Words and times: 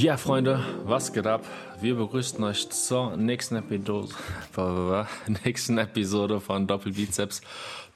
Ja, 0.00 0.16
Freunde, 0.16 0.64
was 0.84 1.12
geht 1.12 1.26
ab? 1.26 1.44
Wir 1.82 1.94
begrüßen 1.94 2.42
euch 2.42 2.70
zur 2.70 3.18
nächsten 3.18 3.56
Episode, 3.56 4.14
nächsten 5.44 5.76
Episode 5.76 6.40
von 6.40 6.66
Doppelbizeps 6.66 7.42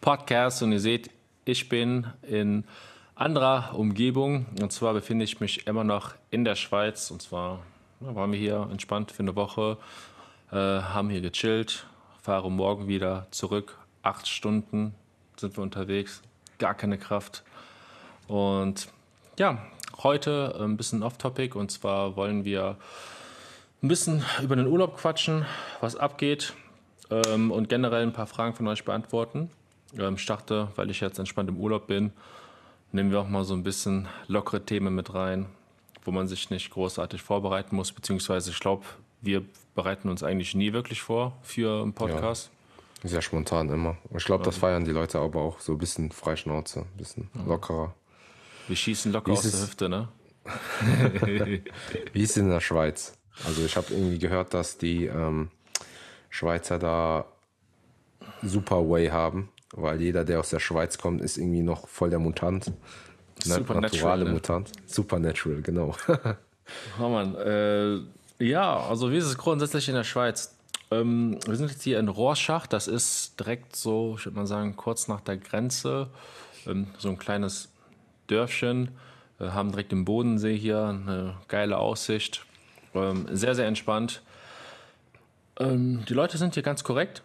Podcast. 0.02 0.62
Und 0.62 0.72
ihr 0.72 0.80
seht, 0.80 1.08
ich 1.46 1.70
bin 1.70 2.06
in 2.20 2.64
anderer 3.14 3.74
Umgebung. 3.74 4.44
Und 4.60 4.70
zwar 4.70 4.92
befinde 4.92 5.24
ich 5.24 5.40
mich 5.40 5.66
immer 5.66 5.82
noch 5.82 6.12
in 6.30 6.44
der 6.44 6.56
Schweiz. 6.56 7.10
Und 7.10 7.22
zwar 7.22 7.60
waren 8.00 8.32
wir 8.32 8.38
hier 8.38 8.68
entspannt 8.70 9.10
für 9.10 9.22
eine 9.22 9.34
Woche, 9.34 9.78
äh, 10.52 10.56
haben 10.56 11.08
hier 11.08 11.22
gechillt, 11.22 11.86
fahren 12.20 12.54
morgen 12.54 12.86
wieder 12.86 13.28
zurück. 13.30 13.78
Acht 14.02 14.28
Stunden 14.28 14.94
sind 15.38 15.56
wir 15.56 15.62
unterwegs, 15.62 16.20
gar 16.58 16.74
keine 16.74 16.98
Kraft. 16.98 17.44
Und 18.28 18.88
ja, 19.38 19.56
heute 20.04 20.54
ein 20.60 20.76
bisschen 20.76 21.02
off-topic 21.02 21.58
und 21.58 21.70
zwar 21.70 22.14
wollen 22.16 22.44
wir 22.44 22.76
ein 23.82 23.88
bisschen 23.88 24.22
über 24.42 24.56
den 24.56 24.66
Urlaub 24.66 24.96
quatschen, 24.96 25.44
was 25.80 25.96
abgeht 25.96 26.54
ähm, 27.10 27.50
und 27.50 27.68
generell 27.68 28.02
ein 28.02 28.12
paar 28.12 28.26
Fragen 28.26 28.54
von 28.54 28.68
euch 28.68 28.84
beantworten. 28.84 29.50
Ähm, 29.98 30.14
ich 30.14 30.26
dachte, 30.26 30.68
weil 30.76 30.90
ich 30.90 31.00
jetzt 31.00 31.18
entspannt 31.18 31.48
im 31.48 31.58
Urlaub 31.58 31.86
bin, 31.86 32.12
nehmen 32.92 33.10
wir 33.10 33.20
auch 33.20 33.28
mal 33.28 33.44
so 33.44 33.54
ein 33.54 33.62
bisschen 33.62 34.08
lockere 34.28 34.64
Themen 34.64 34.94
mit 34.94 35.12
rein, 35.14 35.46
wo 36.04 36.12
man 36.12 36.28
sich 36.28 36.50
nicht 36.50 36.70
großartig 36.70 37.22
vorbereiten 37.22 37.74
muss, 37.74 37.92
beziehungsweise 37.92 38.50
ich 38.50 38.60
glaube, 38.60 38.84
wir 39.20 39.44
bereiten 39.74 40.08
uns 40.08 40.22
eigentlich 40.22 40.54
nie 40.54 40.72
wirklich 40.72 41.02
vor 41.02 41.36
für 41.42 41.82
einen 41.82 41.92
Podcast. 41.92 42.50
Ja, 43.02 43.08
sehr 43.08 43.22
spontan 43.22 43.68
immer. 43.68 43.96
Ich 44.16 44.24
glaube, 44.24 44.44
das 44.44 44.56
feiern 44.56 44.84
die 44.84 44.92
Leute 44.92 45.18
aber 45.18 45.40
auch 45.40 45.60
so 45.60 45.72
ein 45.72 45.78
bisschen 45.78 46.12
Freischnauze, 46.12 46.80
ein 46.80 46.96
bisschen 46.96 47.30
lockerer. 47.46 47.94
Wir 48.68 48.76
schießen 48.76 49.12
locker 49.12 49.32
aus 49.32 49.42
der 49.42 49.60
Hüfte, 49.60 49.88
ne? 49.88 50.08
Wie 52.12 52.22
ist 52.22 52.30
es 52.32 52.36
in 52.36 52.48
der 52.48 52.60
Schweiz? 52.60 53.16
Also 53.46 53.64
ich 53.64 53.76
habe 53.76 53.86
irgendwie 53.90 54.18
gehört, 54.18 54.54
dass 54.54 54.78
die 54.78 55.06
ähm, 55.06 55.50
Schweizer 56.30 56.78
da 56.78 57.26
super 58.42 58.88
Way 58.88 59.08
haben, 59.08 59.48
weil 59.72 60.00
jeder, 60.00 60.24
der 60.24 60.40
aus 60.40 60.50
der 60.50 60.60
Schweiz 60.60 60.98
kommt, 60.98 61.20
ist 61.20 61.38
irgendwie 61.38 61.62
noch 61.62 61.88
voll 61.88 62.10
der 62.10 62.18
Mutant. 62.18 62.72
Supernatural, 63.42 64.24
ne? 64.24 64.30
Mutant. 64.30 64.70
Supernatural, 64.86 65.62
genau. 65.62 65.96
Oh 66.98 67.10
Mann, 67.10 67.34
äh, 67.34 67.98
ja, 68.38 68.80
also 68.88 69.12
wie 69.12 69.18
ist 69.18 69.26
es 69.26 69.36
grundsätzlich 69.36 69.86
in 69.90 69.94
der 69.94 70.04
Schweiz? 70.04 70.56
Ähm, 70.90 71.38
wir 71.46 71.56
sind 71.56 71.70
jetzt 71.70 71.82
hier 71.82 71.98
in 71.98 72.08
Rorschach, 72.08 72.66
das 72.66 72.88
ist 72.88 73.38
direkt 73.38 73.76
so, 73.76 74.16
ich 74.18 74.24
würde 74.24 74.38
mal 74.38 74.46
sagen, 74.46 74.74
kurz 74.74 75.06
nach 75.06 75.20
der 75.20 75.36
Grenze, 75.36 76.08
ähm, 76.66 76.86
so 76.96 77.10
ein 77.10 77.18
kleines 77.18 77.68
Dörfchen, 78.26 78.90
äh, 79.38 79.48
haben 79.48 79.70
direkt 79.70 79.92
den 79.92 80.04
Bodensee 80.04 80.56
hier, 80.56 80.84
eine 80.84 81.36
geile 81.48 81.78
Aussicht, 81.78 82.44
ähm, 82.94 83.26
sehr, 83.30 83.54
sehr 83.54 83.66
entspannt. 83.66 84.22
Ähm, 85.58 86.04
die 86.08 86.14
Leute 86.14 86.38
sind 86.38 86.54
hier 86.54 86.62
ganz 86.62 86.84
korrekt, 86.84 87.22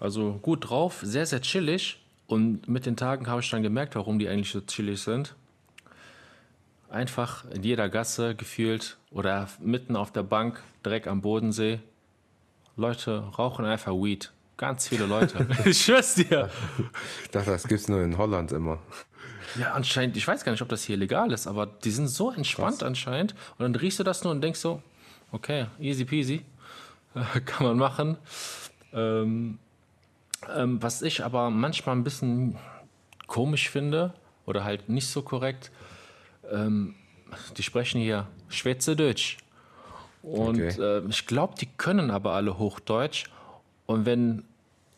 also 0.00 0.38
gut 0.42 0.70
drauf, 0.70 1.00
sehr, 1.02 1.26
sehr 1.26 1.40
chillig 1.40 2.00
und 2.26 2.68
mit 2.68 2.86
den 2.86 2.96
Tagen 2.96 3.26
habe 3.26 3.40
ich 3.40 3.50
dann 3.50 3.62
gemerkt, 3.62 3.94
warum 3.94 4.18
die 4.18 4.28
eigentlich 4.28 4.50
so 4.50 4.60
chillig 4.60 5.02
sind 5.02 5.34
einfach 6.92 7.44
in 7.50 7.62
jeder 7.62 7.88
Gasse 7.88 8.34
gefühlt 8.34 8.98
oder 9.10 9.48
mitten 9.60 9.96
auf 9.96 10.12
der 10.12 10.22
Bank, 10.22 10.62
direkt 10.84 11.08
am 11.08 11.22
Bodensee. 11.22 11.80
Leute 12.76 13.24
rauchen 13.38 13.64
einfach 13.64 13.92
Weed. 13.92 14.32
Ganz 14.56 14.88
viele 14.88 15.06
Leute. 15.06 15.46
ich 15.64 15.82
schwör's 15.82 16.14
dir. 16.14 16.50
Ich 17.22 17.30
dachte, 17.30 17.50
das 17.50 17.66
gibt's 17.66 17.88
nur 17.88 18.02
in 18.02 18.16
Holland 18.18 18.52
immer. 18.52 18.78
Ja, 19.58 19.72
anscheinend, 19.72 20.16
ich 20.16 20.26
weiß 20.26 20.44
gar 20.44 20.52
nicht, 20.52 20.62
ob 20.62 20.68
das 20.68 20.82
hier 20.84 20.96
legal 20.96 21.30
ist, 21.32 21.46
aber 21.46 21.66
die 21.66 21.90
sind 21.90 22.08
so 22.08 22.30
entspannt 22.30 22.78
Krass. 22.78 22.86
anscheinend. 22.86 23.32
Und 23.58 23.60
dann 23.64 23.74
riechst 23.74 23.98
du 23.98 24.04
das 24.04 24.22
nur 24.24 24.32
und 24.32 24.40
denkst 24.40 24.60
so, 24.60 24.82
okay, 25.32 25.66
easy 25.78 26.04
peasy. 26.04 26.44
Äh, 27.14 27.40
Kann 27.44 27.66
man 27.66 27.76
machen. 27.76 28.16
Ähm, 28.92 29.58
ähm, 30.54 30.82
was 30.82 31.02
ich 31.02 31.24
aber 31.24 31.50
manchmal 31.50 31.96
ein 31.96 32.04
bisschen 32.04 32.56
komisch 33.26 33.68
finde 33.70 34.12
oder 34.46 34.64
halt 34.64 34.88
nicht 34.88 35.06
so 35.08 35.22
korrekt, 35.22 35.70
ähm, 36.50 36.94
die 37.56 37.62
sprechen 37.62 38.00
hier 38.00 38.26
Schweizerdeutsch. 38.48 39.38
Und 40.22 40.60
Okay. 40.60 40.80
äh, 40.80 41.02
ich 41.08 41.26
glaube, 41.26 41.54
die 41.60 41.66
können 41.66 42.10
aber 42.10 42.32
alle 42.32 42.58
Hochdeutsch. 42.58 43.24
Und 43.92 44.06
wenn 44.06 44.44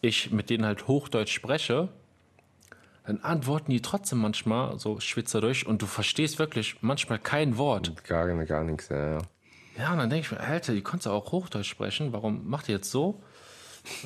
ich 0.02 0.30
mit 0.30 0.50
denen 0.50 0.64
halt 0.64 0.86
Hochdeutsch 0.86 1.32
spreche, 1.32 1.88
dann 3.06 3.20
antworten 3.20 3.70
die 3.70 3.82
trotzdem 3.82 4.20
manchmal 4.20 4.78
so 4.78 5.00
Schweizerdeutsch 5.00 5.64
und 5.64 5.82
du 5.82 5.86
verstehst 5.86 6.38
wirklich 6.38 6.76
manchmal 6.80 7.18
kein 7.18 7.58
Wort. 7.58 8.04
Gar, 8.04 8.32
gar 8.44 8.64
nichts, 8.64 8.88
ja, 8.88 9.14
ja. 9.14 9.18
Ja, 9.76 9.92
und 9.92 9.98
dann 9.98 10.10
denke 10.10 10.26
ich 10.26 10.30
mir, 10.30 10.40
Alter, 10.40 10.72
die 10.72 10.82
konntest 10.82 11.08
auch 11.08 11.32
Hochdeutsch 11.32 11.68
sprechen. 11.68 12.12
Warum 12.12 12.48
macht 12.48 12.68
ihr 12.68 12.76
jetzt 12.76 12.90
so? 12.90 13.20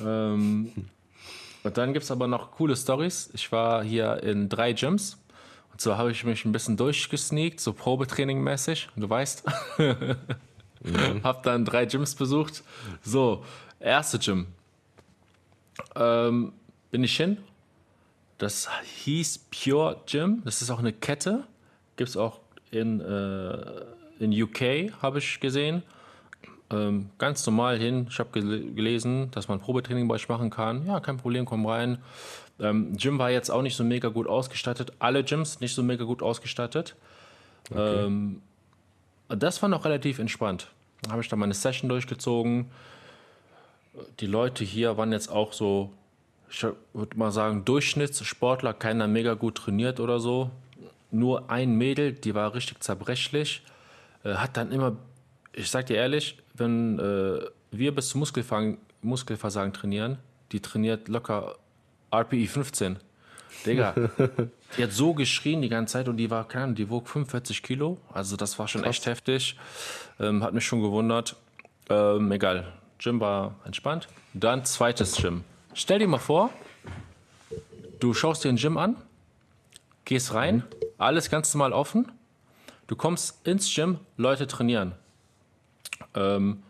Ähm, 0.05 0.73
und 1.63 1.77
dann 1.77 1.93
gibt 1.93 2.03
es 2.03 2.11
aber 2.11 2.27
noch 2.27 2.51
coole 2.51 2.75
Stories. 2.75 3.29
Ich 3.31 3.49
war 3.53 3.81
hier 3.81 4.21
in 4.23 4.49
drei 4.49 4.73
Gyms. 4.73 5.17
Und 5.71 5.79
zwar 5.79 5.97
habe 5.97 6.11
ich 6.11 6.25
mich 6.25 6.43
ein 6.43 6.51
bisschen 6.51 6.75
durchgesneakt, 6.75 7.61
so 7.61 7.71
Probetraining-mäßig. 7.71 8.89
Du 8.97 9.09
weißt. 9.09 9.45
Hab 11.23 11.43
dann 11.43 11.63
drei 11.63 11.85
Gyms 11.85 12.15
besucht. 12.15 12.61
So, 13.03 13.45
erste 13.79 14.19
Gym. 14.19 14.47
Ähm, 15.95 16.53
bin 16.91 17.03
ich 17.03 17.15
hin. 17.15 17.37
Das 18.37 18.69
hieß 19.03 19.45
Pure 19.51 20.01
Gym. 20.05 20.41
Das 20.45 20.61
ist 20.61 20.69
auch 20.71 20.79
eine 20.79 20.93
Kette. 20.93 21.43
Gibt 21.97 22.09
es 22.09 22.17
auch 22.17 22.39
in, 22.71 23.01
äh, 23.01 23.83
in 24.19 24.31
UK, 24.41 24.93
habe 25.01 25.19
ich 25.19 25.39
gesehen. 25.39 25.83
Ähm, 26.71 27.09
ganz 27.17 27.45
normal 27.45 27.77
hin. 27.77 28.07
Ich 28.09 28.19
habe 28.19 28.29
gel 28.31 28.73
gelesen, 28.73 29.31
dass 29.31 29.47
man 29.47 29.59
Probetraining 29.59 30.07
bei 30.07 30.15
euch 30.15 30.29
machen 30.29 30.49
kann. 30.49 30.85
Ja, 30.85 30.99
kein 30.99 31.17
Problem, 31.17 31.45
komm 31.45 31.65
rein. 31.65 31.97
Ähm, 32.59 32.95
Gym 32.95 33.17
war 33.17 33.31
jetzt 33.31 33.49
auch 33.49 33.61
nicht 33.61 33.75
so 33.75 33.83
mega 33.83 34.09
gut 34.09 34.27
ausgestattet. 34.27 34.93
Alle 34.99 35.23
Gyms 35.23 35.59
nicht 35.61 35.73
so 35.73 35.81
mega 35.81 36.03
gut 36.03 36.21
ausgestattet. 36.21 36.95
Ähm, 37.75 38.41
das 39.27 39.61
war 39.61 39.69
noch 39.69 39.85
relativ 39.85 40.19
entspannt. 40.19 40.67
Da 41.01 41.11
habe 41.11 41.21
ich 41.21 41.29
dann 41.29 41.39
meine 41.39 41.53
Session 41.53 41.89
durchgezogen. 41.89 42.69
Die 44.19 44.27
Leute 44.27 44.63
hier 44.63 44.97
waren 44.97 45.11
jetzt 45.11 45.29
auch 45.29 45.53
so, 45.53 45.91
ich 46.49 46.63
würde 46.93 47.17
mal 47.17 47.31
sagen, 47.31 47.65
Durchschnittssportler, 47.65 48.73
keiner 48.73 49.07
mega 49.07 49.33
gut 49.33 49.55
trainiert 49.55 49.99
oder 49.99 50.19
so. 50.19 50.51
Nur 51.11 51.49
ein 51.49 51.75
Mädel, 51.75 52.13
die 52.13 52.35
war 52.35 52.53
richtig 52.53 52.81
zerbrechlich, 52.81 53.63
äh, 54.23 54.35
hat 54.35 54.57
dann 54.57 54.71
immer, 54.71 54.97
ich 55.53 55.69
sag 55.69 55.87
dir 55.87 55.97
ehrlich, 55.97 56.37
wenn 56.53 56.99
äh, 56.99 57.39
wir 57.71 57.95
bis 57.95 58.09
zum 58.09 58.19
Muskelversagen, 58.19 58.77
Muskelversagen 59.01 59.73
trainieren, 59.73 60.17
die 60.51 60.59
trainiert 60.59 61.07
locker 61.07 61.55
RPI 62.11 62.47
15. 62.47 62.97
Digga, 63.65 63.93
die 64.77 64.83
hat 64.83 64.91
so 64.91 65.13
geschrien 65.13 65.61
die 65.61 65.69
ganze 65.69 65.93
Zeit 65.93 66.07
und 66.07 66.17
die 66.17 66.29
war, 66.29 66.47
keine 66.47 66.65
Ahnung, 66.65 66.75
die 66.75 66.89
wog 66.89 67.09
45 67.09 67.63
Kilo. 67.63 67.97
Also 68.13 68.35
das 68.35 68.59
war 68.59 68.67
schon 68.67 68.83
echt 68.83 69.05
heftig. 69.05 69.57
Ähm, 70.19 70.43
hat 70.43 70.53
mich 70.53 70.65
schon 70.65 70.81
gewundert. 70.81 71.35
Ähm, 71.89 72.31
egal. 72.31 72.71
Gym 72.99 73.19
war 73.19 73.55
entspannt. 73.65 74.07
Dann 74.33 74.65
zweites 74.65 75.15
Gym. 75.15 75.43
Stell 75.73 75.99
dir 75.99 76.07
mal 76.07 76.19
vor, 76.19 76.49
du 77.99 78.13
schaust 78.13 78.43
dir 78.43 78.49
ein 78.49 78.57
Gym 78.57 78.77
an, 78.77 78.97
gehst 80.05 80.33
rein, 80.33 80.63
alles 80.97 81.29
ganz 81.29 81.53
normal 81.53 81.73
offen. 81.73 82.11
Du 82.87 82.95
kommst 82.95 83.47
ins 83.47 83.73
Gym, 83.73 83.99
Leute 84.17 84.47
trainieren. 84.47 84.93
Ähm, 86.15 86.63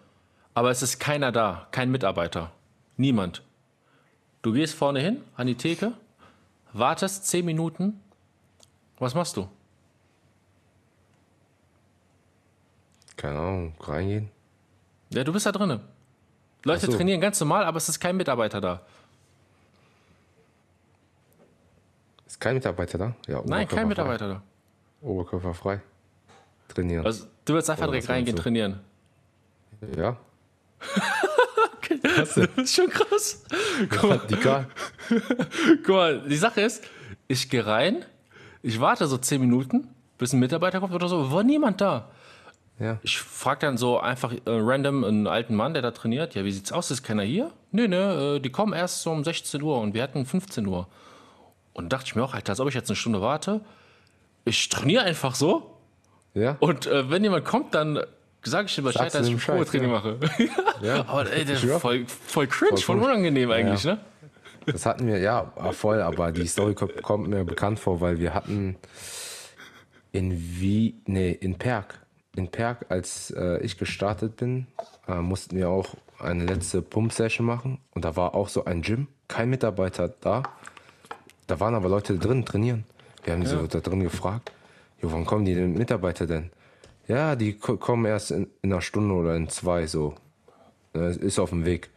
aber 0.53 0.69
es 0.69 0.81
ist 0.81 0.99
keiner 0.99 1.31
da, 1.31 1.67
kein 1.71 1.89
Mitarbeiter. 1.89 2.51
Niemand. 2.97 3.43
Du 4.41 4.53
gehst 4.53 4.75
vorne 4.75 4.99
hin 4.99 5.23
an 5.35 5.47
die 5.47 5.55
Theke, 5.55 5.93
wartest 6.73 7.27
10 7.27 7.45
Minuten. 7.45 8.01
Was 8.99 9.15
machst 9.15 9.37
du? 9.37 9.49
Keine 13.15 13.39
Ahnung, 13.39 13.73
reingehen. 13.79 14.29
Ja, 15.11 15.23
du 15.23 15.33
bist 15.33 15.45
da 15.45 15.51
drinnen. 15.51 15.81
Leute 16.63 16.87
so. 16.87 16.91
trainieren 16.97 17.21
ganz 17.21 17.39
normal, 17.39 17.63
aber 17.63 17.77
es 17.77 17.87
ist 17.89 17.99
kein 17.99 18.17
Mitarbeiter 18.17 18.59
da. 18.59 18.81
Ist 22.25 22.39
kein 22.39 22.55
Mitarbeiter 22.55 22.97
da? 22.97 23.15
Ja, 23.27 23.41
Nein, 23.45 23.67
kein. 23.67 23.87
Mitarbeiter 23.87 24.27
da. 24.27 24.41
Oberkörperfrei. 25.01 25.81
Trainieren. 26.67 27.05
Also 27.05 27.25
du 27.45 27.53
willst 27.53 27.69
einfach 27.69 27.87
direkt 27.87 28.09
reingehen, 28.09 28.35
du? 28.35 28.41
trainieren. 28.41 28.79
ja. 29.97 30.17
Das 32.03 32.37
ist 32.57 32.75
schon 32.75 32.89
krass. 32.89 33.43
Guck 33.89 34.03
mal, 34.03 34.17
Radikal. 34.17 34.67
guck 35.83 35.95
mal, 35.95 36.21
die 36.21 36.37
Sache 36.37 36.61
ist, 36.61 36.83
ich 37.27 37.49
gehe 37.49 37.65
rein, 37.65 38.05
ich 38.61 38.79
warte 38.79 39.07
so 39.07 39.17
10 39.17 39.41
Minuten, 39.41 39.87
bis 40.17 40.33
ein 40.33 40.39
Mitarbeiter 40.39 40.79
kommt 40.79 40.93
oder 40.93 41.07
so, 41.07 41.31
war 41.31 41.43
niemand 41.43 41.81
da. 41.81 42.09
Ja. 42.79 42.97
Ich 43.03 43.19
frage 43.19 43.61
dann 43.61 43.77
so 43.77 43.99
einfach 43.99 44.31
äh, 44.33 44.39
random 44.45 45.03
einen 45.03 45.27
alten 45.27 45.55
Mann, 45.55 45.73
der 45.73 45.81
da 45.81 45.91
trainiert, 45.91 46.35
ja, 46.35 46.45
wie 46.45 46.51
sieht's 46.51 46.71
aus, 46.71 46.91
ist 46.91 47.03
keiner 47.03 47.23
hier? 47.23 47.51
Nee, 47.71 47.87
nee, 47.87 47.95
äh, 47.97 48.39
die 48.39 48.49
kommen 48.51 48.73
erst 48.73 49.01
so 49.01 49.11
um 49.11 49.23
16 49.23 49.61
Uhr 49.61 49.79
und 49.81 49.93
wir 49.93 50.01
hatten 50.03 50.25
15 50.25 50.65
Uhr. 50.65 50.87
Und 51.73 51.91
dachte 51.93 52.05
ich 52.07 52.15
mir 52.15 52.23
auch, 52.23 52.33
Alter, 52.33 52.51
als 52.51 52.59
ob 52.59 52.67
ich 52.69 52.73
jetzt 52.75 52.89
eine 52.89 52.95
Stunde 52.95 53.21
warte. 53.21 53.61
Ich 54.45 54.69
trainiere 54.69 55.03
einfach 55.03 55.35
so 55.35 55.75
Ja? 56.33 56.55
und 56.59 56.87
äh, 56.87 57.09
wenn 57.09 57.23
jemand 57.23 57.45
kommt, 57.45 57.75
dann 57.75 57.99
Sag 58.41 58.67
ich 58.67 58.75
dir 58.75 58.83
Bescheid, 58.83 59.13
dass 59.13 59.27
ich 59.27 59.33
ein 59.33 59.37
Probetraining 59.39 59.89
ja. 59.89 59.95
mache. 59.95 60.17
Ja. 60.81 61.01
aber 61.09 61.29
ey, 61.29 61.43
das 61.43 61.61
Ja. 61.61 61.75
ist 61.75 61.81
voll, 61.81 62.05
voll 62.07 62.47
cringe, 62.47 62.77
voll, 62.77 62.97
Voll 62.97 63.03
unangenehm 63.09 63.51
eigentlich, 63.51 63.83
ne? 63.83 63.99
Das 64.65 64.85
hatten 64.85 65.07
wir, 65.07 65.19
ja, 65.19 65.51
ah, 65.57 65.73
voll, 65.73 66.01
aber 66.01 66.31
die 66.31 66.47
Story 66.47 66.73
ko- 66.73 66.87
kommt 67.01 67.27
mir 67.27 67.43
bekannt 67.43 67.79
vor, 67.81 67.99
weil 67.99 68.17
wir 68.17 68.33
hatten 68.33 68.77
in 70.13 70.31
wie, 70.31 70.95
nee, 71.05 71.31
in 71.31 71.57
Perg. 71.57 71.99
In 72.39 72.47
Perg, 72.47 72.85
als 72.87 73.31
äh, 73.31 73.59
ich 73.59 73.77
gestartet 73.77 74.37
bin, 74.37 74.65
äh, 75.09 75.15
mussten 75.15 75.57
wir 75.57 75.67
auch 75.69 75.95
eine 76.19 76.45
letzte 76.45 76.81
Pump-Session 76.81 77.45
machen 77.45 77.79
und 77.93 78.05
da 78.05 78.15
war 78.15 78.33
auch 78.33 78.47
so 78.47 78.63
ein 78.63 78.81
Gym, 78.81 79.07
kein 79.27 79.49
Mitarbeiter 79.49 80.07
da. 80.07 80.43
Da 81.47 81.59
waren 81.59 81.75
aber 81.75 81.89
Leute 81.89 82.17
drin 82.17 82.45
trainieren. 82.45 82.85
Wir 83.25 83.33
haben 83.33 83.41
die 83.41 83.47
so 83.47 83.67
da 83.67 83.81
drin 83.81 83.99
gefragt, 84.03 84.53
jo, 85.01 85.11
wann 85.11 85.25
kommen 85.25 85.43
die 85.43 85.53
denn 85.53 85.73
Mitarbeiter 85.73 86.27
denn? 86.27 86.49
Ja, 87.09 87.35
die 87.35 87.57
ko- 87.57 87.75
kommen 87.75 88.05
erst 88.05 88.31
in, 88.31 88.47
in 88.61 88.71
einer 88.71 88.81
Stunde 88.81 89.13
oder 89.15 89.35
in 89.35 89.49
zwei 89.49 89.85
so. 89.85 90.15
Äh, 90.95 91.17
Ist 91.17 91.39
auf 91.39 91.49
dem 91.49 91.65
Weg. 91.65 91.89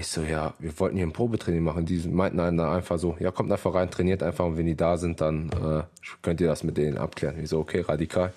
Ich 0.00 0.06
so, 0.08 0.22
ja, 0.22 0.54
wir 0.58 0.78
wollten 0.80 0.96
hier 0.96 1.06
ein 1.06 1.12
Probetraining 1.12 1.62
machen. 1.62 1.84
Die 1.84 1.98
meinten 2.08 2.38
dann 2.38 2.58
einfach 2.58 2.98
so, 2.98 3.16
ja, 3.20 3.30
kommt 3.30 3.52
einfach 3.52 3.74
rein, 3.74 3.90
trainiert 3.90 4.22
einfach 4.22 4.46
und 4.46 4.56
wenn 4.56 4.64
die 4.64 4.74
da 4.76 4.96
sind, 4.96 5.20
dann 5.20 5.50
äh, 5.50 5.82
könnt 6.22 6.40
ihr 6.40 6.46
das 6.48 6.64
mit 6.64 6.78
denen 6.78 6.96
abklären. 6.96 7.38
Ich 7.42 7.50
so, 7.50 7.58
okay, 7.58 7.82
radikal. 7.82 8.32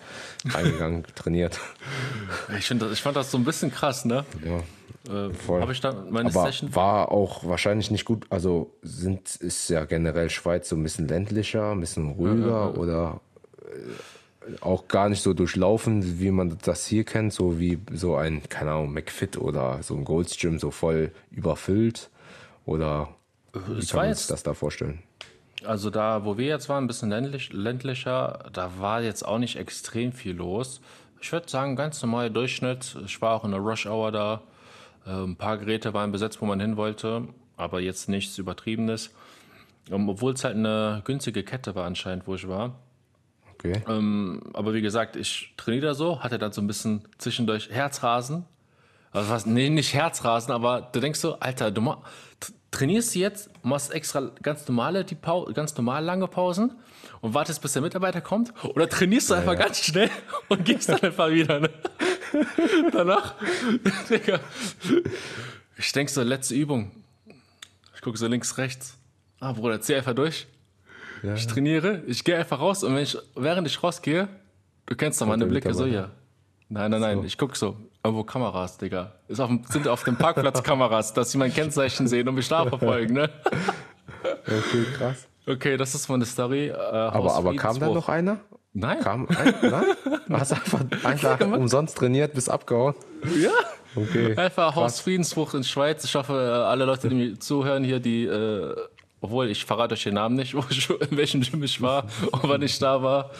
Reingegangen, 0.50 1.06
trainiert. 1.16 1.60
Ich, 2.58 2.66
find 2.68 2.84
ich 2.92 3.02
fand 3.02 3.16
das 3.16 3.32
so 3.32 3.38
ein 3.38 3.46
bisschen 3.46 3.72
krass, 3.72 4.04
ne? 4.04 4.26
Ja, 4.44 4.60
Äh, 5.28 5.34
voll. 5.34 5.62
Habe 5.62 5.72
ich 5.72 5.80
dann 5.82 6.12
meine 6.12 6.30
Aber 6.30 6.46
Session. 6.46 6.76
war 6.76 7.12
auch 7.12 7.46
wahrscheinlich 7.46 7.92
nicht 7.92 8.04
gut. 8.06 8.26
Also 8.30 8.72
sind, 8.82 9.36
ist 9.38 9.70
ja 9.70 9.86
generell 9.86 10.30
Schweiz 10.30 10.68
so 10.70 10.76
ein 10.76 10.84
bisschen 10.84 11.08
ländlicher, 11.08 11.72
ein 11.72 11.80
bisschen 11.80 12.10
ruhiger 12.12 12.78
oder 12.78 13.22
äh, 13.62 13.68
auch 14.62 14.88
gar 14.88 15.10
nicht 15.10 15.22
so 15.22 15.34
durchlaufen, 15.34 16.20
wie 16.20 16.32
man 16.32 16.58
das 16.64 16.86
hier 16.86 17.04
kennt, 17.04 17.34
so 17.34 17.60
wie 17.60 17.80
so 17.94 18.16
ein, 18.16 18.44
keine 18.50 18.72
Ahnung, 18.72 18.94
McFit 18.94 19.38
oder 19.38 19.82
so 19.84 19.96
ein 19.96 20.04
Gold's 20.04 20.38
Gym 20.38 20.60
so 20.60 20.72
voll 20.72 21.12
überfüllt. 21.32 22.10
Oder 22.66 23.10
wie 23.54 23.60
kann 23.60 23.68
man 23.70 23.82
sich 23.82 23.94
jetzt, 23.94 24.32
das 24.32 24.44
da 24.44 24.54
vorstellen? 24.54 25.04
also 25.66 25.90
da, 25.90 26.26
wo 26.26 26.38
wir 26.38 26.48
jetzt 26.48 26.70
waren, 26.70 26.84
ein 26.84 26.88
bisschen 26.88 27.10
ländlich, 27.10 27.52
ländlicher, 27.54 28.40
da 28.52 28.80
war 28.80 29.02
jetzt 29.02 29.24
auch 29.24 29.38
nicht 29.38 29.56
extrem 29.56 30.12
viel 30.12 30.36
los. 30.36 30.82
Ich 31.22 31.32
würde 31.32 31.50
sagen, 31.50 31.76
ganz 31.76 32.02
normaler 32.02 32.30
Durchschnitt. 32.30 32.98
Ich 33.06 33.22
war 33.22 33.36
auch 33.36 33.46
in 33.46 33.52
der 33.52 33.60
Rush 33.60 33.86
Hour 33.86 34.12
da. 34.12 34.42
Äh, 35.06 35.12
Ein 35.12 35.36
paar 35.36 35.58
Geräte 35.58 35.94
waren 35.94 36.12
besetzt, 36.12 36.42
wo 36.42 36.46
man 36.46 36.60
hin 36.60 36.78
wollte, 36.78 37.28
aber 37.56 37.80
jetzt 37.80 38.10
nichts 38.10 38.38
Übertriebenes. 38.38 39.12
Ähm, 39.90 40.10
Obwohl 40.10 40.34
es 40.34 40.44
halt 40.44 40.56
eine 40.56 41.02
günstige 41.06 41.44
Kette 41.44 41.76
war 41.76 41.86
anscheinend, 41.86 42.28
wo 42.28 42.36
ich 42.36 42.48
war. 42.48 42.76
Okay. 43.64 43.82
Ähm, 43.88 44.42
aber 44.54 44.74
wie 44.74 44.82
gesagt, 44.82 45.16
ich 45.16 45.54
trainiere 45.56 45.88
da 45.88 45.94
so, 45.94 46.22
hatte 46.22 46.38
dann 46.38 46.52
so 46.52 46.62
ein 46.62 46.68
bisschen 46.68 47.04
zwischendurch 47.18 47.70
Herzrasen. 47.70 48.46
Also 49.12 49.30
was, 49.30 49.46
nee, 49.46 49.70
nicht 49.70 49.94
Herzrasen, 49.94 50.52
aber 50.52 50.90
du 50.92 51.00
denkst 51.00 51.20
so, 51.20 51.40
Alter, 51.40 51.72
du 51.72 51.96
trainierst 52.72 53.16
du 53.16 53.20
jetzt, 53.20 53.50
machst 53.64 53.94
extra 53.94 54.32
ganz 54.42 54.68
normale, 54.68 55.06
die 55.06 55.16
Pau 55.16 55.46
ganz 55.54 55.78
normal 55.78 56.04
lange 56.04 56.28
Pausen 56.28 56.74
und 57.22 57.34
wartest, 57.34 57.62
bis 57.62 57.74
der 57.74 57.84
Mitarbeiter 57.84 58.20
kommt? 58.20 58.54
Oder 58.76 58.90
trainierst 58.90 59.30
du 59.30 59.36
einfach 59.36 59.58
ganz 59.58 59.80
schnell 59.80 60.10
und 60.50 60.66
gehst 60.66 60.90
dann 60.90 61.00
einfach 61.00 61.30
wieder, 61.30 61.60
ne? 61.60 61.70
Danach, 62.92 63.36
Digga, 64.10 64.40
ich 65.78 65.92
denk 65.92 66.10
so, 66.10 66.22
letzte 66.24 66.56
Übung. 66.56 66.92
Ich 67.96 68.02
gucke 68.02 68.18
so 68.18 68.28
links, 68.28 68.58
rechts. 68.58 68.98
Ah, 69.40 69.54
Bruder, 69.54 69.80
zieh 69.80 69.96
einfach 69.96 70.16
durch. 70.16 70.48
Ja. 71.24 71.36
Ich 71.36 71.48
trainiere, 71.48 72.04
ich 72.06 72.24
gehe 72.24 72.38
einfach 72.38 72.60
raus 72.60 72.84
und 72.84 72.96
wenn 72.96 73.04
ich, 73.04 73.18
während 73.36 73.66
ich 73.68 73.82
rausgehe, 73.82 74.28
du 74.86 74.96
kennst 74.96 75.22
doch 75.22 75.28
meine 75.28 75.46
Blicke 75.46 75.74
so, 75.74 75.86
ja. 75.86 76.10
Nein, 76.70 76.92
nein, 76.92 77.02
nein, 77.02 77.24
ich 77.24 77.38
guck 77.38 77.56
so. 77.56 77.78
Irgendwo 78.04 78.24
Kameras, 78.24 78.78
Digga. 78.78 79.14
Ist 79.30 79.40
auf 79.40 79.48
dem, 79.48 79.64
sind 79.70 79.88
auf 79.88 80.04
dem 80.04 80.18
Parkplatz 80.18 80.62
Kameras, 80.64 81.14
dass 81.14 81.32
sie 81.32 81.38
mein 81.38 81.54
Kennzeichen 81.54 82.08
sehen 82.08 82.28
und 82.28 82.36
mich 82.36 82.50
nachverfolgen, 82.50 83.16
ne? 83.16 83.30
Okay, 84.46 84.86
krass. 84.98 85.28
Okay, 85.46 85.76
das 85.78 85.96
ist 85.96 86.08
meine 86.10 86.26
Story. 86.26 86.68
Äh, 86.68 86.74
Aber, 86.74 87.34
aber 87.34 87.56
kam 87.56 87.78
da 87.80 87.90
noch 87.90 88.08
einer? 88.08 88.40
Nein. 88.74 89.00
Kam 89.02 89.28
ein, 89.28 89.54
nein? 89.62 89.86
Du 90.28 90.34
hast 90.38 90.54
einfach, 90.54 90.80
einfach 91.04 91.40
umsonst 91.42 91.98
trainiert, 91.98 92.34
bis 92.34 92.48
abgehauen. 92.50 92.96
Ja. 93.38 93.52
Okay. 93.96 94.36
Einfach 94.36 94.76
Hausfriedensbruch 94.76 95.54
in 95.54 95.64
Schweiz. 95.64 96.04
Ich 96.04 96.16
hoffe, 96.16 96.34
äh, 96.34 96.64
alle 96.64 96.86
Leute, 96.86 97.10
die 97.10 97.16
mir 97.16 97.40
zuhören 97.40 97.84
hier, 97.84 98.00
die, 98.00 98.26
äh, 98.26 98.76
obwohl 99.24 99.50
ich 99.50 99.64
verrate 99.64 99.94
euch 99.94 100.04
den 100.04 100.16
Namen 100.16 100.36
nicht, 100.36 100.54
wo 100.56 100.64
ich, 100.70 100.90
in 100.90 101.16
welchem 101.16 101.42
Gym 101.42 101.64
ich 101.64 101.82
war 101.82 102.04
und 102.32 102.44
wann 102.44 102.62
ich 102.62 102.78
da 102.78 103.02
war. 103.02 103.32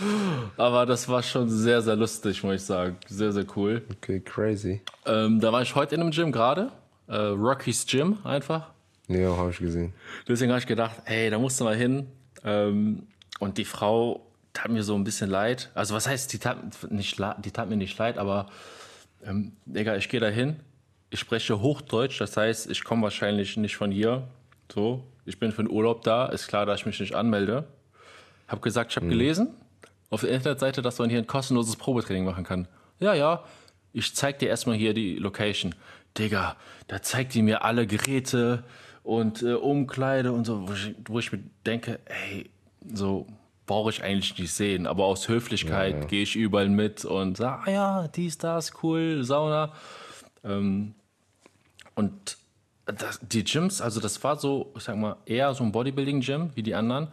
Aber 0.56 0.86
das 0.86 1.10
war 1.10 1.22
schon 1.22 1.50
sehr, 1.50 1.82
sehr 1.82 1.98
lustig, 1.98 2.42
muss 2.42 2.56
ich 2.56 2.62
sagen. 2.62 2.96
Sehr, 3.08 3.34
sehr 3.34 3.46
cool. 3.58 3.84
Okay, 3.98 4.22
crazy. 4.22 4.82
Ähm, 5.06 5.42
da 5.42 5.52
war 5.52 5.62
ich 5.62 5.76
heute 5.76 5.96
in 5.96 6.02
einem 6.02 6.12
Gym 6.12 6.32
gerade. 6.32 6.72
Äh, 7.08 7.18
Rocky's 7.18 7.86
Gym 7.86 8.18
einfach. 8.24 8.70
Ja, 9.10 9.36
habe 9.36 9.52
ich 9.52 9.58
gesehen. 9.58 9.94
Deswegen 10.26 10.52
habe 10.52 10.60
ich 10.60 10.68
gedacht, 10.68 11.02
ey, 11.04 11.30
da 11.30 11.38
musst 11.38 11.60
du 11.60 11.66
mal 11.66 11.76
hin. 11.76 12.08
Ähm, 12.46 13.04
und 13.40 13.58
die 13.58 13.66
Frau 13.66 14.26
tat 14.54 14.72
mir 14.72 14.84
so 14.84 14.96
ein 14.96 15.04
bisschen 15.04 15.30
leid. 15.30 15.70
Also 15.76 15.94
was 15.96 16.08
heißt, 16.08 16.32
die 16.32 16.38
tat, 16.38 16.60
nicht, 16.92 17.20
die 17.44 17.52
tat 17.52 17.70
mir 17.70 17.76
nicht 17.76 17.98
leid, 17.98 18.18
aber 18.18 18.48
ähm, 19.26 19.52
Digga, 19.66 19.98
ich 19.98 20.08
gehe 20.08 20.22
da 20.22 20.30
hin. 20.30 20.62
Ich 21.10 21.20
spreche 21.20 21.60
Hochdeutsch, 21.60 22.22
das 22.22 22.38
heißt, 22.38 22.72
ich 22.72 22.86
komme 22.86 23.04
wahrscheinlich 23.04 23.58
nicht 23.58 23.76
von 23.76 23.92
hier. 23.92 24.24
So, 24.74 25.04
ich 25.26 25.38
bin 25.38 25.52
für 25.52 25.62
den 25.62 25.70
Urlaub 25.70 26.04
da. 26.04 26.26
Ist 26.26 26.48
klar, 26.48 26.66
dass 26.66 26.80
ich 26.80 26.88
mich 26.88 27.00
nicht 27.00 27.14
anmelde. 27.14 27.68
Hab 28.48 28.64
gesagt, 28.64 28.90
ich 28.90 28.96
habe 28.96 29.08
gelesen 29.08 29.50
auf 30.10 30.22
der 30.22 30.32
Internetseite, 30.32 30.82
dass 30.82 30.98
man 30.98 31.12
hier 31.12 31.20
ein 31.20 31.28
kostenloses 31.28 31.76
Probetraining 31.76 32.26
machen 32.26 32.44
kann. 32.44 32.68
Ja, 33.00 33.14
ja. 33.14 33.44
Ich 33.94 34.16
zeig 34.16 34.40
dir 34.40 34.50
erstmal 34.50 34.76
hier 34.76 34.96
die 34.96 35.18
Location. 35.18 35.76
Digga, 36.18 36.56
da 36.88 37.04
zeigt 37.04 37.36
die 37.36 37.44
mir 37.44 37.64
alle 37.64 37.86
Geräte 37.86 38.64
und 39.04 39.44
äh, 39.44 39.54
Umkleide 39.54 40.32
und 40.32 40.46
so, 40.46 40.68
wo 40.68 40.74
ich, 40.74 40.96
wo 41.06 41.20
ich 41.20 41.32
mir 41.32 41.44
denke, 41.68 42.00
ey, 42.06 42.50
so 42.92 43.28
brauche 43.68 43.92
ich 43.92 44.04
eigentlich 44.04 44.36
nicht 44.40 44.54
sehen. 44.54 44.88
Aber 44.88 45.06
aus 45.06 45.28
Höflichkeit 45.28 46.08
gehe 46.08 46.24
ich 46.24 46.36
überall 46.36 46.70
mit 46.70 47.06
und 47.06 47.38
sage, 47.38 47.62
ah 47.68 47.72
ja, 47.72 48.08
dies, 48.08 48.40
das, 48.40 48.74
cool, 48.82 49.24
Sauna. 49.24 49.72
Ähm, 50.44 50.96
und 51.94 52.38
das, 52.86 53.20
die 53.22 53.44
Gyms, 53.44 53.82
also 53.82 54.00
das 54.00 54.24
war 54.24 54.38
so, 54.38 54.74
ich 54.76 54.84
sag 54.84 54.98
mal, 54.98 55.18
eher 55.26 55.54
so 55.54 55.64
ein 55.64 55.72
Bodybuilding-Gym 55.72 56.52
wie 56.56 56.64
die 56.64 56.76
anderen, 56.76 57.08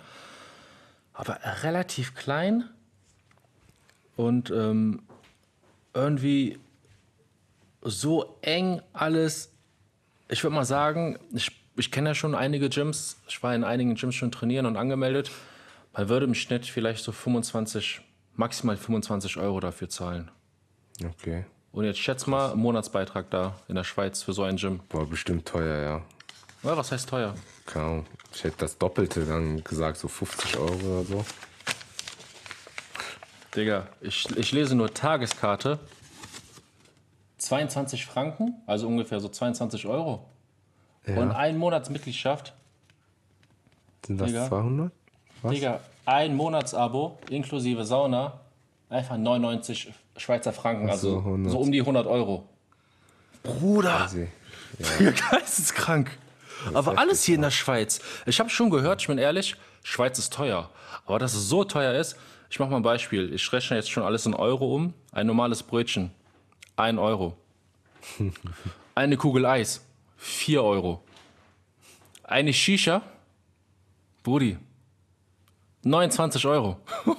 aber 1.12 1.38
relativ 1.62 2.14
klein 2.14 2.64
und 4.16 4.50
ähm, 4.50 5.02
irgendwie 5.94 6.58
so 7.82 8.36
eng 8.42 8.82
alles. 8.92 9.50
Ich 10.28 10.42
würde 10.42 10.54
mal 10.54 10.64
sagen, 10.64 11.18
ich, 11.32 11.50
ich 11.76 11.90
kenne 11.90 12.10
ja 12.10 12.14
schon 12.14 12.34
einige 12.34 12.68
Gyms, 12.68 13.20
ich 13.28 13.42
war 13.42 13.54
in 13.54 13.64
einigen 13.64 13.94
Gyms 13.94 14.14
schon 14.14 14.32
trainieren 14.32 14.66
und 14.66 14.76
angemeldet. 14.76 15.30
Man 15.92 16.08
würde 16.08 16.26
im 16.26 16.34
Schnitt 16.34 16.66
vielleicht 16.66 17.02
so 17.02 17.12
25, 17.12 18.00
maximal 18.34 18.76
25 18.76 19.36
Euro 19.38 19.60
dafür 19.60 19.88
zahlen. 19.88 20.30
Okay. 21.04 21.44
Und 21.72 21.84
jetzt 21.84 21.98
schätz 22.00 22.26
mal, 22.26 22.56
Monatsbeitrag 22.56 23.30
da 23.30 23.54
in 23.68 23.76
der 23.76 23.84
Schweiz 23.84 24.22
für 24.22 24.32
so 24.32 24.42
ein 24.42 24.56
Gym. 24.56 24.80
War 24.90 25.06
bestimmt 25.06 25.46
teuer, 25.46 25.82
ja. 25.82 26.02
Ja, 26.68 26.76
was 26.76 26.90
heißt 26.92 27.08
teuer? 27.08 27.34
Keine 27.66 27.84
Ahnung. 27.84 28.06
Ich 28.34 28.44
hätte 28.44 28.56
das 28.58 28.76
Doppelte 28.76 29.24
dann 29.24 29.62
gesagt, 29.62 29.98
so 29.98 30.08
50 30.08 30.56
Euro 30.58 30.74
oder 30.74 31.04
so. 31.04 31.24
Digga, 33.54 33.86
ich, 34.00 34.28
ich 34.36 34.52
lese 34.52 34.74
nur 34.74 34.92
Tageskarte. 34.92 35.78
22 37.38 38.04
Franken, 38.04 38.54
also 38.66 38.86
ungefähr 38.86 39.20
so 39.20 39.28
22 39.28 39.86
Euro. 39.86 40.26
Und 41.06 41.32
ein 41.32 41.56
Monatsmitgliedschaft, 41.56 42.52
Sind 44.06 44.20
das 44.20 44.28
Digga. 44.28 44.48
200? 44.48 44.92
Was? 45.42 45.52
Digga, 45.52 45.80
ein 46.04 46.36
Monatsabo 46.36 47.18
inklusive 47.30 47.84
Sauna, 47.84 48.40
einfach 48.90 49.16
99 49.16 49.92
Schweizer 50.20 50.52
Franken, 50.52 50.86
so, 50.88 50.92
also 50.92 51.18
100. 51.18 51.50
so 51.52 51.58
um 51.60 51.72
die 51.72 51.80
100 51.80 52.06
Euro. 52.06 52.46
Bruder, 53.42 54.06
Sie- 54.08 54.28
geisteskrank. 55.30 56.10
Aber 56.74 56.98
alles 56.98 57.24
hier 57.24 57.36
in 57.36 57.40
der 57.42 57.50
Schweiz. 57.50 58.00
Ich 58.26 58.38
habe 58.38 58.50
schon 58.50 58.68
gehört, 58.68 59.00
ich 59.00 59.06
bin 59.06 59.16
ehrlich, 59.16 59.56
Schweiz 59.82 60.18
ist 60.18 60.32
teuer. 60.34 60.68
Aber 61.06 61.18
dass 61.18 61.32
es 61.32 61.48
so 61.48 61.64
teuer 61.64 61.94
ist, 61.98 62.16
ich 62.50 62.58
mache 62.58 62.68
mal 62.70 62.76
ein 62.76 62.82
Beispiel. 62.82 63.32
Ich 63.32 63.50
rechne 63.50 63.76
jetzt 63.78 63.90
schon 63.90 64.02
alles 64.02 64.26
in 64.26 64.34
Euro 64.34 64.74
um. 64.74 64.92
Ein 65.10 65.26
normales 65.26 65.62
Brötchen, 65.62 66.10
1 66.76 66.98
Euro. 66.98 67.34
Eine 68.94 69.16
Kugel 69.16 69.46
Eis, 69.46 69.82
4 70.18 70.62
Euro. 70.62 71.02
Eine 72.24 72.52
Shisha, 72.52 73.00
Brudi, 74.22 74.58
29 75.82 76.44
Euro. 76.46 76.76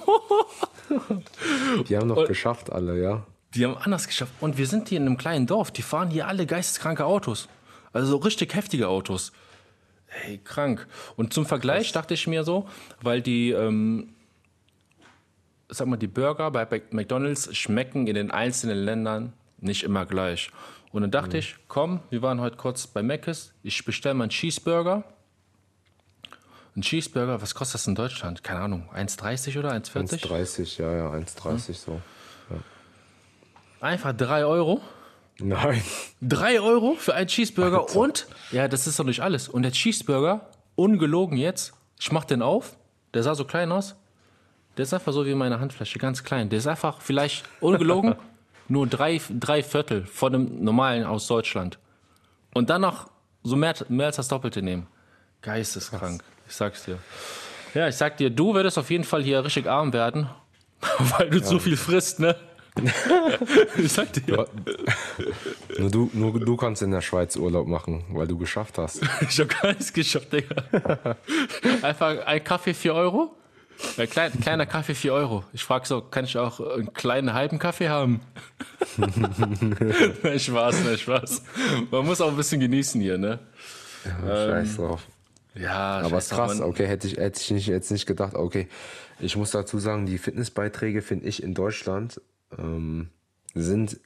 Die 1.88 1.96
haben 1.96 2.08
noch 2.08 2.26
geschafft, 2.26 2.72
alle, 2.72 3.00
ja. 3.00 3.26
Die 3.54 3.64
haben 3.64 3.76
anders 3.76 4.06
geschafft. 4.06 4.32
Und 4.40 4.56
wir 4.58 4.66
sind 4.66 4.88
hier 4.88 4.98
in 4.98 5.06
einem 5.06 5.18
kleinen 5.18 5.46
Dorf. 5.46 5.70
Die 5.70 5.82
fahren 5.82 6.10
hier 6.10 6.26
alle 6.26 6.46
geisteskranke 6.46 7.04
Autos. 7.04 7.48
Also 7.92 8.16
richtig 8.16 8.54
heftige 8.54 8.88
Autos. 8.88 9.32
Hey, 10.06 10.38
krank. 10.42 10.86
Und 11.16 11.32
zum 11.32 11.46
Vergleich 11.46 11.92
dachte 11.92 12.14
ich 12.14 12.26
mir 12.26 12.44
so, 12.44 12.68
weil 13.00 13.20
die, 13.22 13.50
ähm, 13.50 14.14
sag 15.68 15.86
mal, 15.88 15.96
die 15.96 16.06
Burger 16.06 16.50
bei 16.50 16.66
McDonalds 16.90 17.54
schmecken 17.56 18.06
in 18.06 18.14
den 18.14 18.30
einzelnen 18.30 18.78
Ländern 18.78 19.32
nicht 19.58 19.84
immer 19.84 20.06
gleich. 20.06 20.50
Und 20.92 21.02
dann 21.02 21.10
dachte 21.10 21.38
ich, 21.38 21.56
komm, 21.68 22.00
wir 22.10 22.20
waren 22.20 22.40
heute 22.40 22.56
kurz 22.56 22.86
bei 22.86 23.02
Mc's, 23.02 23.54
ich 23.62 23.84
bestelle 23.84 24.14
mal 24.14 24.24
einen 24.24 24.30
Cheeseburger. 24.30 25.04
Ein 26.74 26.82
Cheeseburger, 26.82 27.42
was 27.42 27.54
kostet 27.54 27.74
das 27.74 27.86
in 27.86 27.94
Deutschland? 27.94 28.42
Keine 28.42 28.60
Ahnung, 28.60 28.88
1,30 28.94 29.58
oder 29.58 29.72
1,40? 29.72 30.26
1,30, 30.26 30.80
ja, 30.80 30.92
ja, 30.92 31.10
1,30 31.10 31.74
so. 31.74 32.00
Einfach 33.80 34.12
3 34.12 34.44
Euro. 34.46 34.80
Nein. 35.38 35.82
3 36.22 36.60
Euro 36.60 36.94
für 36.94 37.14
einen 37.14 37.26
Cheeseburger 37.26 37.94
und, 37.96 38.26
ja, 38.52 38.68
das 38.68 38.86
ist 38.86 38.98
doch 38.98 39.04
nicht 39.04 39.20
alles. 39.20 39.48
Und 39.48 39.64
der 39.64 39.72
Cheeseburger, 39.72 40.48
ungelogen 40.76 41.36
jetzt, 41.36 41.74
ich 41.98 42.12
mach 42.12 42.24
den 42.24 42.42
auf, 42.42 42.76
der 43.12 43.22
sah 43.22 43.34
so 43.34 43.44
klein 43.44 43.72
aus. 43.72 43.96
Der 44.76 44.84
ist 44.84 44.94
einfach 44.94 45.12
so 45.12 45.26
wie 45.26 45.34
meine 45.34 45.60
Handfläche, 45.60 45.98
ganz 45.98 46.24
klein. 46.24 46.48
Der 46.48 46.58
ist 46.58 46.66
einfach 46.66 47.00
vielleicht, 47.00 47.44
ungelogen, 47.60 48.14
nur 48.68 48.86
drei, 48.86 49.20
drei 49.30 49.62
Viertel 49.62 50.06
von 50.06 50.32
dem 50.32 50.64
normalen 50.64 51.04
aus 51.04 51.26
Deutschland. 51.26 51.78
Und 52.54 52.70
dann 52.70 52.82
noch 52.82 53.10
so 53.42 53.56
mehr, 53.56 53.74
mehr 53.88 54.06
als 54.06 54.16
das 54.16 54.28
Doppelte 54.28 54.62
nehmen. 54.62 54.86
Geisteskrank, 55.42 56.22
ich 56.52 56.56
sag's 56.56 56.84
dir. 56.84 56.98
Ja, 57.72 57.88
ich 57.88 57.96
sag 57.96 58.18
dir, 58.18 58.28
du 58.28 58.52
würdest 58.52 58.76
auf 58.76 58.90
jeden 58.90 59.04
Fall 59.04 59.22
hier 59.22 59.42
richtig 59.42 59.66
arm 59.66 59.94
werden, 59.94 60.28
weil 60.98 61.30
du 61.30 61.42
zu 61.42 61.58
viel 61.58 61.78
frisst, 61.78 62.20
ne? 62.20 62.36
ich 63.78 63.90
sag 63.90 64.12
dir. 64.12 64.46
Nur 65.78 65.90
du, 65.90 66.10
nur 66.12 66.38
du 66.38 66.56
kannst 66.56 66.82
in 66.82 66.90
der 66.90 67.00
Schweiz 67.00 67.36
Urlaub 67.36 67.66
machen, 67.66 68.04
weil 68.10 68.26
du 68.26 68.36
geschafft 68.36 68.76
hast. 68.76 69.00
Ich 69.28 69.40
hab 69.40 69.48
gar 69.48 69.68
nichts 69.68 69.94
geschafft, 69.94 70.30
Digga. 70.30 71.16
Einfach 71.80 72.26
ein 72.26 72.44
Kaffee 72.44 72.74
4 72.74 72.94
Euro? 72.94 73.34
Ein 73.96 74.10
klein, 74.10 74.32
kleiner 74.38 74.66
Kaffee 74.66 74.94
4 74.94 75.12
Euro. 75.14 75.44
Ich 75.54 75.64
frag 75.64 75.86
so, 75.86 76.02
kann 76.02 76.26
ich 76.26 76.36
auch 76.36 76.60
einen 76.60 76.92
kleinen 76.92 77.32
halben 77.32 77.58
Kaffee 77.58 77.88
haben? 77.88 78.20
nein, 78.98 80.38
Spaß, 80.38 80.84
nein, 80.84 80.98
Spaß. 80.98 81.42
Man 81.90 82.04
muss 82.04 82.20
auch 82.20 82.28
ein 82.28 82.36
bisschen 82.36 82.60
genießen 82.60 83.00
hier, 83.00 83.16
ne? 83.16 83.38
Scheiß 84.04 84.76
drauf. 84.76 85.06
Ja, 85.54 86.00
Aber 86.00 86.18
ist 86.18 86.30
krass, 86.30 86.60
okay, 86.60 86.86
hätte 86.86 87.06
ich, 87.06 87.16
hätte 87.16 87.40
ich 87.40 87.50
nicht, 87.50 87.66
jetzt 87.66 87.90
nicht 87.90 88.06
gedacht, 88.06 88.34
okay. 88.34 88.68
Ich 89.20 89.36
muss 89.36 89.50
dazu 89.50 89.78
sagen, 89.78 90.06
die 90.06 90.18
Fitnessbeiträge 90.18 91.02
finde 91.02 91.26
ich 91.26 91.42
in 91.42 91.54
Deutschland 91.54 92.20
ähm, 92.58 93.08
sind, 93.54 94.00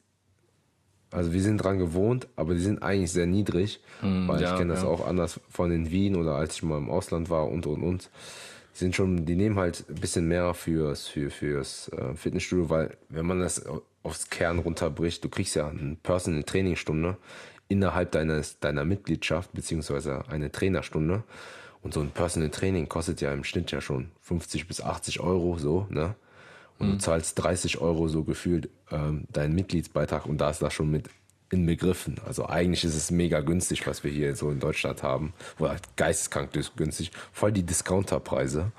also 1.10 1.32
wir 1.32 1.40
sind 1.40 1.58
dran 1.58 1.78
gewohnt, 1.78 2.28
aber 2.36 2.54
die 2.54 2.60
sind 2.60 2.82
eigentlich 2.82 3.12
sehr 3.12 3.26
niedrig, 3.26 3.80
weil 4.00 4.10
Hm, 4.10 4.38
ja, 4.40 4.52
ich 4.52 4.58
kenne 4.58 4.74
das 4.74 4.82
ja. 4.82 4.88
auch 4.88 5.06
anders 5.06 5.40
von 5.48 5.70
in 5.70 5.90
Wien 5.90 6.16
oder 6.16 6.34
als 6.34 6.56
ich 6.56 6.62
mal 6.62 6.78
im 6.78 6.90
Ausland 6.90 7.30
war 7.30 7.48
und 7.48 7.66
und 7.66 7.82
und. 7.82 8.10
Die 8.74 8.78
sind 8.80 8.94
schon, 8.94 9.24
die 9.24 9.36
nehmen 9.36 9.56
halt 9.56 9.84
ein 9.88 9.94
bisschen 9.94 10.28
mehr 10.28 10.52
fürs, 10.52 11.06
für, 11.06 11.30
fürs 11.30 11.88
äh, 11.92 12.14
Fitnessstudio, 12.14 12.68
weil 12.68 12.96
wenn 13.08 13.24
man 13.24 13.40
das 13.40 13.64
aufs 14.02 14.28
Kern 14.28 14.58
runterbricht, 14.58 15.24
du 15.24 15.30
kriegst 15.30 15.54
ja 15.56 15.68
eine 15.68 15.96
Personal 16.02 16.42
Trainingstunde 16.42 17.16
innerhalb 17.68 18.12
deines, 18.12 18.60
deiner 18.60 18.84
Mitgliedschaft, 18.84 19.52
beziehungsweise 19.52 20.24
eine 20.28 20.50
Trainerstunde. 20.50 21.24
Und 21.82 21.94
so 21.94 22.00
ein 22.00 22.10
Personal 22.10 22.50
Training 22.50 22.88
kostet 22.88 23.20
ja 23.20 23.32
im 23.32 23.44
Schnitt 23.44 23.70
ja 23.70 23.80
schon 23.80 24.10
50 24.22 24.66
bis 24.66 24.80
80 24.80 25.20
Euro, 25.20 25.58
so, 25.58 25.86
ne? 25.90 26.14
Und 26.78 26.92
du 26.92 26.98
zahlst 26.98 27.38
30 27.42 27.78
Euro 27.78 28.06
so 28.08 28.24
gefühlt 28.24 28.68
ähm, 28.90 29.24
deinen 29.32 29.54
Mitgliedsbeitrag 29.54 30.26
und 30.26 30.38
da 30.38 30.50
ist 30.50 30.60
das 30.60 30.74
schon 30.74 30.90
mit 30.90 31.08
inbegriffen. 31.50 32.16
Also 32.26 32.46
eigentlich 32.46 32.84
ist 32.84 32.94
es 32.94 33.10
mega 33.10 33.40
günstig, 33.40 33.86
was 33.86 34.04
wir 34.04 34.10
hier 34.10 34.34
so 34.36 34.50
in 34.50 34.60
Deutschland 34.60 35.02
haben. 35.02 35.32
Oder 35.58 35.70
halt 35.70 35.96
geisteskrank 35.96 36.50
günstig. 36.76 37.12
Voll 37.32 37.52
die 37.52 37.62
Discounterpreise. 37.62 38.72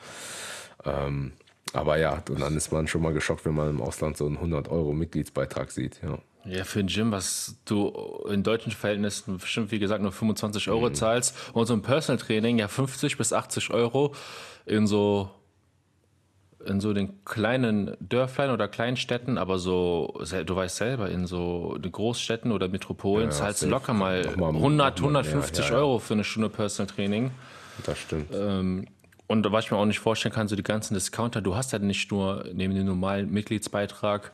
Ähm, 0.85 1.31
aber 1.73 1.97
ja, 1.97 2.23
und 2.29 2.39
dann 2.39 2.55
ist 2.55 2.71
man 2.71 2.87
schon 2.87 3.01
mal 3.01 3.13
geschockt, 3.13 3.45
wenn 3.45 3.55
man 3.55 3.69
im 3.69 3.81
Ausland 3.81 4.17
so 4.17 4.25
einen 4.25 4.37
100 4.37 4.69
Euro 4.69 4.93
Mitgliedsbeitrag 4.93 5.71
sieht. 5.71 5.99
Ja. 6.03 6.19
Ja, 6.49 6.63
für 6.63 6.79
ein 6.79 6.87
Gym, 6.87 7.11
was 7.11 7.55
du 7.65 7.89
in 8.29 8.43
deutschen 8.43 8.71
Verhältnissen 8.71 9.37
bestimmt, 9.37 9.71
wie 9.71 9.79
gesagt, 9.79 10.01
nur 10.01 10.11
25 10.11 10.69
Euro 10.69 10.89
zahlst 10.91 11.35
und 11.53 11.65
so 11.65 11.73
ein 11.73 11.81
Personal 11.81 12.17
Training 12.23 12.57
ja 12.59 12.67
50 12.67 13.17
bis 13.17 13.33
80 13.33 13.71
Euro 13.71 14.13
in 14.65 14.87
so 14.87 15.29
in 16.65 16.81
so 16.81 16.93
den 16.93 17.23
kleinen 17.23 17.95
Dörflein 17.99 18.49
oder 18.49 18.67
kleinen 18.67 18.97
Städten, 18.97 19.37
aber 19.37 19.57
so, 19.59 20.19
du 20.45 20.55
weißt 20.55 20.75
selber, 20.75 21.09
in 21.09 21.25
so 21.25 21.77
den 21.77 21.91
Großstädten 21.91 22.51
oder 22.51 22.67
Metropolen 22.67 23.29
Ja, 23.29 23.31
zahlst 23.31 23.61
du 23.61 23.67
locker 23.67 23.93
mal 23.93 24.23
mal- 24.35 24.53
100, 24.53 24.99
noch 24.99 25.11
mal 25.11 25.23
mehr, 25.23 25.31
150 25.31 25.65
ja, 25.65 25.71
ja. 25.71 25.77
Euro 25.77 25.99
für 25.99 26.15
eine 26.15 26.23
Stunde 26.23 26.49
Personal 26.49 26.93
Training. 26.93 27.31
Das 27.85 27.99
stimmt. 27.99 28.33
Ähm, 28.33 28.85
und 29.27 29.49
was 29.51 29.65
ich 29.65 29.71
mir 29.71 29.77
auch 29.77 29.85
nicht 29.85 29.99
vorstellen 29.99 30.33
kann, 30.33 30.47
so 30.47 30.55
die 30.55 30.63
ganzen 30.63 30.93
Discounter, 30.93 31.41
du 31.41 31.55
hast 31.55 31.71
ja 31.73 31.79
nicht 31.79 32.11
nur 32.11 32.45
neben 32.53 32.73
dem 32.75 32.85
normalen 32.85 33.29
Mitgliedsbeitrag, 33.31 34.31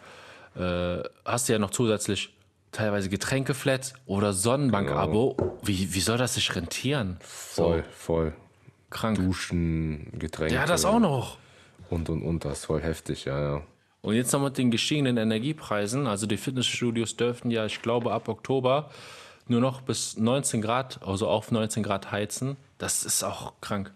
äh, 0.55 1.03
hast 1.25 1.49
du 1.49 1.53
ja 1.53 1.59
noch 1.59 1.71
zusätzlich 1.71 2.33
teilweise 2.71 3.09
Getränkeflat 3.09 3.93
oder 4.05 4.33
Sonnenbank-Abo. 4.33 5.57
Wie, 5.63 5.93
wie 5.93 5.99
soll 5.99 6.17
das 6.17 6.35
sich 6.35 6.55
rentieren? 6.55 7.17
voll, 7.21 7.83
voll. 7.91 8.33
Krank. 8.89 9.17
Duschen, 9.17 10.11
Getränke. 10.19 10.53
Ja, 10.53 10.65
das 10.65 10.85
auch 10.85 10.99
noch. 10.99 11.37
Und 11.89 12.09
und 12.09 12.21
und, 12.23 12.45
das 12.45 12.59
ist 12.59 12.65
voll 12.65 12.81
heftig, 12.81 13.25
ja, 13.25 13.39
ja. 13.39 13.61
Und 14.01 14.15
jetzt 14.15 14.31
noch 14.33 14.41
mit 14.41 14.57
den 14.57 14.69
gestiegenen 14.69 15.17
Energiepreisen, 15.17 16.07
also 16.07 16.27
die 16.27 16.37
Fitnessstudios 16.37 17.15
dürften 17.15 17.49
ja, 17.51 17.65
ich 17.65 17.81
glaube, 17.81 18.11
ab 18.11 18.27
Oktober 18.27 18.89
nur 19.47 19.61
noch 19.61 19.81
bis 19.81 20.17
19 20.17 20.61
Grad, 20.61 20.99
also 21.03 21.27
auf 21.27 21.51
19 21.51 21.83
Grad 21.83 22.11
heizen. 22.11 22.57
Das 22.77 23.03
ist 23.03 23.23
auch 23.23 23.53
krank. 23.61 23.93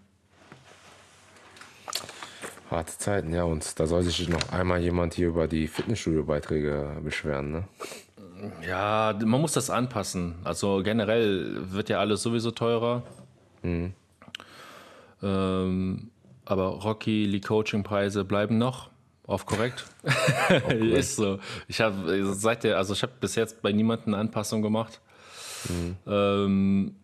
Harte 2.70 2.98
Zeiten, 2.98 3.32
ja. 3.32 3.44
Und 3.44 3.78
da 3.78 3.86
soll 3.86 4.02
sich 4.02 4.28
noch 4.28 4.52
einmal 4.52 4.80
jemand 4.80 5.14
hier 5.14 5.28
über 5.28 5.48
die 5.48 5.68
Fitnessstudio-Beiträge 5.68 7.00
beschweren, 7.02 7.50
ne? 7.50 7.64
Ja, 8.66 9.18
man 9.24 9.40
muss 9.40 9.52
das 9.52 9.68
anpassen. 9.68 10.36
Also 10.44 10.82
generell 10.84 11.72
wird 11.72 11.88
ja 11.88 11.98
alles 11.98 12.22
sowieso 12.22 12.52
teurer. 12.52 13.02
Ähm, 15.22 16.10
aber 16.44 16.66
Rocky, 16.66 17.28
die 17.30 17.40
Coaching-Preise 17.40 18.24
bleiben 18.24 18.58
noch 18.58 18.90
auf 19.26 19.44
korrekt. 19.44 19.84
Ist 20.70 21.16
so. 21.16 21.38
Ich 21.68 21.80
habe 21.80 22.32
seit 22.34 22.64
der, 22.64 22.78
also 22.78 22.94
ich 22.94 23.02
habe 23.02 23.12
bis 23.20 23.34
jetzt 23.34 23.60
bei 23.60 23.72
niemandem 23.72 24.14
eine 24.14 24.20
Anpassung 24.22 24.62
gemacht. 24.62 25.00
Ähm, 26.06 26.94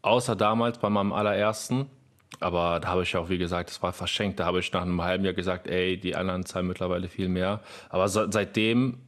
außer 0.00 0.34
damals 0.34 0.78
bei 0.78 0.88
meinem 0.88 1.12
allerersten. 1.12 1.90
Aber 2.40 2.80
da 2.80 2.88
habe 2.88 3.02
ich 3.02 3.16
auch, 3.16 3.28
wie 3.28 3.38
gesagt, 3.38 3.70
das 3.70 3.82
war 3.82 3.92
verschenkt. 3.92 4.40
Da 4.40 4.44
habe 4.46 4.60
ich 4.60 4.72
nach 4.72 4.82
einem 4.82 5.02
halben 5.02 5.24
Jahr 5.24 5.32
gesagt, 5.34 5.66
ey, 5.68 5.96
die 5.96 6.16
anderen 6.16 6.44
zahlen 6.44 6.66
mittlerweile 6.66 7.08
viel 7.08 7.28
mehr. 7.28 7.60
Aber 7.88 8.08
se- 8.08 8.28
seitdem 8.30 8.98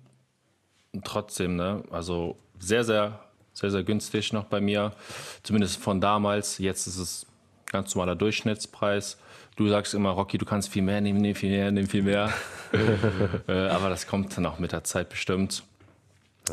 trotzdem, 1.05 1.57
ne? 1.57 1.83
Also 1.91 2.37
sehr, 2.59 2.85
sehr, 2.85 3.19
sehr, 3.53 3.71
sehr 3.71 3.83
günstig 3.83 4.33
noch 4.33 4.45
bei 4.45 4.61
mir. 4.61 4.93
Zumindest 5.43 5.81
von 5.83 6.01
damals. 6.01 6.59
Jetzt 6.59 6.87
ist 6.87 6.99
es 6.99 7.27
ganz 7.67 7.95
normaler 7.95 8.17
Durchschnittspreis. 8.17 9.19
Du 9.57 9.69
sagst 9.69 9.93
immer, 9.95 10.11
Rocky, 10.11 10.39
du 10.39 10.47
kannst 10.47 10.69
viel 10.71 10.83
mehr 10.83 11.01
nehmen, 11.01 11.21
nimm 11.21 11.35
viel 11.35 11.51
mehr, 11.51 11.71
nimm 11.71 11.87
viel 11.89 12.03
mehr. 12.03 12.33
äh, 13.49 13.53
aber 13.69 13.91
das 13.91 14.07
kommt 14.07 14.37
dann 14.37 14.47
auch 14.47 14.59
mit 14.59 14.73
der 14.73 14.85
Zeit 14.85 15.09
bestimmt. 15.09 15.65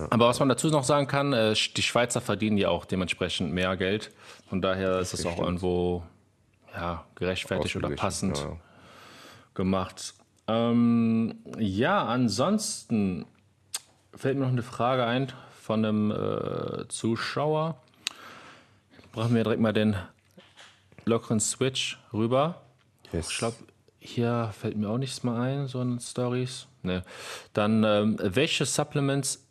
Aber 0.10 0.28
was 0.28 0.40
man 0.40 0.50
dazu 0.50 0.68
noch 0.68 0.84
sagen 0.84 1.08
kann, 1.08 1.32
äh, 1.32 1.54
die 1.54 1.82
Schweizer 1.84 2.20
verdienen 2.20 2.58
ja 2.58 2.70
auch 2.70 2.84
dementsprechend 2.84 3.54
mehr 3.54 3.78
Geld. 3.78 4.12
Von 4.50 4.62
daher 4.62 5.00
ist 5.00 5.14
es 5.14 5.26
auch 5.26 5.40
irgendwo 5.40 6.04
ja, 6.76 7.06
gerechtfertigt 7.16 7.76
oder 7.76 7.90
passend 7.92 8.38
ja, 8.38 8.58
gemacht. 9.54 10.14
Ähm, 10.48 11.40
ja, 11.58 12.06
ansonsten 12.06 13.26
fällt 14.14 14.38
mir 14.38 14.44
noch 14.46 14.52
eine 14.52 14.64
Frage 14.64 15.06
ein 15.06 15.32
von 15.62 15.84
einem 15.84 16.12
äh, 16.12 16.88
Zuschauer. 16.88 17.82
Brauchen 19.12 19.34
wir 19.34 19.44
direkt 19.44 19.62
mal 19.62 19.74
den 19.74 19.96
lockeren 21.06 21.40
Switch 21.40 21.98
rüber. 22.14 22.62
Yes. 23.12 23.32
Ich 23.32 23.38
glaube, 23.38 23.58
hier 24.00 24.52
fällt 24.60 24.78
mir 24.78 24.90
auch 24.90 24.98
nichts 24.98 25.24
mehr 25.24 25.36
ein, 25.36 25.68
so 25.68 25.82
in 25.82 26.00
Stories. 26.00 26.68
Ne. 26.84 27.04
Dann, 27.54 27.84
ähm, 27.84 28.18
welche 28.22 28.66
Supplements 28.66 29.44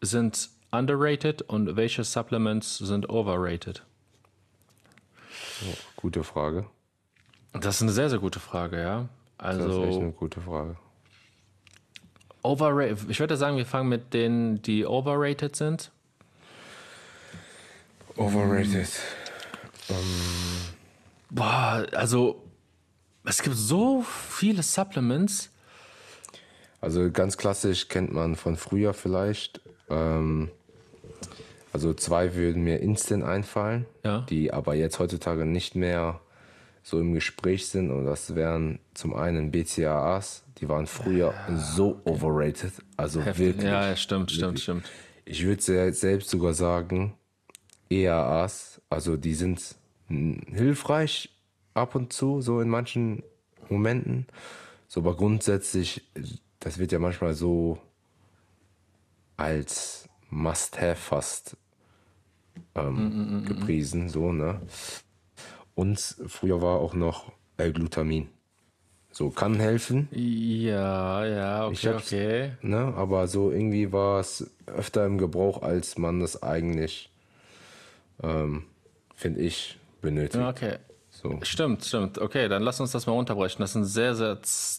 sind 0.00 0.50
underrated 0.72 1.42
und 1.42 1.76
welche 1.76 2.04
Supplements 2.04 2.78
sind 2.78 3.08
overrated? 3.08 3.84
Gute 6.00 6.24
Frage. 6.24 6.66
Das 7.52 7.76
ist 7.76 7.82
eine 7.82 7.92
sehr, 7.92 8.08
sehr 8.10 8.18
gute 8.20 8.40
Frage, 8.40 8.80
ja. 8.80 9.08
Das 9.38 9.56
ist 9.56 9.60
echt 9.62 9.70
Also, 9.70 10.00
eine 10.00 10.12
gute 10.12 10.40
Frage. 10.40 10.76
overrated. 12.42 13.10
Ich 13.10 13.20
würde 13.20 13.36
sagen, 13.36 13.56
wir 13.56 13.66
fangen 13.66 13.88
mit 13.88 14.14
denen, 14.14 14.62
die 14.62 14.86
overrated 14.86 15.56
sind. 15.56 15.90
Overrated. 18.16 18.88
Boah, 21.30 21.86
also, 21.92 22.42
es 23.24 23.42
gibt 23.42 23.56
so 23.56 24.02
viele 24.02 24.62
Supplements. 24.62 25.50
Also 26.80 27.10
ganz 27.10 27.36
klassisch 27.36 27.88
kennt 27.88 28.12
man 28.12 28.36
von 28.36 28.56
früher 28.56 28.94
vielleicht. 28.94 29.60
Ähm, 29.90 30.50
also 31.72 31.94
zwei 31.94 32.34
würden 32.34 32.62
mir 32.64 32.80
instant 32.80 33.22
einfallen, 33.24 33.86
Ja. 34.04 34.20
die 34.28 34.52
aber 34.52 34.74
jetzt 34.74 34.98
heutzutage 34.98 35.44
nicht 35.46 35.74
mehr 35.76 36.20
so 36.82 36.98
im 36.98 37.12
Gespräch 37.14 37.68
sind. 37.68 37.90
Und 37.90 38.06
das 38.06 38.34
wären 38.34 38.78
zum 38.94 39.14
einen 39.14 39.50
BCAAs, 39.50 40.44
die 40.58 40.68
waren 40.68 40.86
früher 40.86 41.34
so 41.54 42.00
overrated. 42.04 42.72
Also 42.96 43.20
Heftig. 43.22 43.46
wirklich. 43.46 43.64
Ja, 43.70 43.88
ja, 43.90 43.96
stimmt, 43.96 44.30
stimmt, 44.32 44.60
stimmt. 44.60 44.90
Ich 45.24 45.44
würde 45.44 45.62
se- 45.62 45.92
selbst 45.92 46.30
sogar 46.30 46.54
sagen, 46.54 47.14
EAAs, 47.90 48.80
also 48.88 49.16
die 49.16 49.34
sind 49.34 49.76
hilfreich 50.08 51.30
ab 51.74 51.94
und 51.94 52.12
zu, 52.12 52.40
so 52.40 52.60
in 52.60 52.68
manchen 52.68 53.22
Momenten. 53.68 54.26
So, 54.88 55.00
aber 55.00 55.14
grundsätzlich, 55.16 56.02
das 56.58 56.78
wird 56.78 56.90
ja 56.90 56.98
manchmal 56.98 57.34
so 57.34 57.78
als 59.36 60.08
Must-Have 60.30 60.96
fast 60.96 61.56
ähm, 62.74 63.44
gepriesen, 63.46 64.08
so, 64.08 64.32
ne? 64.32 64.60
Und 65.74 65.98
früher 66.26 66.62
war 66.62 66.78
auch 66.78 66.94
noch 66.94 67.32
L-Glutamin. 67.56 68.28
So, 69.12 69.30
kann 69.30 69.58
helfen, 69.58 70.08
Ja, 70.12 71.26
ja, 71.26 71.68
Ich 71.68 71.86
okay, 71.88 71.96
okay. 71.96 72.52
ne? 72.62 72.94
aber 72.96 73.26
so 73.26 73.50
irgendwie 73.50 73.92
war 73.92 74.20
es 74.20 74.48
öfter 74.66 75.04
im 75.04 75.18
Gebrauch, 75.18 75.62
als 75.62 75.98
man 75.98 76.20
das 76.20 76.44
eigentlich, 76.44 77.10
ähm, 78.22 78.64
finde 79.16 79.40
ich, 79.40 79.78
benötigt. 80.00 80.44
Okay. 80.44 80.76
So. 81.10 81.38
Stimmt, 81.42 81.84
stimmt. 81.84 82.18
Okay, 82.18 82.48
dann 82.48 82.62
lass 82.62 82.80
uns 82.80 82.92
das 82.92 83.06
mal 83.06 83.12
runterbrechen. 83.12 83.60
Das 83.60 83.72
sind 83.74 83.84
sehr, 83.84 84.14
sehr, 84.14 84.32
äh, 84.32 84.36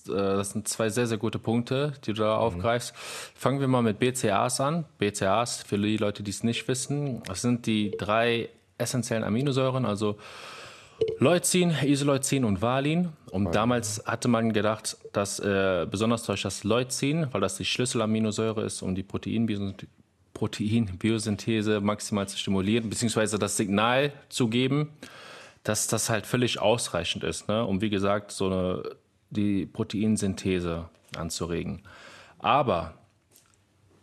das 0.07 0.51
sind 0.51 0.67
zwei 0.67 0.89
sehr, 0.89 1.05
sehr 1.05 1.17
gute 1.17 1.37
Punkte, 1.37 1.93
die 2.05 2.13
du 2.13 2.21
da 2.21 2.37
aufgreifst. 2.37 2.93
Fangen 3.35 3.59
wir 3.59 3.67
mal 3.67 3.83
mit 3.83 3.99
BCAAs 3.99 4.59
an. 4.61 4.85
BCAAs, 4.97 5.63
für 5.63 5.77
die 5.77 5.97
Leute, 5.97 6.23
die 6.23 6.31
es 6.31 6.43
nicht 6.43 6.67
wissen, 6.67 7.21
das 7.23 7.41
sind 7.41 7.67
die 7.67 7.91
drei 7.91 8.49
essentiellen 8.77 9.23
Aminosäuren, 9.23 9.85
also 9.85 10.17
Leucin, 11.19 11.75
Isoleucin 11.83 12.45
und 12.45 12.61
Valin. 12.61 13.09
Und 13.31 13.53
damals 13.53 14.03
hatte 14.05 14.27
man 14.27 14.53
gedacht, 14.53 14.97
dass 15.13 15.39
äh, 15.39 15.85
besonders 15.89 16.23
durch 16.23 16.41
das 16.41 16.63
Leucin, 16.63 17.27
weil 17.31 17.41
das 17.41 17.57
die 17.57 17.65
Schlüsselaminosäure 17.65 18.63
ist, 18.63 18.81
um 18.81 18.95
die 18.95 19.03
Proteinbiosynthese 19.03 19.87
Proteinbiosynthese 20.33 21.81
maximal 21.81 22.27
zu 22.27 22.35
stimulieren, 22.35 22.89
beziehungsweise 22.89 23.37
das 23.37 23.57
Signal 23.57 24.11
zu 24.29 24.47
geben, 24.47 24.89
dass 25.63 25.87
das 25.87 26.09
halt 26.09 26.25
völlig 26.25 26.59
ausreichend 26.59 27.23
ist, 27.23 27.47
ne? 27.47 27.65
um 27.65 27.81
wie 27.81 27.89
gesagt 27.89 28.31
so 28.31 28.47
eine, 28.47 28.83
die 29.29 29.65
Proteinsynthese 29.65 30.89
anzuregen. 31.15 31.83
Aber 32.39 32.95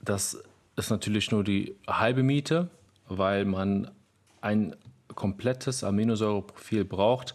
das 0.00 0.42
ist 0.76 0.90
natürlich 0.90 1.30
nur 1.30 1.42
die 1.42 1.76
halbe 1.86 2.22
Miete, 2.22 2.70
weil 3.08 3.44
man 3.44 3.90
ein 4.40 4.76
komplettes 5.14 5.82
Aminosäureprofil 5.82 6.84
braucht. 6.84 7.34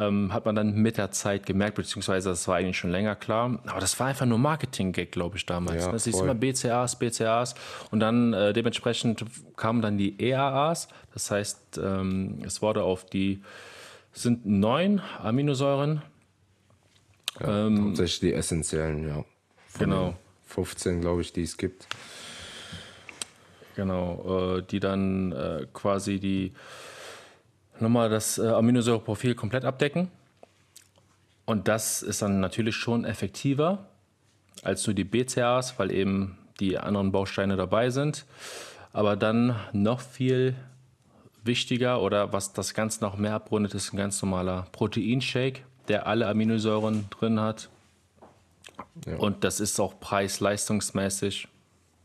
Ähm, 0.00 0.32
hat 0.32 0.46
man 0.46 0.54
dann 0.54 0.74
mit 0.74 0.96
der 0.96 1.10
Zeit 1.10 1.44
gemerkt, 1.44 1.74
beziehungsweise 1.76 2.30
das 2.30 2.48
war 2.48 2.56
eigentlich 2.56 2.78
schon 2.78 2.90
länger 2.90 3.14
klar. 3.16 3.58
Aber 3.66 3.80
das 3.80 4.00
war 4.00 4.06
einfach 4.06 4.24
nur 4.24 4.38
Marketing-Gag, 4.38 5.12
glaube 5.12 5.36
ich, 5.36 5.44
damals. 5.44 5.84
Ja, 5.84 5.92
das 5.92 6.06
ist 6.06 6.16
voll. 6.16 6.24
immer 6.24 6.34
BCAAs, 6.34 6.98
BCAAs. 6.98 7.54
Und 7.90 8.00
dann 8.00 8.32
äh, 8.32 8.52
dementsprechend 8.54 9.24
kamen 9.56 9.82
dann 9.82 9.98
die 9.98 10.18
EAAs. 10.18 10.88
Das 11.12 11.30
heißt, 11.30 11.78
ähm, 11.84 12.38
es 12.46 12.62
wurde 12.62 12.82
auf 12.82 13.04
die, 13.04 13.42
sind 14.12 14.46
neun 14.46 15.02
Aminosäuren. 15.22 16.00
Hauptsächlich 17.42 18.20
die 18.20 18.32
essentiellen, 18.32 19.06
ja. 19.06 19.24
Von 19.68 19.90
Genau. 19.90 20.04
den 20.08 20.16
15, 20.46 21.00
glaube 21.00 21.20
ich, 21.22 21.32
die 21.32 21.42
es 21.42 21.56
gibt. 21.56 21.86
Genau, 23.76 24.56
äh, 24.58 24.62
die 24.62 24.80
dann 24.80 25.32
äh, 25.32 25.66
quasi 25.72 26.18
die 26.18 26.52
nochmal 27.80 28.08
das 28.08 28.38
äh, 28.38 28.46
Aminosäureprofil 28.46 29.34
komplett 29.34 29.64
abdecken. 29.64 30.08
Und 31.44 31.68
das 31.68 32.02
ist 32.02 32.22
dann 32.22 32.40
natürlich 32.40 32.76
schon 32.76 33.04
effektiver 33.04 33.86
als 34.62 34.86
nur 34.86 34.94
die 34.94 35.04
BCAAs, 35.04 35.78
weil 35.78 35.90
eben 35.90 36.38
die 36.60 36.78
anderen 36.78 37.12
Bausteine 37.12 37.56
dabei 37.56 37.90
sind. 37.90 38.26
Aber 38.92 39.16
dann 39.16 39.56
noch 39.72 40.00
viel 40.00 40.54
wichtiger 41.42 42.02
oder 42.02 42.32
was 42.32 42.52
das 42.52 42.74
Ganze 42.74 43.00
noch 43.02 43.16
mehr 43.16 43.34
abrundet, 43.34 43.74
ist 43.74 43.92
ein 43.92 43.96
ganz 43.96 44.20
normaler 44.20 44.66
Proteinshake, 44.72 45.62
der 45.88 46.06
alle 46.06 46.26
Aminosäuren 46.26 47.06
drin 47.10 47.40
hat. 47.40 47.70
Ja. 49.06 49.16
Und 49.16 49.44
das 49.44 49.60
ist 49.60 49.80
auch 49.80 49.98
preis-leistungsmäßig 50.00 51.48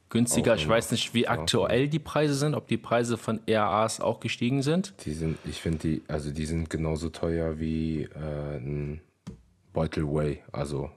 günstiger. 0.10 0.54
Auch 0.54 0.58
Ich 0.58 0.68
weiß 0.68 0.92
nicht, 0.92 1.14
wie 1.14 1.28
aktuell 1.28 1.88
die 1.88 2.00
Preise 2.00 2.36
sind, 2.36 2.56
ob 2.56 2.68
die 2.68 2.78
Preise 2.78 3.18
von 3.18 3.40
EAAs 3.48 4.02
auch 4.02 4.20
gestiegen 4.20 4.62
sind. 4.62 4.94
Die 5.06 5.14
sind, 5.14 5.38
ich 5.46 5.62
finde 5.62 5.80
die, 5.80 6.02
also 6.08 6.32
die 6.32 6.46
sind 6.46 6.70
genauso 6.70 7.10
teuer 7.10 7.60
wie 7.60 8.04
äh, 8.04 8.58
ein 8.58 9.02
Beutel 9.74 10.06
Whey. 10.06 10.42
Also 10.52 10.90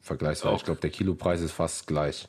vergleichsweise. 0.00 0.54
Auch. 0.54 0.58
Ich 0.58 0.64
glaube, 0.64 0.80
der 0.80 0.90
Kilopreis 0.90 1.40
ist 1.40 1.52
fast 1.52 1.86
gleich. 1.86 2.28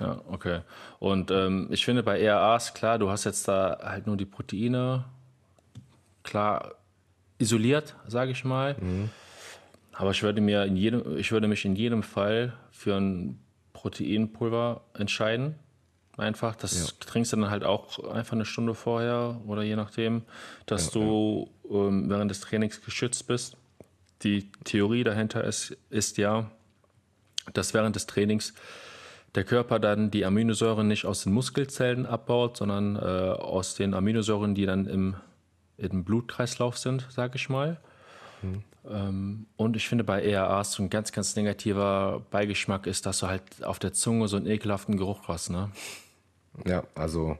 Ja, 0.00 0.20
okay. 0.28 0.60
Und 0.98 1.30
ähm, 1.30 1.68
ich 1.70 1.84
finde 1.84 2.02
bei 2.02 2.20
EAAs, 2.20 2.74
klar, 2.74 2.98
du 2.98 3.08
hast 3.08 3.24
jetzt 3.24 3.46
da 3.46 3.78
halt 3.82 4.06
nur 4.06 4.16
die 4.16 4.24
Proteine, 4.24 5.04
klar, 6.24 6.74
isoliert, 7.38 7.94
sage 8.06 8.32
ich 8.32 8.44
mal. 8.44 8.76
Aber 9.92 10.10
ich 10.10 10.22
würde, 10.22 10.40
mir 10.40 10.64
in 10.64 10.76
jedem, 10.76 11.16
ich 11.16 11.30
würde 11.32 11.48
mich 11.48 11.64
in 11.64 11.76
jedem 11.76 12.02
Fall 12.02 12.54
für 12.70 12.96
ein 12.96 13.38
Proteinpulver 13.82 14.82
entscheiden. 14.94 15.56
Einfach, 16.16 16.54
das 16.54 16.98
trinkst 16.98 17.32
du 17.32 17.36
dann 17.38 17.50
halt 17.50 17.64
auch 17.64 17.98
einfach 18.12 18.34
eine 18.34 18.44
Stunde 18.44 18.74
vorher 18.74 19.40
oder 19.46 19.62
je 19.62 19.76
nachdem, 19.76 20.22
dass 20.66 20.90
du 20.90 21.48
Ähm, 21.72 22.10
während 22.10 22.30
des 22.30 22.40
Trainings 22.40 22.82
geschützt 22.84 23.26
bist. 23.26 23.56
Die 24.22 24.50
Theorie 24.64 25.04
dahinter 25.04 25.42
ist, 25.42 25.76
ist 25.88 26.18
ja, 26.18 26.50
dass 27.54 27.72
während 27.72 27.96
des 27.96 28.06
Trainings 28.06 28.52
der 29.34 29.44
Körper 29.44 29.78
dann 29.78 30.10
die 30.10 30.26
Aminosäuren 30.26 30.86
nicht 30.86 31.06
aus 31.06 31.22
den 31.22 31.32
Muskelzellen 31.32 32.04
abbaut, 32.04 32.58
sondern 32.58 32.96
äh, 32.96 32.98
aus 33.00 33.74
den 33.74 33.94
Aminosäuren, 33.94 34.54
die 34.54 34.66
dann 34.66 34.86
im, 34.86 35.16
im 35.78 36.04
Blutkreislauf 36.04 36.76
sind, 36.76 37.06
sage 37.10 37.36
ich 37.36 37.48
mal. 37.48 37.80
Ähm, 38.44 38.62
und 38.84 39.76
ich 39.76 39.88
finde 39.88 40.02
bei 40.02 40.22
ERAs 40.22 40.72
so 40.72 40.82
ein 40.82 40.90
ganz, 40.90 41.12
ganz 41.12 41.36
negativer 41.36 42.22
Beigeschmack 42.30 42.86
ist, 42.86 43.06
dass 43.06 43.20
du 43.20 43.28
halt 43.28 43.62
auf 43.62 43.78
der 43.78 43.92
Zunge 43.92 44.26
so 44.26 44.36
einen 44.36 44.46
ekelhaften 44.46 44.96
Geruch 44.96 45.28
hast. 45.28 45.50
Ne? 45.50 45.70
Ja, 46.66 46.82
also 46.94 47.38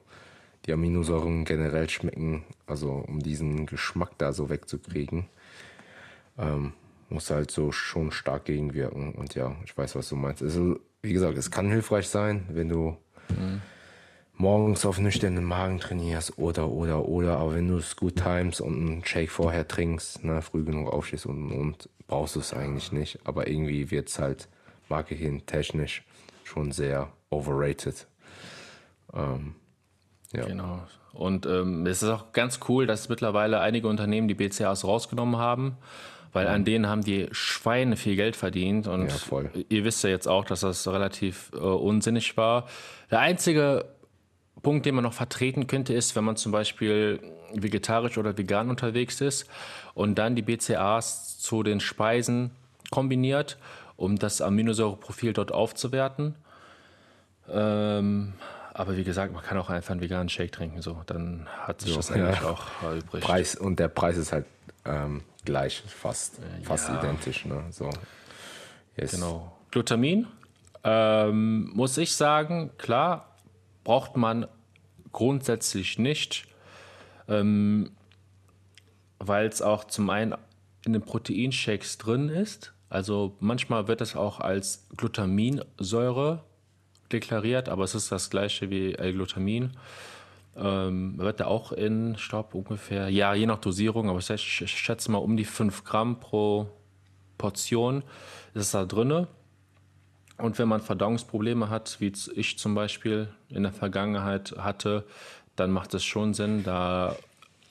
die 0.67 0.73
Aminosäuren 0.73 1.45
generell 1.45 1.91
schmecken, 1.91 2.45
also 2.67 3.05
um 3.09 3.21
diesen 3.21 3.67
Geschmack 3.67 4.11
da 4.19 4.33
so 4.33 4.49
wegzukriegen, 4.51 5.27
ähm, 6.39 6.73
muss 7.09 7.31
halt 7.31 7.51
so 7.51 7.73
schon 7.73 8.13
stark 8.13 8.45
gegenwirken. 8.45 9.13
Und 9.13 9.35
ja, 9.35 9.57
ich 9.65 9.77
weiß, 9.77 9.97
was 9.97 10.09
du 10.09 10.17
meinst. 10.17 10.43
Also, 10.43 10.79
wie 11.03 11.13
gesagt, 11.13 11.37
es 11.37 11.51
kann 11.51 11.71
hilfreich 11.71 12.09
sein, 12.09 12.47
wenn 12.49 12.69
du 12.69 12.97
morgens 14.43 14.85
auf 14.85 14.99
nüchternen 14.99 15.45
Magen 15.45 15.79
trainierst 15.79 16.37
oder, 16.37 16.69
oder, 16.69 17.09
oder, 17.09 17.39
aber 17.39 17.55
wenn 17.55 17.69
du 17.69 17.77
es 17.77 17.95
gut 17.95 18.17
times 18.17 18.61
und 18.61 18.75
einen 18.75 19.05
Shake 19.05 19.31
vorher 19.31 19.69
trinkst, 19.69 20.25
ne, 20.25 20.43
früh 20.43 20.65
genug 20.65 20.93
aufstehst 20.93 21.27
und, 21.27 21.53
und 21.53 21.89
brauchst 22.09 22.35
du 22.35 22.41
es 22.41 22.53
eigentlich 22.53 22.91
nicht. 22.91 23.21
Aber 23.25 23.47
irgendwie 23.47 23.93
wird 23.93 24.09
es 24.09 24.19
halt 24.19 24.49
marketingtechnisch 24.89 26.03
schon 26.43 26.73
sehr 26.73 27.13
overrated. 27.31 28.09
Ähm, 29.15 29.55
ja. 30.33 30.45
Genau. 30.45 30.83
Und 31.13 31.47
ähm, 31.47 31.87
es 31.87 32.03
ist 32.03 32.09
auch 32.09 32.33
ganz 32.33 32.59
cool, 32.69 32.87
dass 32.87 33.09
mittlerweile 33.09 33.61
einige 33.61 33.87
Unternehmen 33.87 34.27
die 34.27 34.35
BCAs 34.35 34.85
rausgenommen 34.85 35.37
haben, 35.37 35.77
weil 36.33 36.49
an 36.49 36.65
denen 36.65 36.89
haben 36.89 37.05
die 37.05 37.29
Schweine 37.31 37.97
viel 37.97 38.17
Geld 38.17 38.35
verdient. 38.35 38.89
Und 38.89 39.03
Ja, 39.03 39.15
voll. 39.15 39.51
ihr 39.69 39.85
wisst 39.85 40.03
ja 40.03 40.11
jetzt 40.11 40.27
auch, 40.27 40.45
dass 40.45 40.61
das 40.61 40.89
relativ 40.89 41.53
äh, 41.55 41.59
unsinnig 41.59 42.37
war. 42.37 42.67
Der 43.11 43.21
einzige 43.21 43.85
Punkt, 44.63 44.87
den 44.87 44.95
man 44.95 45.05
noch 45.05 45.13
vertreten 45.13 45.67
könnte, 45.67 45.93
ist, 45.93 46.15
wenn 46.17 46.25
man 46.25 46.37
zum 46.37 46.53
Beispiel 46.53 47.21
vegetarisch 47.55 48.19
oder 48.19 48.37
vegan 48.39 48.71
unterwegs 48.71 49.21
ist 49.21 49.47
und 49.95 50.17
dann 50.17 50.37
die 50.37 50.43
BCAs 50.43 51.39
zu 51.39 51.63
den 51.63 51.81
Speisen 51.81 52.51
kombiniert, 52.91 53.59
um 53.97 54.19
das 54.19 54.41
Aminosäureprofil 54.41 55.33
dort 55.33 55.53
aufzuwerten. 55.53 56.35
Ähm, 57.51 58.35
aber 58.75 58.97
wie 58.97 59.05
gesagt, 59.05 59.35
man 59.35 59.43
kann 59.43 59.59
auch 59.59 59.69
einfach 59.69 59.91
einen 59.91 60.01
veganen 60.01 60.29
Shake 60.29 60.53
trinken, 60.53 60.81
so. 60.81 61.03
Dann 61.07 61.47
hat 61.61 61.81
sich 61.81 61.91
So, 61.91 61.97
das 61.97 62.11
eigentlich 62.11 62.41
ja. 62.41 62.49
auch 62.49 62.83
erübrigt. 62.83 63.25
Preis 63.25 63.55
und 63.55 63.79
der 63.79 63.89
Preis 63.89 64.17
ist 64.17 64.33
halt 64.33 64.47
ähm, 64.85 65.23
gleich, 65.45 65.83
fast, 65.87 66.39
fast 66.63 66.89
ja. 66.89 66.99
identisch. 66.99 67.45
Ne? 67.45 67.65
So. 67.71 67.91
Yes. 68.97 69.13
Genau. 69.13 69.57
Glutamin, 69.71 70.27
ähm, 70.85 71.71
muss 71.75 71.97
ich 71.99 72.15
sagen, 72.15 72.71
klar, 72.79 73.32
braucht 73.85 74.17
man 74.17 74.47
grundsätzlich 75.13 75.99
nicht, 75.99 76.47
ähm, 77.29 77.91
weil 79.19 79.47
es 79.47 79.63
auch 79.63 79.85
zum 79.85 80.11
einen 80.11 80.35
in 80.85 80.93
den 80.93 81.03
Proteinshakes 81.03 81.99
drin 81.99 82.29
ist. 82.29 82.73
Also 82.89 83.37
manchmal 83.41 83.89
wird 83.89 84.01
es 84.01 84.17
auch 84.17 84.41
als 84.41 84.87
Glutaminsäure 84.97 86.43
deklariert, 87.13 87.69
aber 87.69 87.85
es 87.85 87.95
ist 87.95 88.11
das 88.11 88.31
gleiche 88.31 88.71
wie 88.71 88.95
L-Glutamin. 88.95 89.73
Ähm, 90.57 91.19
wird 91.19 91.41
er 91.41 91.49
auch 91.49 91.73
in, 91.73 92.15
ich 92.15 92.33
ungefähr, 92.53 93.09
ja, 93.09 93.33
je 93.33 93.47
nach 93.47 93.59
Dosierung, 93.59 94.11
aber 94.11 94.19
ich 94.19 94.43
schätze 94.67 95.11
mal 95.11 95.19
um 95.19 95.37
die 95.37 95.45
5 95.45 95.85
Gramm 95.85 96.21
pro 96.21 96.69
Portion 97.39 98.05
ist 98.55 98.73
da 98.73 98.85
drinne. 98.85 99.27
Und 100.39 100.59
wenn 100.59 100.69
man 100.69 100.81
Verdauungsprobleme 100.81 101.69
hat, 101.71 101.99
wie 102.01 102.13
ich 102.35 102.59
zum 102.59 102.75
Beispiel 102.75 103.29
in 103.49 103.63
der 103.63 103.73
Vergangenheit 103.73 104.55
hatte, 104.59 105.05
dann 105.57 105.71
macht 105.71 105.95
es 105.95 106.05
schon 106.05 106.35
Sinn, 106.35 106.65
da 106.65 107.17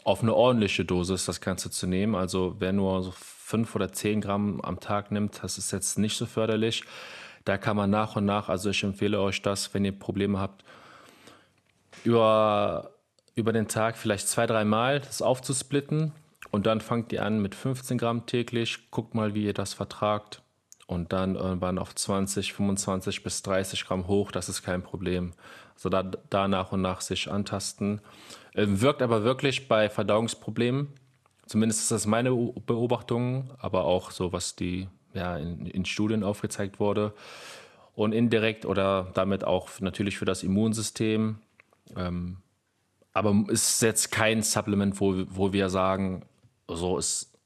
auf 0.03 0.21
eine 0.21 0.33
ordentliche 0.33 0.85
Dosis 0.85 1.25
das 1.25 1.41
Ganze 1.41 1.69
zu 1.69 1.87
nehmen. 1.87 2.15
Also 2.15 2.55
wer 2.59 2.73
nur 2.73 3.03
so 3.03 3.11
5 3.11 3.75
oder 3.75 3.91
10 3.91 4.21
Gramm 4.21 4.61
am 4.61 4.79
Tag 4.79 5.11
nimmt, 5.11 5.43
das 5.43 5.57
ist 5.57 5.71
jetzt 5.71 5.97
nicht 5.97 6.17
so 6.17 6.25
förderlich. 6.25 6.83
Da 7.45 7.57
kann 7.57 7.75
man 7.75 7.89
nach 7.89 8.15
und 8.15 8.25
nach, 8.25 8.49
also 8.49 8.69
ich 8.69 8.83
empfehle 8.83 9.19
euch 9.19 9.41
das, 9.41 9.73
wenn 9.73 9.83
ihr 9.83 9.97
Probleme 9.97 10.39
habt, 10.39 10.63
über, 12.03 12.91
über 13.35 13.51
den 13.51 13.67
Tag 13.67 13.97
vielleicht 13.97 14.27
zwei, 14.27 14.45
dreimal 14.45 14.99
das 14.99 15.21
aufzusplitten 15.21 16.11
und 16.51 16.65
dann 16.67 16.81
fangt 16.81 17.11
ihr 17.11 17.23
an 17.23 17.41
mit 17.41 17.55
15 17.55 17.97
Gramm 17.97 18.25
täglich, 18.25 18.91
guckt 18.91 19.15
mal, 19.15 19.33
wie 19.33 19.45
ihr 19.45 19.53
das 19.53 19.73
vertragt 19.73 20.40
und 20.91 21.13
dann 21.13 21.35
irgendwann 21.35 21.79
auf 21.79 21.95
20, 21.95 22.51
25 22.51 23.23
bis 23.23 23.41
30 23.43 23.85
Gramm 23.85 24.07
hoch, 24.07 24.29
das 24.29 24.49
ist 24.49 24.61
kein 24.61 24.83
Problem. 24.83 25.31
Also 25.73 25.87
da, 25.87 26.03
da 26.03 26.49
nach 26.49 26.73
und 26.73 26.81
nach 26.81 26.99
sich 26.99 27.31
antasten. 27.31 28.01
Ähm, 28.53 28.81
wirkt 28.81 29.01
aber 29.01 29.23
wirklich 29.23 29.69
bei 29.69 29.89
Verdauungsproblemen, 29.89 30.89
zumindest 31.45 31.83
ist 31.83 31.91
das 31.91 32.05
meine 32.07 32.31
Beobachtung, 32.31 33.51
aber 33.57 33.85
auch 33.85 34.11
so, 34.11 34.33
was 34.33 34.57
die 34.57 34.89
ja, 35.13 35.37
in, 35.37 35.65
in 35.65 35.85
Studien 35.85 36.23
aufgezeigt 36.25 36.81
wurde. 36.81 37.13
Und 37.93 38.11
indirekt 38.11 38.65
oder 38.65 39.11
damit 39.13 39.45
auch 39.45 39.69
natürlich 39.79 40.17
für 40.17 40.25
das 40.25 40.43
Immunsystem. 40.43 41.39
Ähm, 41.95 42.37
aber 43.13 43.45
ist 43.47 43.81
jetzt 43.81 44.11
kein 44.11 44.43
Supplement, 44.43 44.99
wo, 44.99 45.23
wo 45.29 45.53
wir 45.53 45.69
sagen, 45.69 46.25
so 46.67 46.97
ist 46.97 47.37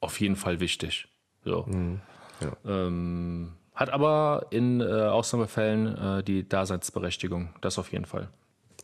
auf 0.00 0.20
jeden 0.20 0.36
Fall 0.36 0.60
wichtig. 0.60 1.08
So. 1.44 1.64
Mhm, 1.66 2.00
ja. 2.40 2.56
ähm, 2.66 3.52
hat 3.74 3.90
aber 3.90 4.46
in 4.50 4.80
äh, 4.80 4.84
Ausnahmefällen 4.84 6.18
äh, 6.18 6.22
die 6.22 6.48
Daseinsberechtigung. 6.48 7.50
Das 7.60 7.78
auf 7.78 7.92
jeden 7.92 8.04
Fall. 8.04 8.28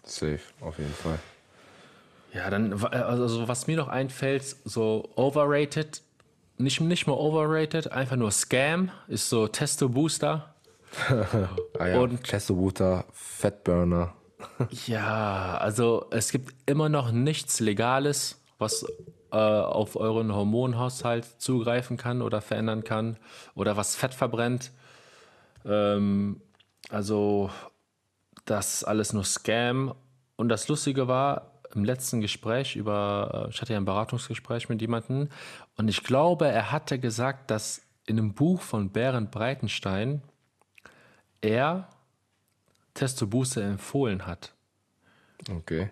Safe, 0.05 0.41
auf 0.61 0.79
jeden 0.79 0.95
Fall. 0.95 1.19
Ja, 2.33 2.51
dann, 2.51 2.73
also 2.73 3.49
was 3.49 3.67
mir 3.67 3.77
noch 3.77 3.89
einfällt, 3.89 4.45
so 4.65 5.11
overrated 5.17 6.03
nicht, 6.59 6.81
nicht 6.81 7.07
mal 7.07 7.15
overrated, 7.15 7.93
einfach 7.93 8.17
nur 8.17 8.31
Scam, 8.31 8.91
ist 9.09 9.29
so 9.29 9.47
Testo 9.49 9.89
Booster. 9.89 10.55
ah 11.79 11.87
ja, 11.87 11.99
und 11.99 12.25
Testo 12.25 12.55
Booster, 12.55 13.05
Fatburner. 13.13 14.15
ja, 14.87 15.59
also 15.59 16.07
es 16.11 16.31
gibt 16.31 16.55
immer 16.67 16.89
noch 16.89 17.13
nichts 17.13 17.61
Legales, 17.61 18.41
was 18.59 18.87
äh, 19.33 19.37
auf 19.37 19.97
euren 19.97 20.35
Hormonhaushalt 20.35 21.25
zugreifen 21.25 21.97
kann 21.97 22.23
oder 22.23 22.41
verändern 22.41 22.85
kann 22.85 23.17
oder 23.55 23.77
was 23.77 23.97
Fett 23.97 24.15
verbrennt. 24.15 24.73
Ähm, 25.65 26.41
also 26.89 27.51
das 28.45 28.85
alles 28.85 29.13
nur 29.13 29.25
Scam. 29.25 29.95
Und 30.37 30.49
das 30.49 30.69
Lustige 30.69 31.09
war, 31.09 31.53
im 31.75 31.85
letzten 31.85 32.21
Gespräch 32.21 32.77
über, 32.77 33.47
äh, 33.47 33.51
ich 33.51 33.61
hatte 33.61 33.73
ja 33.73 33.79
ein 33.79 33.85
Beratungsgespräch 33.85 34.69
mit 34.69 34.81
jemandem 34.81 35.29
und 35.77 35.89
ich 35.89 36.03
glaube, 36.03 36.49
er 36.49 36.73
hatte 36.73 36.99
gesagt, 36.99 37.51
dass 37.51 37.83
in 38.07 38.19
einem 38.19 38.35
Buch 38.35 38.61
von 38.61 38.91
Berend 38.91 39.31
Breitenstein 39.31 40.23
er 41.41 41.89
Testo 42.95 43.27
Booster 43.27 43.63
empfohlen 43.63 44.27
hat. 44.27 44.55
Okay. 45.51 45.91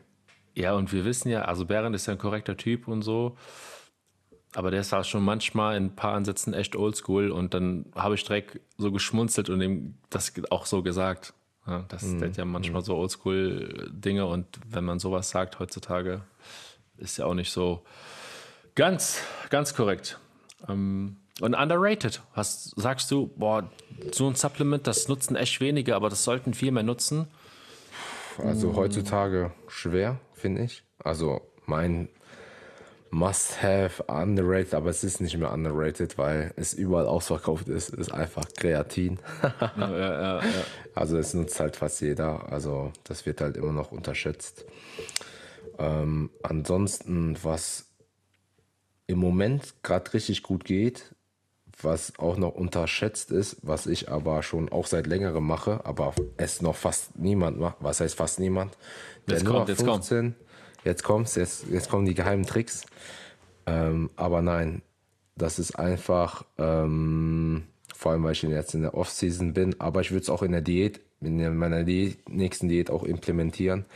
Ja, 0.55 0.75
und 0.75 0.93
wir 0.93 1.05
wissen 1.05 1.29
ja, 1.31 1.43
also 1.43 1.67
Berend 1.67 1.97
ist 1.97 2.07
ja 2.07 2.13
ein 2.13 2.19
korrekter 2.19 2.57
Typ 2.57 2.87
und 2.87 3.03
so, 3.03 3.37
aber 4.55 4.71
der 4.71 4.81
ist 4.81 4.95
auch 4.95 5.05
schon 5.05 5.25
manchmal 5.25 5.77
in 5.77 5.87
ein 5.87 5.97
paar 5.97 6.15
Ansätzen 6.15 6.55
echt 6.55 6.77
oldschool 6.77 7.31
und 7.31 7.55
dann 7.55 7.87
habe 7.95 8.15
ich 8.15 8.25
direkt 8.25 8.61
so 8.79 8.93
geschmunzelt 8.93 9.51
und 9.51 9.61
ihm 9.61 9.95
das 10.11 10.33
auch 10.51 10.67
so 10.67 10.83
gesagt. 10.83 11.35
Ja, 11.67 11.85
das 11.89 12.03
mhm. 12.03 12.21
sind 12.21 12.37
ja 12.37 12.45
manchmal 12.45 12.83
so 12.83 12.95
Oldschool-Dinge 12.97 14.27
und 14.27 14.47
wenn 14.69 14.85
man 14.85 14.99
sowas 14.99 15.31
sagt 15.31 15.59
heutzutage, 15.59 16.23
ist 16.99 17.17
ja 17.17 17.25
auch 17.25 17.35
nicht 17.35 17.51
so 17.51 17.83
ganz, 18.75 19.23
ganz 19.51 19.75
korrekt. 19.75 20.19
Ähm, 20.69 21.17
und 21.41 21.55
underrated. 21.55 22.23
Hast, 22.33 22.79
sagst 22.81 23.11
du, 23.11 23.27
boah, 23.37 23.69
so 24.13 24.29
ein 24.29 24.37
Supplement, 24.37 24.87
das 24.87 25.09
nutzen 25.09 25.37
echt 25.37 25.61
wenige, 25.61 25.97
aber 25.97 26.09
das 26.09 26.23
sollten 26.23 26.55
viel 26.55 26.71
mehr 26.71 26.85
nutzen? 26.85 27.27
Also 28.39 28.75
heutzutage 28.77 29.53
schwer, 29.69 30.19
finde 30.45 30.65
ich. 30.65 30.85
Also 30.99 31.41
mein 31.65 32.11
Must-Have, 33.09 34.03
underrated, 34.09 34.75
aber 34.75 34.91
es 34.91 35.03
ist 35.03 35.23
nicht 35.23 35.39
mehr 35.39 35.51
underrated, 35.51 36.19
weil 36.19 36.53
es 36.57 36.75
überall 36.75 37.07
ausverkauft 37.07 37.67
ist, 37.69 37.89
ist 37.89 38.13
einfach 38.13 38.45
Kreatin. 38.55 39.21
ja, 39.43 39.73
ja, 39.79 40.41
ja, 40.41 40.43
also 40.95 41.17
es 41.17 41.33
nutzt 41.33 41.59
halt 41.61 41.77
fast 41.77 42.03
jeder, 42.03 42.53
also 42.53 42.93
das 43.05 43.25
wird 43.25 43.41
halt 43.41 43.57
immer 43.57 43.73
noch 43.73 43.91
unterschätzt. 43.91 44.67
Ähm, 45.79 46.29
ansonsten, 46.43 47.39
was 47.43 47.87
im 49.07 49.21
Moment 49.21 49.83
gerade 49.83 50.13
richtig 50.13 50.43
gut 50.43 50.67
geht, 50.67 51.15
was 51.83 52.19
auch 52.19 52.37
noch 52.37 52.55
unterschätzt 52.55 53.31
ist, 53.31 53.59
was 53.63 53.87
ich 53.87 54.11
aber 54.11 54.43
schon 54.43 54.71
auch 54.71 54.87
seit 54.87 55.07
längerem 55.07 55.47
mache, 55.47 55.85
aber 55.85 56.15
es 56.37 56.63
noch 56.63 56.77
fast 56.77 57.19
niemand 57.19 57.59
macht. 57.59 57.77
Was 57.81 58.01
heißt 58.01 58.15
fast 58.15 58.41
niemand? 58.41 58.77
Jetzt 59.27 59.45
kommt, 59.45 59.69
jetzt 59.69 59.83
15, 59.83 60.23
kommt 60.23 60.35
jetzt 60.85 61.03
kommt's, 61.03 61.35
jetzt, 61.35 61.67
jetzt 61.71 61.91
kommen 61.91 62.07
die 62.07 62.15
geheimen 62.15 62.45
Tricks. 62.45 62.85
Ähm, 63.67 64.11
aber 64.17 64.43
nein, 64.43 64.83
das 65.37 65.59
ist 65.59 65.79
einfach, 65.79 66.45
ähm, 66.59 67.65
vor 67.95 68.13
allem 68.13 68.25
weil 68.25 68.33
ich 68.33 68.43
jetzt 68.43 68.75
in 68.75 68.83
der 68.83 68.95
Off-Season 68.95 69.55
bin, 69.55 69.81
aber 69.81 70.03
ich 70.03 70.11
würde 70.11 70.23
es 70.23 70.31
auch 70.31 70.43
in 70.43 70.53
der 70.53 70.61
Diät, 70.61 71.01
in 71.21 71.57
meiner 71.57 71.85
Diät, 71.85 72.29
nächsten 72.29 72.69
Diät 72.69 72.91
auch 72.91 73.05
implementieren. 73.05 73.87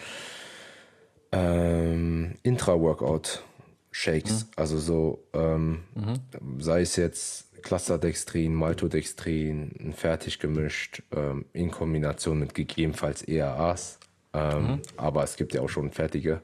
Ähm, 1.31 2.37
Intra-Workout-Shakes, 2.43 4.45
mhm. 4.45 4.49
also 4.57 4.79
so, 4.79 5.23
ähm, 5.35 5.81
mhm. 5.95 6.61
sei 6.61 6.81
es 6.81 6.97
jetzt 6.97 7.48
Clusterdextrin, 7.63 8.55
Maltodextrin, 8.55 9.93
fertig 9.97 10.39
gemischt, 10.39 11.03
ähm, 11.13 11.47
in 11.53 11.71
Kombination 11.71 12.39
mit 12.39 12.55
gegebenenfalls 12.55 13.23
ERAs. 13.23 13.99
Ähm, 14.33 14.63
mhm. 14.63 14.83
Aber 14.97 15.25
es 15.25 15.37
gibt 15.37 15.55
ja 15.55 15.63
auch 15.63 15.69
schon 15.69 15.91
fertige. 15.91 16.41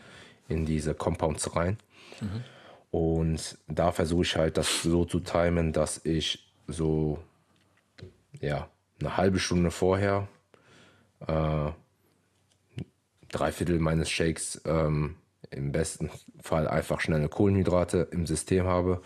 in 0.47 0.65
diese 0.65 0.93
Compounds 0.93 1.55
rein. 1.55 1.77
Mhm. 2.19 2.43
Und 2.91 3.57
da 3.67 3.91
versuche 3.91 4.23
ich 4.23 4.35
halt 4.35 4.57
das 4.57 4.83
so 4.83 5.05
zu 5.05 5.21
timen, 5.21 5.71
dass 5.71 6.01
ich 6.03 6.51
so, 6.67 7.19
ja, 8.39 8.67
eine 8.99 9.17
halbe 9.17 9.39
Stunde 9.39 9.71
vorher 9.71 10.27
äh, 11.27 11.71
drei 13.29 13.51
Viertel 13.51 13.79
meines 13.79 14.09
Shakes 14.09 14.61
ähm, 14.65 15.15
im 15.49 15.71
besten 15.71 16.09
Fall 16.41 16.67
einfach 16.67 16.99
schnelle 16.99 17.29
Kohlenhydrate 17.29 18.07
im 18.11 18.25
System 18.25 18.65
habe, 18.65 19.01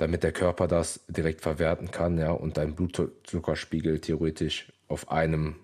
damit 0.00 0.22
der 0.22 0.32
Körper 0.32 0.66
das 0.66 1.00
direkt 1.08 1.42
verwerten 1.42 1.90
kann, 1.90 2.16
ja, 2.16 2.30
und 2.30 2.56
dein 2.56 2.74
Blutzuckerspiegel 2.74 4.00
theoretisch 4.00 4.72
auf 4.88 5.10
einem 5.10 5.56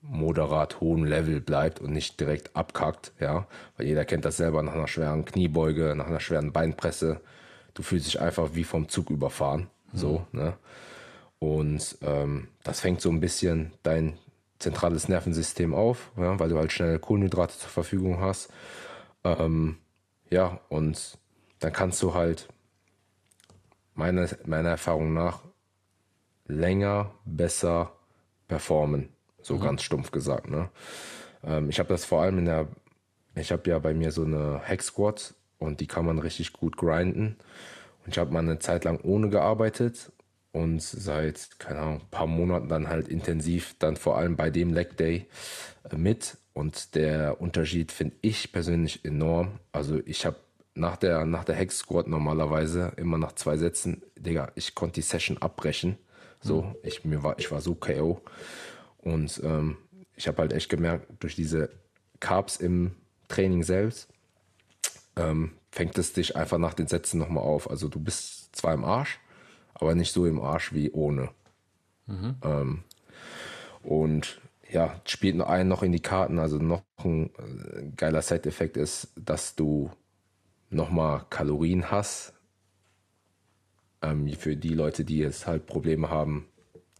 moderat 0.00 0.80
hohen 0.80 1.04
Level 1.04 1.40
bleibt 1.40 1.78
und 1.80 1.92
nicht 1.92 2.18
direkt 2.18 2.56
abkackt, 2.56 3.12
ja, 3.20 3.46
weil 3.76 3.86
jeder 3.86 4.06
kennt 4.06 4.24
das 4.24 4.38
selber 4.38 4.62
nach 4.62 4.72
einer 4.72 4.88
schweren 4.88 5.26
Kniebeuge, 5.26 5.94
nach 5.94 6.06
einer 6.06 6.20
schweren 6.20 6.52
Beinpresse. 6.52 7.20
Du 7.74 7.82
fühlst 7.82 8.06
dich 8.06 8.20
einfach 8.20 8.54
wie 8.54 8.64
vom 8.64 8.88
Zug 8.88 9.10
überfahren, 9.10 9.68
so, 9.92 10.26
ne? 10.32 10.54
Und 11.38 11.98
ähm, 12.02 12.48
das 12.62 12.80
fängt 12.80 13.00
so 13.00 13.10
ein 13.10 13.20
bisschen 13.20 13.72
dein 13.82 14.16
zentrales 14.58 15.08
Nervensystem 15.08 15.74
auf, 15.74 16.12
ja, 16.16 16.38
weil 16.38 16.48
du 16.48 16.56
halt 16.56 16.72
schnell 16.72 16.98
Kohlenhydrate 16.98 17.58
zur 17.58 17.68
Verfügung 17.68 18.20
hast. 18.20 18.50
Ähm, 19.24 19.76
ja, 20.30 20.60
und 20.68 21.18
dann 21.58 21.72
kannst 21.72 22.02
du 22.02 22.14
halt 22.14 22.48
meiner, 23.94 24.28
meiner 24.46 24.70
Erfahrung 24.70 25.14
nach 25.14 25.40
länger, 26.46 27.12
besser 27.24 27.92
performen. 28.48 29.08
So 29.42 29.56
mhm. 29.56 29.60
ganz 29.60 29.82
stumpf 29.82 30.10
gesagt. 30.10 30.48
Ne? 30.48 30.68
Ähm, 31.44 31.70
ich 31.70 31.78
habe 31.78 31.88
das 31.88 32.04
vor 32.04 32.22
allem 32.22 32.38
in 32.38 32.44
der, 32.44 32.68
ich 33.34 33.52
habe 33.52 33.68
ja 33.68 33.78
bei 33.78 33.94
mir 33.94 34.12
so 34.12 34.24
eine 34.24 34.60
Hack 34.66 34.82
Squad 34.82 35.34
und 35.58 35.80
die 35.80 35.86
kann 35.86 36.06
man 36.06 36.18
richtig 36.18 36.52
gut 36.52 36.76
grinden. 36.76 37.36
Und 38.04 38.12
ich 38.12 38.18
habe 38.18 38.32
mal 38.32 38.40
eine 38.40 38.58
Zeit 38.58 38.84
lang 38.84 39.00
ohne 39.02 39.28
gearbeitet 39.28 40.12
und 40.52 40.82
seit, 40.82 41.58
keine 41.58 41.80
Ahnung, 41.80 42.00
ein 42.00 42.10
paar 42.10 42.26
Monaten 42.26 42.68
dann 42.68 42.88
halt 42.88 43.08
intensiv, 43.08 43.74
dann 43.78 43.96
vor 43.96 44.18
allem 44.18 44.36
bei 44.36 44.50
dem 44.50 44.72
Leg 44.74 44.96
Day 44.96 45.26
äh, 45.90 45.96
mit. 45.96 46.36
Und 46.52 46.94
der 46.94 47.40
Unterschied 47.40 47.92
finde 47.92 48.16
ich 48.20 48.52
persönlich 48.52 49.04
enorm. 49.06 49.58
Also 49.72 50.00
ich 50.04 50.26
habe 50.26 50.36
nach 50.74 50.96
der, 50.96 51.26
nach 51.26 51.44
der 51.44 51.54
Hex 51.54 51.78
Squad 51.78 52.08
normalerweise 52.08 52.92
immer 52.96 53.18
nach 53.18 53.32
zwei 53.32 53.56
Sätzen, 53.56 54.02
Digga, 54.16 54.52
ich 54.54 54.74
konnte 54.74 54.94
die 54.94 55.02
Session 55.02 55.38
abbrechen. 55.38 55.98
So, 56.40 56.62
mhm. 56.62 56.74
ich, 56.82 57.04
mir 57.04 57.22
war, 57.22 57.38
ich 57.38 57.50
war 57.50 57.60
so 57.60 57.74
KO. 57.74 58.20
Und 58.98 59.40
ähm, 59.44 59.76
ich 60.16 60.28
habe 60.28 60.38
halt 60.38 60.52
echt 60.52 60.68
gemerkt, 60.68 61.06
durch 61.20 61.36
diese 61.36 61.70
Carbs 62.20 62.56
im 62.56 62.92
Training 63.28 63.62
selbst, 63.62 64.08
ähm, 65.16 65.52
fängt 65.70 65.98
es 65.98 66.12
dich 66.12 66.36
einfach 66.36 66.58
nach 66.58 66.74
den 66.74 66.86
Sätzen 66.86 67.18
nochmal 67.18 67.44
auf. 67.44 67.70
Also 67.70 67.88
du 67.88 68.00
bist 68.00 68.54
zwar 68.54 68.74
im 68.74 68.84
Arsch, 68.84 69.18
aber 69.74 69.94
nicht 69.94 70.12
so 70.12 70.26
im 70.26 70.40
Arsch 70.40 70.72
wie 70.72 70.90
ohne. 70.90 71.30
Mhm. 72.06 72.36
Ähm, 72.42 72.84
und 73.82 74.40
ja, 74.70 75.00
spielt 75.06 75.36
noch 75.36 75.48
einen 75.48 75.68
noch 75.68 75.82
in 75.82 75.92
die 75.92 76.00
Karten. 76.00 76.38
Also 76.38 76.58
noch 76.58 76.82
ein 77.04 77.26
äh, 77.26 77.90
geiler 77.96 78.22
Side-Effekt 78.22 78.76
ist, 78.76 79.08
dass 79.16 79.54
du 79.54 79.90
nochmal 80.72 81.24
Kalorien 81.30 81.90
hast. 81.90 82.32
Ähm, 84.02 84.28
für 84.34 84.56
die 84.56 84.74
Leute, 84.74 85.04
die 85.04 85.18
jetzt 85.18 85.46
halt 85.46 85.66
Probleme 85.66 86.10
haben, 86.10 86.46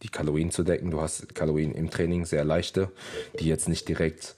die 0.03 0.09
Kalorien 0.09 0.51
zu 0.51 0.63
decken. 0.63 0.91
Du 0.91 1.01
hast 1.01 1.35
Kalorien 1.35 1.73
im 1.73 1.91
Training, 1.91 2.25
sehr 2.25 2.45
leichte, 2.45 2.91
die 3.39 3.47
jetzt 3.47 3.69
nicht 3.69 3.89
direkt 3.89 4.37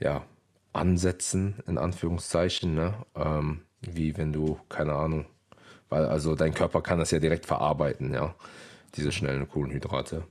ja, 0.00 0.24
ansetzen, 0.72 1.62
in 1.66 1.78
Anführungszeichen. 1.78 2.74
Ne? 2.74 2.94
Ähm, 3.14 3.62
wie 3.80 4.16
wenn 4.16 4.32
du, 4.32 4.58
keine 4.68 4.94
Ahnung, 4.94 5.26
weil 5.88 6.06
also 6.06 6.34
dein 6.34 6.54
Körper 6.54 6.80
kann 6.80 6.98
das 6.98 7.10
ja 7.10 7.18
direkt 7.18 7.46
verarbeiten, 7.46 8.14
ja, 8.14 8.34
diese 8.94 9.12
schnellen 9.12 9.48
Kohlenhydrate. 9.48 10.24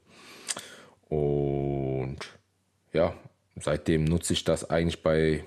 Und 1.10 2.18
ja, 2.94 3.14
seitdem 3.58 4.06
nutze 4.06 4.34
ich 4.34 4.44
das 4.44 4.70
eigentlich 4.70 5.04
bei 5.04 5.44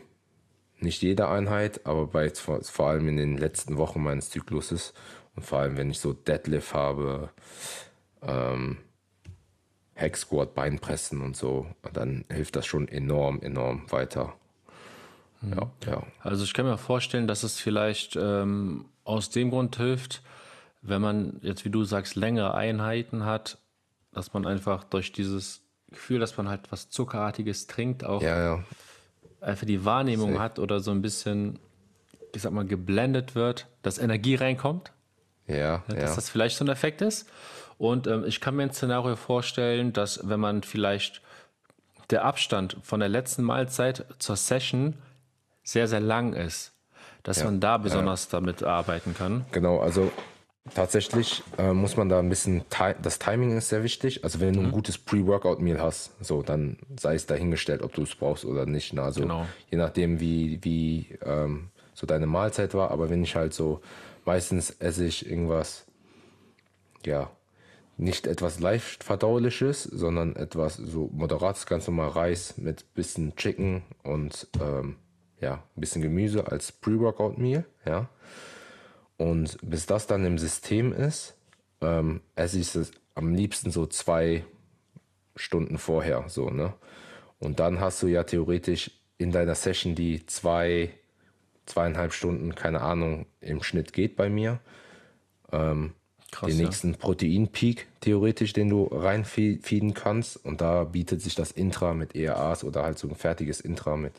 nicht 0.79 1.03
jeder 1.03 1.31
Einheit, 1.31 1.87
aber 1.87 2.07
bei 2.07 2.31
vor 2.31 2.87
allem 2.87 3.09
in 3.09 3.17
den 3.17 3.39
letzten 3.39 3.77
Wochen 3.77 4.03
meines 4.03 4.31
Zykluses 4.31 4.95
und 5.37 5.45
vor 5.45 5.61
allem 5.61 5.77
wenn 5.77 5.91
ich 5.91 5.99
so 5.99 6.13
Deadlift 6.13 6.75
habe, 6.75 7.31
ähm, 8.23 8.79
Hack 9.97 10.17
Squat, 10.17 10.55
Beinpressen 10.55 11.21
und 11.21 11.37
so, 11.37 11.67
dann 11.93 12.25
hilft 12.31 12.57
das 12.57 12.67
schon 12.67 12.89
enorm, 12.89 13.41
enorm 13.41 13.91
weiter. 13.91 14.35
Ja, 15.43 15.71
ja. 15.87 16.03
Also 16.21 16.45
ich 16.45 16.55
kann 16.55 16.67
mir 16.67 16.79
vorstellen, 16.79 17.29
dass 17.29 17.43
es 17.43 17.61
vielleicht 17.61 18.17
ähm, 18.17 18.87
aus 19.05 19.31
dem 19.31 19.51
Grund 19.51 19.77
hilft, 19.77 20.23
wenn 20.83 21.01
man 21.01 21.39
jetzt, 21.43 21.65
wie 21.65 21.71
du 21.71 21.85
sagst, 21.85 22.17
längere 22.17 22.55
Einheiten 22.55 23.25
hat, 23.25 23.59
dass 24.13 24.33
man 24.33 24.47
einfach 24.47 24.85
durch 24.85 25.13
dieses 25.13 25.63
Gefühl, 25.91 26.19
dass 26.19 26.37
man 26.37 26.49
halt 26.49 26.73
was 26.73 26.91
Zuckerartiges 26.91 27.67
trinkt, 27.67 28.05
auch 28.05 28.23
ja, 28.23 28.39
ja. 28.39 28.65
Einfach 29.45 29.67
die 29.67 29.85
Wahrnehmung 29.85 30.33
Safe. 30.33 30.43
hat 30.43 30.59
oder 30.59 30.81
so 30.81 30.91
ein 30.91 31.03
bisschen, 31.03 31.59
ich 32.35 32.43
sag 32.43 32.53
mal, 32.53 32.65
geblendet 32.65 33.35
wird, 33.35 33.67
dass 33.83 33.99
Energie 33.99 34.35
reinkommt. 34.35 34.93
Ja, 35.47 35.83
dass 35.89 35.99
ja. 35.99 36.15
das 36.15 36.31
vielleicht 36.31 36.57
so 36.57 36.65
ein 36.65 36.69
Effekt 36.69 37.03
ist. 37.03 37.29
Und 37.77 38.07
ähm, 38.07 38.25
ich 38.27 38.41
kann 38.41 38.57
mir 38.57 38.63
ein 38.63 38.73
Szenario 38.73 39.17
vorstellen, 39.17 39.93
dass 39.93 40.27
wenn 40.27 40.41
man 40.41 40.63
vielleicht 40.63 41.21
der 42.11 42.25
Abstand 42.25 42.77
von 42.83 43.01
der 43.01 43.09
letzten 43.09 43.43
Mahlzeit 43.43 44.07
zur 44.19 44.37
Session 44.37 44.95
sehr, 45.63 45.89
sehr 45.89 46.01
lang 46.01 46.35
ist, 46.35 46.73
dass 47.23 47.39
ja, 47.39 47.45
man 47.47 47.61
da 47.61 47.79
besonders 47.79 48.27
ja. 48.27 48.39
damit 48.39 48.63
arbeiten 48.63 49.15
kann. 49.15 49.45
Genau, 49.53 49.81
also 49.81 50.13
tatsächlich 50.73 51.43
äh, 51.59 51.73
muss 51.73 51.97
man 51.97 52.09
da 52.09 52.19
ein 52.19 52.29
bisschen, 52.29 52.65
das 53.03 53.19
Timing 53.19 53.57
ist 53.57 53.69
sehr 53.69 53.83
wichtig. 53.83 54.25
Also 54.25 54.41
wenn 54.41 54.55
du 54.55 54.61
mhm. 54.61 54.67
ein 54.67 54.73
gutes 54.73 54.99
Pre-Workout-Meal 54.99 55.81
hast, 55.81 56.13
so, 56.25 56.43
dann 56.43 56.79
sei 56.99 57.15
es 57.15 57.27
dahingestellt, 57.27 57.83
ob 57.83 57.93
du 57.93 58.03
es 58.03 58.15
brauchst 58.15 58.45
oder 58.45 58.65
nicht. 58.67 58.93
Ne? 58.93 59.03
Also 59.03 59.23
genau. 59.23 59.47
je 59.71 59.79
nachdem, 59.79 60.21
wie, 60.21 60.59
wie 60.63 61.19
ähm, 61.23 61.69
so 61.93 62.07
deine 62.07 62.27
Mahlzeit 62.27 62.75
war. 62.75 62.91
Aber 62.91 63.11
wenn 63.11 63.23
ich 63.23 63.37
halt 63.37 63.53
so, 63.53 63.81
meistens 64.25 64.71
esse 64.71 65.05
ich 65.05 65.29
irgendwas, 65.29 65.85
ja, 67.05 67.31
nicht 67.97 68.27
etwas 68.27 68.59
leicht 68.59 69.05
verdauliches, 69.05 69.85
sondern 69.85 70.35
etwas 70.35 70.77
so 70.77 71.11
moderates, 71.13 71.67
ganz 71.67 71.87
normal 71.87 72.09
Reis 72.09 72.59
mit 72.59 72.93
bisschen 72.95 73.37
Chicken 73.37 73.83
und 74.03 74.49
ähm, 74.61 74.97
ja, 75.41 75.63
ein 75.77 75.81
bisschen 75.81 76.03
Gemüse 76.03 76.51
als 76.51 76.73
Pre-Workout-Meal, 76.73 77.65
ja. 77.87 78.09
Und 79.17 79.59
bis 79.63 79.87
das 79.87 80.07
dann 80.07 80.25
im 80.25 80.39
System 80.39 80.93
ist, 80.93 81.37
ähm, 81.81 82.21
esse 82.35 82.59
ich 82.59 82.75
es 82.75 82.91
am 83.15 83.35
liebsten 83.35 83.71
so 83.71 83.87
zwei 83.87 84.45
Stunden 85.37 85.79
vorher, 85.79 86.25
so, 86.29 86.51
ne? 86.51 86.75
Und 87.39 87.61
dann 87.61 87.81
hast 87.81 88.03
du 88.03 88.07
ja 88.07 88.25
theoretisch 88.25 88.91
in 89.19 89.31
deiner 89.31 89.55
Session, 89.55 89.95
die 89.95 90.25
zwei, 90.27 90.91
zweieinhalb 91.67 92.13
Stunden, 92.13 92.55
keine 92.55 92.81
Ahnung, 92.81 93.27
im 93.41 93.63
Schnitt 93.63 93.93
geht 93.93 94.17
bei 94.17 94.29
mir, 94.29 94.61
ähm, 95.53 95.93
Krass, 96.31 96.49
den 96.49 96.59
nächsten 96.59 96.93
ja. 96.93 96.97
Proteinpeak 96.97 97.87
theoretisch, 98.01 98.53
den 98.53 98.69
du 98.69 98.85
reinfeeden 98.91 99.95
kannst. 99.95 100.45
Und 100.45 100.61
da 100.61 100.85
bietet 100.85 101.23
sich 101.23 101.37
das 101.37 101.53
Intra 101.53 101.95
mit 101.95 102.17
ERAs 102.17 102.65
oder 102.65 102.83
halt 102.83 102.99
so 102.99 103.09
ein 103.09 103.15
fertiges 103.15 103.61
Intra 103.61 103.97
mit, 103.97 104.15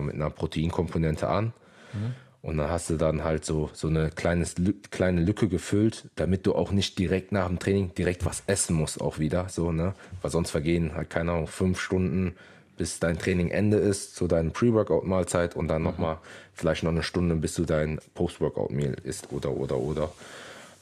mit 0.00 0.14
einer 0.14 0.30
Proteinkomponente 0.30 1.28
an. 1.28 1.54
Mhm. 1.94 2.14
Und 2.40 2.56
dann 2.58 2.70
hast 2.70 2.88
du 2.88 2.96
dann 2.96 3.24
halt 3.24 3.44
so, 3.44 3.68
so 3.72 3.88
eine 3.88 4.10
kleines, 4.10 4.54
kleine 4.90 5.20
Lücke 5.20 5.48
gefüllt, 5.48 6.08
damit 6.14 6.46
du 6.46 6.54
auch 6.54 6.70
nicht 6.70 6.98
direkt 6.98 7.32
nach 7.32 7.48
dem 7.48 7.58
Training 7.58 7.94
direkt 7.94 8.24
was 8.24 8.44
essen 8.46 8.76
musst 8.76 9.00
auch 9.00 9.18
wieder. 9.18 9.48
So, 9.48 9.72
ne? 9.72 9.94
Weil 10.22 10.30
sonst 10.30 10.50
vergehen 10.50 10.94
halt, 10.94 11.10
keine 11.10 11.32
Ahnung, 11.32 11.48
fünf 11.48 11.80
Stunden, 11.80 12.36
bis 12.76 13.00
dein 13.00 13.18
Training 13.18 13.50
Ende 13.50 13.76
ist, 13.76 14.14
zu 14.14 14.28
deinem 14.28 14.52
Pre-Workout-Mahlzeit 14.52 15.56
und 15.56 15.66
dann 15.66 15.82
mhm. 15.82 15.88
nochmal 15.88 16.18
vielleicht 16.54 16.84
noch 16.84 16.92
eine 16.92 17.02
Stunde, 17.02 17.34
bis 17.34 17.54
du 17.54 17.64
dein 17.64 18.00
Post-Workout-Meal 18.14 18.96
isst 19.02 19.32
oder, 19.32 19.50
oder, 19.50 19.76
oder. 19.76 20.12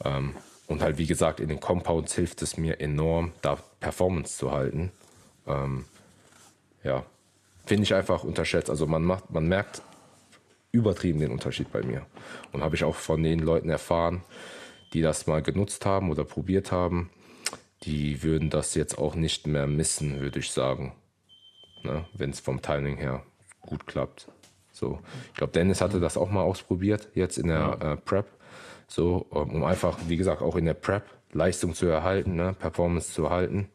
Ähm, 0.05 0.35
und 0.67 0.83
halt, 0.83 0.99
wie 0.99 1.07
gesagt, 1.07 1.41
in 1.41 1.49
den 1.49 1.61
Compounds 1.61 2.15
hilft 2.15 2.43
es 2.43 2.59
mir 2.59 2.81
enorm, 2.81 3.33
da 3.41 3.57
Performance 3.81 4.37
zu 4.37 4.53
halten. 4.53 4.93
Ähm, 5.47 5.85
ja, 6.85 7.05
finde 7.65 7.85
ich 7.85 7.95
einfach 7.95 8.25
unterschätzt. 8.25 8.69
Also 8.69 8.87
man 8.87 9.05
macht, 9.05 9.31
man 9.31 9.49
merkt 9.49 9.81
übertrieben 10.77 11.21
den 11.21 11.33
Unterschied 11.33 11.73
bei 11.73 11.83
mir. 11.83 12.07
Und 12.53 12.63
habe 12.63 12.77
ich 12.77 12.85
auch 12.85 12.95
von 12.95 13.23
den 13.23 13.41
Leuten 13.41 13.69
erfahren, 13.69 14.23
die 14.93 15.03
das 15.03 15.27
mal 15.27 15.43
genutzt 15.43 15.85
haben 15.85 16.11
oder 16.11 16.25
probiert 16.25 16.73
haben, 16.73 17.11
die 17.83 18.23
würden 18.23 18.51
das 18.51 18.75
jetzt 18.75 18.99
auch 18.99 19.15
nicht 19.15 19.47
mehr 19.47 19.67
missen, 19.67 20.21
würde 20.21 20.39
ich 20.39 20.51
sagen. 20.51 20.95
Ne? 21.83 22.05
Wenn 22.15 22.31
es 22.31 22.41
vom 22.41 22.63
Timing 22.63 22.97
her 22.97 23.23
gut 23.61 23.87
klappt. 23.87 24.29
So, 24.73 25.01
ich 25.29 25.35
glaube, 25.35 25.53
Dennis 25.53 25.81
hatte 25.81 26.01
das 26.01 26.17
auch 26.17 26.31
mal 26.31 26.43
ausprobiert, 26.43 27.09
jetzt 27.15 27.39
in 27.39 27.49
der 27.49 27.79
äh, 27.81 27.97
Prep. 27.97 28.27
So, 28.89 29.27
um 29.31 29.65
einfach, 29.65 29.99
wie 30.07 30.17
gesagt, 30.17 30.43
auch 30.43 30.57
in 30.57 30.67
der 30.67 30.75
Prep 30.75 31.05
Leistung 31.33 31.75
zu 31.75 31.87
erhalten, 31.87 32.37
ne? 32.37 32.55
Performance 32.59 33.13
zu 33.13 33.25
erhalten. 33.25 33.69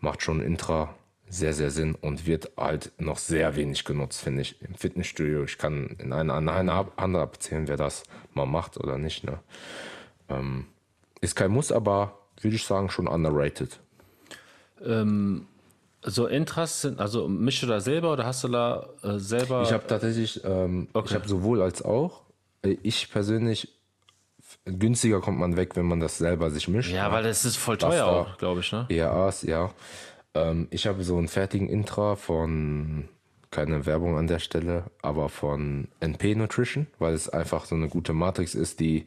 Macht 0.00 0.22
schon 0.22 0.40
Intra 0.40 0.94
sehr, 1.28 1.52
sehr 1.52 1.70
Sinn 1.70 1.94
und 1.94 2.26
wird 2.26 2.52
halt 2.56 2.92
noch 2.98 3.18
sehr 3.18 3.56
wenig 3.56 3.84
genutzt, 3.84 4.20
finde 4.20 4.42
ich. 4.42 4.60
Im 4.62 4.74
Fitnessstudio, 4.74 5.44
ich 5.44 5.58
kann 5.58 5.96
in 5.98 6.12
einer 6.12 6.34
anderen 6.34 6.68
andere 6.96 7.22
erzählen, 7.22 7.68
wer 7.68 7.76
das 7.76 8.04
mal 8.34 8.46
macht 8.46 8.78
oder 8.78 8.98
nicht. 8.98 9.24
Ne? 9.24 9.38
Ähm, 10.28 10.66
ist 11.20 11.34
kein 11.34 11.50
Muss, 11.50 11.72
aber 11.72 12.18
würde 12.40 12.56
ich 12.56 12.64
sagen, 12.64 12.90
schon 12.90 13.08
underrated. 13.08 13.80
Ähm, 14.84 15.46
so 16.02 16.26
Intras 16.26 16.82
sind, 16.82 17.00
also 17.00 17.26
mischst 17.28 17.62
du 17.62 17.66
da 17.66 17.80
selber 17.80 18.12
oder 18.12 18.26
hast 18.26 18.44
du 18.44 18.48
da 18.48 18.88
äh, 19.02 19.18
selber? 19.18 19.62
Ich 19.62 19.72
habe 19.72 19.86
tatsächlich, 19.86 20.42
ähm, 20.44 20.88
okay. 20.92 21.08
ich 21.08 21.14
habe 21.14 21.28
sowohl 21.28 21.62
als 21.62 21.82
auch. 21.82 22.22
Äh, 22.62 22.76
ich 22.82 23.10
persönlich 23.10 23.72
günstiger 24.64 25.20
kommt 25.20 25.38
man 25.38 25.56
weg, 25.56 25.76
wenn 25.76 25.86
man 25.86 26.00
das 26.00 26.18
selber 26.18 26.50
sich 26.50 26.68
mischt. 26.68 26.92
Ja, 26.92 27.10
weil 27.10 27.24
das 27.24 27.44
ist 27.44 27.56
voll 27.56 27.76
teuer 27.76 28.34
glaube 28.38 28.60
ich, 28.60 28.72
ne? 28.72 28.86
ERAs, 28.88 29.42
ja. 29.42 29.70
Ähm, 30.36 30.68
ich 30.70 30.86
habe 30.86 31.02
so 31.02 31.16
einen 31.16 31.28
fertigen 31.28 31.68
Intra 31.68 32.16
von, 32.16 33.08
keine 33.50 33.86
Werbung 33.86 34.18
an 34.18 34.26
der 34.26 34.38
Stelle, 34.38 34.84
aber 35.02 35.28
von 35.28 35.88
NP 36.00 36.34
Nutrition, 36.34 36.86
weil 36.98 37.14
es 37.14 37.28
einfach 37.28 37.64
so 37.64 37.74
eine 37.74 37.88
gute 37.88 38.12
Matrix 38.12 38.54
ist, 38.54 38.80
die 38.80 39.06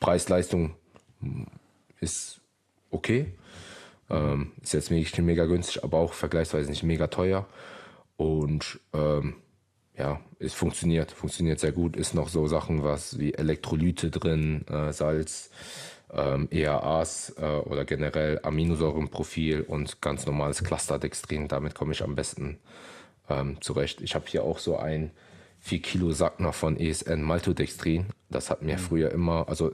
Preis-Leistung 0.00 0.74
ist 2.00 2.40
okay. 2.90 3.32
Ähm, 4.10 4.52
ist 4.62 4.72
jetzt 4.72 4.90
nicht 4.90 5.18
mega 5.18 5.44
günstig, 5.46 5.84
aber 5.84 5.98
auch 5.98 6.12
vergleichsweise 6.12 6.70
nicht 6.70 6.82
mega 6.82 7.08
teuer. 7.08 7.46
Und 8.16 8.80
ähm, 8.94 9.34
ja, 9.96 10.20
es 10.38 10.54
funktioniert, 10.54 11.10
funktioniert 11.10 11.60
sehr 11.60 11.72
gut. 11.72 11.96
Ist 11.96 12.14
noch 12.14 12.28
so 12.28 12.46
Sachen, 12.46 12.84
was 12.84 13.18
wie 13.18 13.34
Elektrolyte 13.34 14.10
drin, 14.10 14.66
äh, 14.68 14.92
Salz, 14.92 15.50
ähm, 16.12 16.48
EAAs 16.50 17.34
äh, 17.38 17.44
oder 17.44 17.84
generell 17.84 18.40
Aminosäurenprofil 18.42 19.62
und 19.62 20.00
ganz 20.00 20.26
normales 20.26 20.62
Clusterdextrin. 20.62 21.48
Damit 21.48 21.74
komme 21.74 21.92
ich 21.92 22.02
am 22.02 22.14
besten 22.14 22.58
ähm, 23.28 23.60
zurecht. 23.60 24.00
Ich 24.00 24.14
habe 24.14 24.24
hier 24.28 24.44
auch 24.44 24.58
so 24.58 24.76
ein 24.78 25.10
4 25.60 25.82
Kilo 25.82 26.12
Sack 26.12 26.40
noch 26.40 26.54
von 26.54 26.78
ESN 26.78 27.22
Maltodextrin. 27.22 28.06
Das 28.30 28.50
hat 28.50 28.62
mir 28.62 28.76
mhm. 28.76 28.80
früher 28.80 29.10
immer, 29.10 29.48
also 29.48 29.72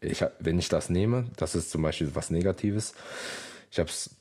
ich, 0.00 0.24
wenn 0.40 0.58
ich 0.58 0.68
das 0.68 0.88
nehme, 0.88 1.26
das 1.36 1.54
ist 1.54 1.70
zum 1.70 1.82
Beispiel 1.82 2.10
was 2.14 2.30
Negatives. 2.30 2.94
Ich 3.70 3.78
habe 3.78 3.88
es 3.88 4.16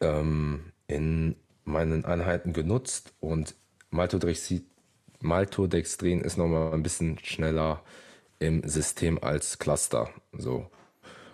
ähm, 0.00 0.72
in 0.86 1.36
meinen 1.64 2.04
Einheiten 2.04 2.52
genutzt 2.52 3.12
und 3.20 3.54
Maltodextrin, 3.90 4.66
Maltodextrin 5.20 6.20
ist 6.22 6.38
nochmal 6.38 6.72
ein 6.72 6.82
bisschen 6.82 7.18
schneller 7.18 7.82
im 8.40 8.68
System 8.68 9.22
als 9.22 9.58
Cluster. 9.58 10.10
So. 10.32 10.66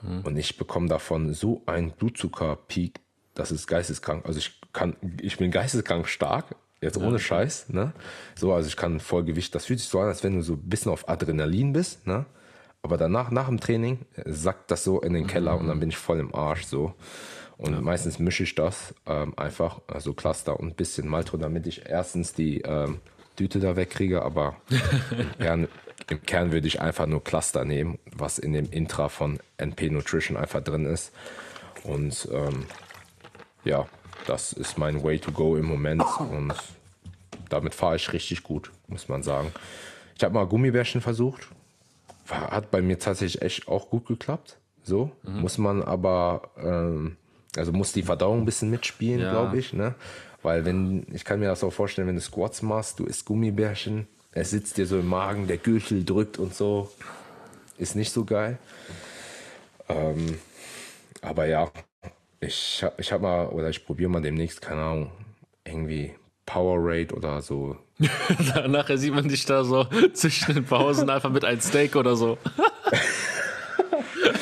Hm. 0.03 0.21
Und 0.23 0.37
ich 0.37 0.59
bekomme 0.59 0.88
davon 0.88 1.33
so 1.33 1.62
einen 1.64 1.92
Blutzuckerpeak, 1.92 3.01
das 3.35 3.51
ist 3.51 3.66
geisteskrank. 3.66 4.27
Also 4.27 4.38
ich 4.38 4.61
kann, 4.73 4.97
ich 5.21 5.38
bin 5.38 5.51
geisteskrank 5.51 6.09
stark, 6.09 6.57
jetzt 6.83 6.99
ohne 6.99 7.12
ja. 7.12 7.19
Scheiß, 7.19 7.71
ne? 7.71 7.92
So, 8.35 8.53
also 8.53 8.69
ich 8.69 8.77
kann 8.77 9.01
Vollgewicht, 9.01 9.55
das 9.55 9.66
fühlt 9.66 9.79
sich 9.79 9.88
so 9.88 10.01
an, 10.01 10.09
als 10.09 10.23
wenn 10.23 10.35
du 10.35 10.42
so 10.42 10.55
ein 10.55 10.69
bisschen 10.69 10.92
auf 10.92 11.09
Adrenalin 11.09 11.73
bist, 11.73 12.07
ne? 12.07 12.27
Aber 12.83 12.99
danach, 12.99 13.31
nach 13.31 13.49
dem 13.49 13.59
Training, 13.59 14.01
sackt 14.27 14.71
das 14.71 14.85
so 14.85 15.01
in 15.01 15.12
den 15.12 15.27
Keller 15.27 15.55
mhm. 15.55 15.61
und 15.61 15.69
dann 15.69 15.81
bin 15.81 15.88
ich 15.88 15.97
voll 15.97 16.21
im 16.21 16.35
Arsch, 16.35 16.64
so. 16.66 16.95
Und 17.57 17.73
ja. 17.73 17.81
meistens 17.81 18.19
mische 18.19 18.42
ich 18.42 18.55
das 18.55 18.95
ähm, 19.07 19.33
einfach, 19.37 19.81
also 19.87 20.12
Cluster 20.12 20.61
und 20.61 20.69
ein 20.69 20.75
bisschen 20.75 21.09
Malto, 21.09 21.37
damit 21.37 21.66
ich 21.66 21.87
erstens 21.87 22.35
die 22.35 22.61
ähm, 22.61 23.01
Düte 23.38 23.61
da 23.61 23.77
wegkriege, 23.77 24.23
aber 24.23 24.57
im, 25.19 25.31
Kern, 25.38 25.69
im 26.09 26.23
Kern 26.23 26.53
würde 26.53 26.66
ich 26.66 26.81
einfach 26.81 27.07
nur 27.07 27.23
Cluster 27.23 27.64
nehmen, 27.64 27.99
was 28.12 28.38
in 28.38 28.53
dem 28.53 28.71
Intra 28.71 29.09
von 29.09 29.38
NP 29.59 29.90
Nutrition 29.90 30.37
einfach 30.37 30.62
drin 30.62 30.87
ist. 30.87 31.12
Und 31.85 32.29
ähm, 32.33 32.66
ja, 33.64 33.87
das 34.27 34.53
ist 34.53 34.79
mein 34.79 35.03
Way 35.03 35.19
to 35.19 35.33
go 35.33 35.57
im 35.57 35.66
Moment 35.66 36.05
und 36.19 36.55
damit 37.49 37.75
fahre 37.75 37.97
ich 37.97 38.12
richtig 38.12 38.42
gut, 38.42 38.73
muss 38.88 39.09
man 39.09 39.23
sagen. 39.23 39.53
Ich 40.16 40.25
habe 40.25 40.35
mal 40.35 40.47
Gummibärchen 40.47 41.01
versucht, 41.01 41.49
hat 42.29 42.71
bei 42.71 42.83
mir 42.83 42.99
tatsächlich 42.99 43.42
echt 43.42 43.69
auch 43.69 43.90
gut 43.90 44.07
geklappt. 44.07 44.59
So 44.83 45.11
mhm. 45.23 45.40
muss 45.40 45.59
man 45.59 45.83
aber 45.83 46.51
ähm, 46.57 47.16
also 47.57 47.73
muss 47.73 47.92
die 47.92 48.03
Verdauung 48.03 48.40
ein 48.40 48.45
bisschen 48.45 48.71
mitspielen, 48.71 49.21
ja. 49.21 49.31
glaube 49.31 49.59
ich. 49.59 49.73
Ne? 49.73 49.95
Weil 50.42 50.64
wenn, 50.64 51.07
ich 51.12 51.25
kann 51.25 51.40
mir 51.40 51.47
das 51.47 51.64
auch 51.64 51.73
vorstellen, 51.73 52.09
wenn 52.09 52.14
du 52.14 52.21
Squats 52.21 52.62
machst, 52.62 52.99
du 52.99 53.05
isst 53.05 53.25
Gummibärchen, 53.25 54.07
es 54.37 54.51
sitzt 54.51 54.77
dir 54.77 54.87
so 54.87 54.99
im 54.99 55.09
Magen, 55.09 55.46
der 55.46 55.57
Gürtel 55.57 56.05
drückt 56.05 56.38
und 56.38 56.55
so. 56.55 56.92
Ist 57.79 57.96
nicht 57.96 58.12
so 58.12 58.25
geil. 58.25 58.59
Ähm, 59.88 60.38
aber 61.22 61.46
ja, 61.46 61.70
ich, 62.40 62.85
ich 62.99 63.12
habe 63.12 63.22
mal, 63.22 63.46
oder 63.46 63.70
ich 63.70 63.85
probiere 63.87 64.11
mal 64.11 64.20
demnächst, 64.20 64.61
keine 64.61 64.83
Ahnung, 64.83 65.11
irgendwie 65.64 66.14
Powerade 66.44 67.14
oder 67.14 67.40
so. 67.40 67.77
Nachher 68.68 68.99
sieht 68.99 69.14
man 69.14 69.27
dich 69.27 69.46
da 69.46 69.64
so 69.64 69.87
zwischen 70.12 70.55
den 70.55 70.64
Pausen 70.64 71.09
einfach 71.09 71.31
mit 71.31 71.44
einem 71.44 71.62
Steak 71.62 71.96
oder 71.96 72.14
so. 72.14 72.37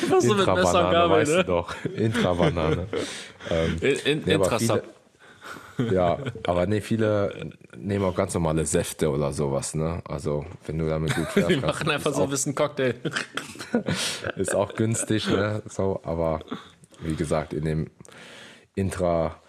Was 0.09 0.25
so 0.25 0.33
mit 0.33 0.45
Messer 0.45 0.87
und 0.87 0.91
Gabel, 0.91 1.17
weißt 1.17 1.31
ne? 1.31 1.37
du 1.37 1.43
doch. 1.45 1.75
Intrabanane. 1.95 2.87
ähm, 3.49 3.77
in, 3.79 3.95
in, 3.99 4.23
nee, 4.25 4.33
Intrasub. 4.33 4.83
Ja, 5.77 6.19
aber 6.45 6.67
nee, 6.67 6.81
viele 6.81 7.51
nehmen 7.77 8.05
auch 8.05 8.15
ganz 8.15 8.33
normale 8.33 8.65
Säfte 8.65 9.09
oder 9.09 9.33
sowas, 9.33 9.75
ne? 9.75 10.01
Also, 10.07 10.45
wenn 10.65 10.77
du 10.77 10.87
damit 10.87 11.15
gut 11.15 11.27
fährst. 11.27 11.49
Die 11.49 11.57
machen 11.57 11.89
einfach 11.89 12.13
so 12.13 12.23
ein 12.23 12.29
bisschen 12.29 12.55
Cocktail. 12.55 12.95
ist 14.35 14.55
auch 14.55 14.75
günstig, 14.75 15.27
ne? 15.27 15.61
So, 15.67 15.99
aber 16.03 16.39
wie 17.01 17.15
gesagt, 17.15 17.53
in 17.53 17.65
dem 17.65 17.91
Intra 18.75 19.41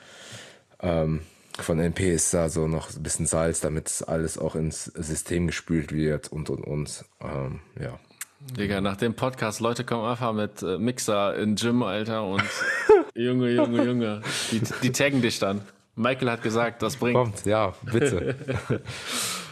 ähm, 0.81 1.21
von 1.59 1.79
NP 1.79 2.13
ist 2.13 2.35
da 2.35 2.49
so 2.49 2.69
noch 2.69 2.95
ein 2.95 3.03
bisschen 3.03 3.27
Salz, 3.27 3.61
damit 3.61 4.05
alles 4.07 4.39
auch 4.39 4.55
ins 4.55 4.85
System 4.85 5.47
gespült 5.47 5.93
wird 5.93 6.29
und 6.29 6.51
und 6.51 6.65
und. 6.65 7.05
Ähm, 7.21 7.61
ja. 7.81 7.99
Digga, 8.41 8.81
nach 8.81 8.97
dem 8.97 9.15
Podcast, 9.15 9.61
Leute 9.61 9.85
kommen 9.85 10.05
einfach 10.05 10.33
mit 10.33 10.63
äh, 10.63 10.79
Mixer 10.79 11.37
in 11.37 11.57
Gym, 11.57 11.83
Alter, 11.83 12.25
und 12.25 12.43
Junge, 13.15 13.51
Junge, 13.51 13.85
Junge. 13.85 14.23
Die, 14.53 14.61
die 14.83 14.93
taggen 14.93 15.23
dich 15.23 15.39
dann. 15.39 15.63
Michael 15.97 16.31
hat 16.31 16.43
gesagt, 16.43 16.83
das 16.83 16.97
bringt. 16.97 17.17
Kommt, 17.17 17.47
ja, 17.47 17.73
bitte. 17.83 18.37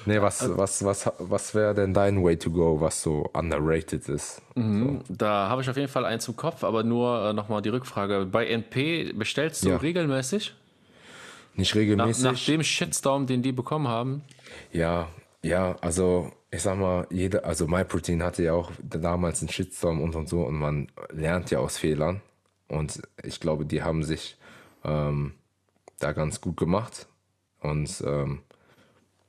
nee, 0.07 0.21
was, 0.21 0.47
was, 0.57 0.85
was, 0.85 1.11
was 1.19 1.55
wäre 1.55 1.75
denn 1.75 1.95
dein 1.95 2.23
Way 2.23 2.37
to 2.37 2.51
go, 2.51 2.79
was 2.79 3.03
so 3.03 3.31
underrated 3.33 4.07
ist? 4.11 4.43
Mhm, 4.55 5.03
so. 5.09 5.15
Da 5.15 5.49
habe 5.49 5.63
ich 5.63 5.71
auf 5.71 5.77
jeden 5.77 5.89
Fall 5.89 6.05
eins 6.05 6.29
im 6.29 6.37
Kopf, 6.37 6.63
aber 6.63 6.85
nur 6.85 7.31
äh, 7.31 7.33
nochmal 7.33 7.63
die 7.63 7.71
Rückfrage. 7.71 8.27
Bei 8.31 8.47
NP 8.47 9.15
bestellst 9.15 9.65
du 9.65 9.71
ja. 9.71 9.77
regelmäßig? 9.79 10.55
Nicht 11.55 11.75
regelmäßig. 11.75 12.25
Nach, 12.25 12.33
nach 12.33 12.45
dem 12.45 12.63
Shitstorm, 12.63 13.27
den 13.27 13.43
die 13.43 13.53
bekommen 13.53 13.89
haben? 13.89 14.23
Ja, 14.71 15.09
ja, 15.43 15.77
also 15.81 16.31
ich 16.51 16.63
sag 16.63 16.79
mal, 16.79 17.07
jeder, 17.11 17.45
also 17.47 17.67
MyProtein 17.67 18.23
hatte 18.23 18.43
ja 18.43 18.53
auch 18.53 18.71
damals 18.83 19.41
einen 19.41 19.49
Shitstorm 19.49 20.01
und 20.01 20.15
und 20.15 20.29
so 20.29 20.43
und 20.43 20.57
man 20.57 20.89
lernt 21.11 21.51
ja 21.51 21.59
aus 21.59 21.79
Fehlern. 21.79 22.21
Und 22.69 23.03
ich 23.23 23.41
glaube, 23.41 23.65
die 23.65 23.83
haben 23.83 24.05
sich 24.05 24.37
ähm, 24.85 25.35
da 25.99 26.13
ganz 26.13 26.41
gut 26.41 26.57
gemacht. 26.57 27.09
Und 27.61 28.03
ähm, 28.07 28.43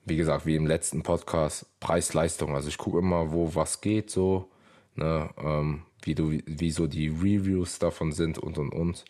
wie 0.06 0.18
gesagt, 0.18 0.46
wie 0.46 0.56
im 0.56 0.68
letzten 0.68 1.04
Podcast, 1.04 1.80
Preis-Leistung. 1.80 2.56
Also 2.56 2.70
ich 2.70 2.78
gucke 2.78 3.00
immer, 3.00 3.32
wo 3.32 3.56
was 3.56 3.82
geht, 3.82 4.12
so, 4.12 4.52
ne, 4.96 5.30
ähm, 5.38 5.84
wie 6.04 6.16
du, 6.16 6.32
wie 6.46 6.72
so 6.72 6.88
die 6.88 7.08
Reviews 7.08 7.80
davon 7.80 8.12
sind 8.12 8.38
und 8.38 8.58
und 8.58 8.72
und. 8.72 9.06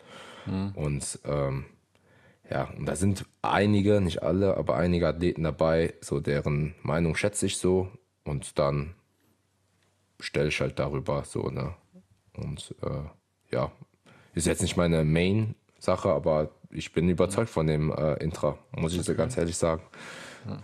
Mhm. 0.46 0.72
Und 0.74 1.18
ähm, 1.24 1.66
ja, 2.50 2.70
und 2.76 2.86
da 2.86 2.96
sind 2.96 3.26
einige, 3.42 4.00
nicht 4.00 4.22
alle, 4.22 4.56
aber 4.56 4.76
einige 4.76 5.08
Athleten 5.08 5.42
dabei, 5.42 5.94
so 6.00 6.20
deren 6.20 6.74
Meinung 6.82 7.16
schätze 7.16 7.46
ich 7.46 7.58
so 7.58 7.90
und 8.24 8.58
dann 8.58 8.94
stelle 10.20 10.48
ich 10.48 10.60
halt 10.60 10.78
darüber 10.78 11.24
so, 11.24 11.50
ne? 11.50 11.74
Und 12.36 12.74
äh, 12.82 13.54
ja, 13.54 13.72
ist 14.34 14.46
jetzt 14.46 14.62
nicht 14.62 14.76
meine 14.76 15.04
Main-Sache, 15.04 16.10
aber 16.10 16.50
ich 16.76 16.92
bin 16.92 17.08
überzeugt 17.08 17.50
von 17.50 17.66
dem 17.66 17.90
äh, 17.90 18.14
Intra, 18.14 18.58
muss 18.72 18.94
ich 18.94 19.02
so 19.02 19.14
ganz 19.14 19.36
ehrlich 19.36 19.56
sagen. 19.56 19.82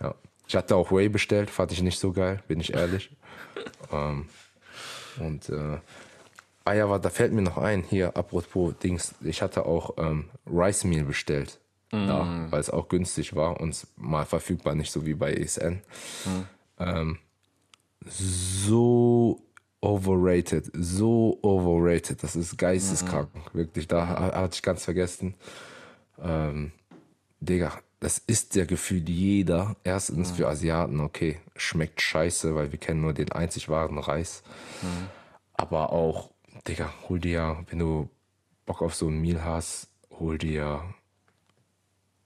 Ja. 0.01 0.15
Ich 0.47 0.55
hatte 0.55 0.75
auch 0.75 0.91
Whey 0.91 1.09
bestellt, 1.09 1.49
fand 1.49 1.71
ich 1.71 1.81
nicht 1.81 1.99
so 1.99 2.11
geil, 2.11 2.41
bin 2.47 2.59
ich 2.59 2.73
ehrlich. 2.73 3.09
ähm, 3.91 4.27
und 5.19 5.49
äh, 5.49 5.77
ah 6.65 6.73
ja, 6.73 6.97
da 6.97 7.09
fällt 7.09 7.33
mir 7.33 7.41
noch 7.41 7.57
ein, 7.57 7.83
hier, 7.83 8.15
apropos 8.15 8.73
Dings, 8.77 9.15
ich 9.21 9.41
hatte 9.41 9.65
auch 9.65 9.95
ähm, 9.97 10.29
Rice 10.45 10.83
Meal 10.83 11.05
bestellt. 11.05 11.59
Mm. 11.91 12.07
Da, 12.07 12.47
weil 12.49 12.59
es 12.59 12.69
auch 12.69 12.89
günstig 12.89 13.35
war 13.35 13.59
und 13.59 13.87
mal 13.95 14.25
verfügbar, 14.25 14.75
nicht 14.75 14.91
so 14.91 15.05
wie 15.05 15.13
bei 15.13 15.33
ESN. 15.33 15.81
Mm. 16.25 16.29
Ähm, 16.79 17.19
so 18.05 19.41
overrated, 19.81 20.71
so 20.73 21.37
overrated. 21.41 22.23
Das 22.23 22.35
ist 22.35 22.57
geisteskrank, 22.57 23.29
mhm. 23.33 23.57
wirklich. 23.57 23.87
Da 23.87 24.07
hatte 24.07 24.55
ich 24.55 24.61
ganz 24.61 24.83
vergessen. 24.83 25.35
Ähm, 26.21 26.71
Digga, 27.39 27.73
das 27.99 28.17
ist 28.17 28.55
der 28.55 28.65
Gefühl 28.65 29.07
jeder. 29.07 29.75
Erstens 29.83 30.31
mhm. 30.31 30.35
für 30.35 30.47
Asiaten, 30.47 30.99
okay, 30.99 31.39
schmeckt 31.55 32.01
scheiße, 32.01 32.55
weil 32.55 32.71
wir 32.71 32.79
kennen 32.79 33.01
nur 33.01 33.13
den 33.13 33.31
einzig 33.31 33.69
wahren 33.69 33.97
Reis. 33.97 34.43
Mhm. 34.81 35.07
Aber 35.53 35.91
auch, 35.91 36.31
Digga, 36.67 36.93
hol 37.07 37.19
dir, 37.19 37.63
wenn 37.69 37.79
du 37.79 38.09
Bock 38.65 38.81
auf 38.81 38.95
so 38.95 39.07
ein 39.07 39.21
Meal 39.21 39.43
hast, 39.43 39.89
hol 40.19 40.37
dir 40.37 40.83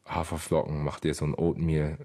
Haferflocken, 0.06 0.84
mach 0.84 1.00
dir 1.00 1.14
so 1.14 1.26
ein 1.26 1.36
Oatmeal, 1.36 1.98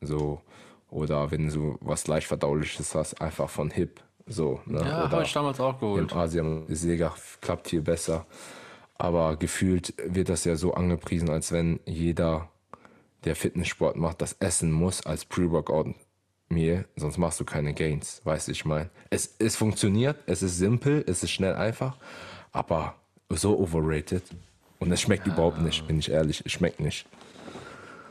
so 0.00 0.42
oder 0.90 1.30
wenn 1.30 1.48
du 1.48 1.76
was 1.80 2.06
leicht 2.06 2.26
verdauliches 2.26 2.94
hast, 2.94 3.20
einfach 3.20 3.50
von 3.50 3.70
Hip. 3.70 4.00
So, 4.26 4.60
ne? 4.64 4.80
Ja, 4.80 5.10
habe 5.10 5.22
ich 5.22 5.32
damals 5.32 5.60
auch 5.60 5.78
geholt. 5.78 6.12
Im 6.12 6.18
Asien 6.18 6.66
ist 6.68 6.84
egal, 6.84 7.12
klappt 7.40 7.68
hier 7.68 7.82
besser. 7.82 8.26
Aber 8.96 9.36
gefühlt 9.36 9.94
wird 10.06 10.28
das 10.28 10.44
ja 10.44 10.56
so 10.56 10.74
angepriesen, 10.74 11.30
als 11.30 11.52
wenn 11.52 11.80
jeder, 11.84 12.48
der 13.24 13.36
Fitnesssport 13.36 13.96
macht, 13.96 14.20
das 14.20 14.34
essen 14.34 14.70
muss 14.70 15.04
als 15.04 15.24
Pre-Workout 15.24 15.94
Meal, 16.48 16.84
sonst 16.96 17.18
machst 17.18 17.40
du 17.40 17.44
keine 17.44 17.74
Gains, 17.74 18.20
weißt 18.24 18.48
du, 18.48 18.52
ich 18.52 18.64
meine. 18.64 18.90
Es, 19.10 19.34
es 19.38 19.56
funktioniert, 19.56 20.16
es 20.26 20.42
ist 20.42 20.58
simpel, 20.58 21.04
es 21.06 21.22
ist 21.22 21.30
schnell 21.30 21.54
einfach, 21.54 21.96
aber 22.52 22.94
so 23.30 23.58
overrated. 23.58 24.22
Und 24.78 24.92
es 24.92 25.00
schmeckt 25.00 25.26
überhaupt 25.26 25.60
nicht, 25.60 25.86
bin 25.86 25.98
ich 25.98 26.10
ehrlich. 26.10 26.42
Es 26.44 26.52
schmeckt 26.52 26.80
nicht. 26.80 27.06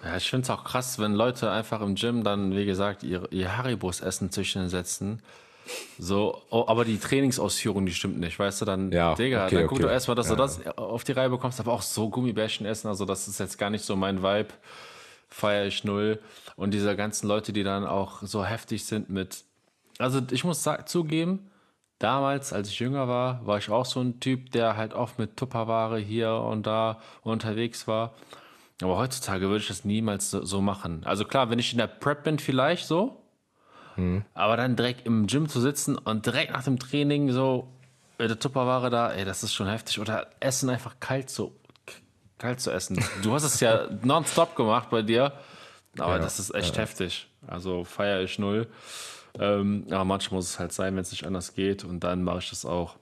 Ja, 0.04 0.18
ich 0.18 0.30
finde 0.30 0.44
es 0.44 0.50
auch 0.50 0.64
krass, 0.64 1.00
wenn 1.00 1.14
Leute 1.14 1.52
einfach 1.52 1.82
im 1.82 1.96
Gym 1.96 2.24
dann, 2.24 2.56
wie 2.56 2.66
gesagt, 2.66 3.04
ihr, 3.04 3.32
ihr 3.32 3.58
Haribos 3.58 4.02
essen 4.02 4.32
zwischen 4.32 4.70
setzen. 4.70 5.22
So, 5.97 6.41
oh, 6.49 6.66
aber 6.68 6.86
die 6.86 6.97
Trainingsausführung, 6.99 7.86
die 7.86 7.93
stimmt 7.93 8.20
nicht, 8.20 8.38
weißt 8.38 8.61
du, 8.61 8.66
dann, 8.66 8.91
Ja, 8.91 9.16
Digga, 9.16 9.45
okay, 9.45 9.55
dann 9.55 9.64
guck 9.68 9.74
okay. 9.74 9.84
doch 9.84 9.91
erstmal, 9.91 10.16
dass 10.16 10.28
Ja. 10.30 10.36
du 10.36 10.41
das 10.41 10.66
auf 10.78 11.03
die 11.03 11.14
Reihe 11.14 11.30
bekommst, 11.30 11.59
aber 11.59 11.72
auch 11.74 11.82
so 11.82 12.09
Gummibärchen 12.09 12.66
essen, 12.66 12.88
also 12.88 13.05
das 13.05 13.28
ist 13.28 13.39
jetzt 13.39 13.57
gar 13.57 13.70
nicht 13.70 13.86
so 13.86 13.95
mein 13.95 14.22
Vibe, 14.22 14.49
feiere 15.30 15.66
ich 15.66 15.84
null. 15.84 16.20
Und 16.55 16.72
diese 16.74 16.95
ganzen 16.95 17.28
Leute, 17.28 17.53
die 17.53 17.64
dann 17.64 17.86
auch 17.86 18.22
so 18.22 18.43
heftig 18.45 18.86
sind 18.86 19.09
mit, 19.09 19.43
also 19.99 20.22
ich 20.32 20.43
muss 20.43 20.68
zugeben, 20.86 21.49
damals, 21.99 22.51
als 22.53 22.70
ich 22.70 22.80
jünger 22.80 23.07
war, 23.07 23.45
war 23.45 23.57
ich 23.57 23.70
auch 23.70 23.86
so 23.86 24.01
ein 24.01 24.20
Typ, 24.20 24.51
der 24.51 24.76
halt 24.76 24.93
oft 24.93 25.18
mit 25.20 25.38
Tupperware 25.38 25.97
hier 25.97 26.34
und 26.34 26.68
da 26.68 26.99
unterwegs 27.24 27.88
war. 27.88 28.14
Aber 28.82 28.97
heutzutage 28.97 29.47
würde 29.47 29.59
ich 29.59 29.68
das 29.68 29.86
niemals 29.86 30.32
so 30.32 30.61
machen. 30.61 31.03
Also 31.05 31.24
klar, 31.26 31.49
wenn 31.49 31.59
ich 31.59 31.72
in 31.72 31.78
der 31.78 31.88
Prep 31.88 32.24
bin, 32.24 32.39
vielleicht 32.39 32.86
so. 32.86 33.22
Aber 34.34 34.58
dann 34.58 34.76
direkt 34.76 35.06
im 35.06 35.28
Gym 35.28 35.48
zu 35.50 35.60
sitzen 35.62 35.98
und 35.98 36.26
direkt 36.26 36.52
nach 36.54 36.64
dem 36.64 36.80
Training 36.80 37.32
so 37.32 37.68
mit 38.18 38.30
der 38.30 38.39
Tupperware 38.39 38.89
da, 38.89 39.12
ey, 39.12 39.26
das 39.26 39.44
ist 39.44 39.54
schon 39.54 39.68
heftig. 39.68 40.00
Oder 40.00 40.28
Essen 40.39 40.70
einfach 40.70 41.00
kalt 41.00 41.30
so 41.30 41.50
k- 41.86 41.94
kalt 42.38 42.60
zu 42.60 42.72
essen. 42.72 43.00
Du 43.22 43.34
hast 43.34 43.44
es 43.44 43.60
ja 43.60 43.88
nonstop 44.04 44.56
gemacht 44.56 44.89
bei 44.89 45.02
dir, 45.02 45.34
aber 45.98 46.14
Ja, 46.18 46.20
das 46.20 46.39
ist 46.39 46.54
echt 46.56 46.78
heftig. 46.78 47.28
Also 47.48 47.84
feiere 47.84 48.22
ich 48.22 48.39
null. 48.39 48.68
Ähm, 49.39 49.86
aber 49.89 50.06
manchmal 50.06 50.38
muss 50.38 50.50
es 50.50 50.60
halt 50.60 50.72
sein, 50.74 50.96
wenn 50.96 51.02
es 51.02 51.12
nicht 51.12 51.26
anders 51.26 51.54
geht 51.56 51.84
und 51.84 52.02
dann 52.02 52.24
mache 52.24 52.38
ich 52.39 52.50
das 52.50 52.66
auch. 52.66 52.96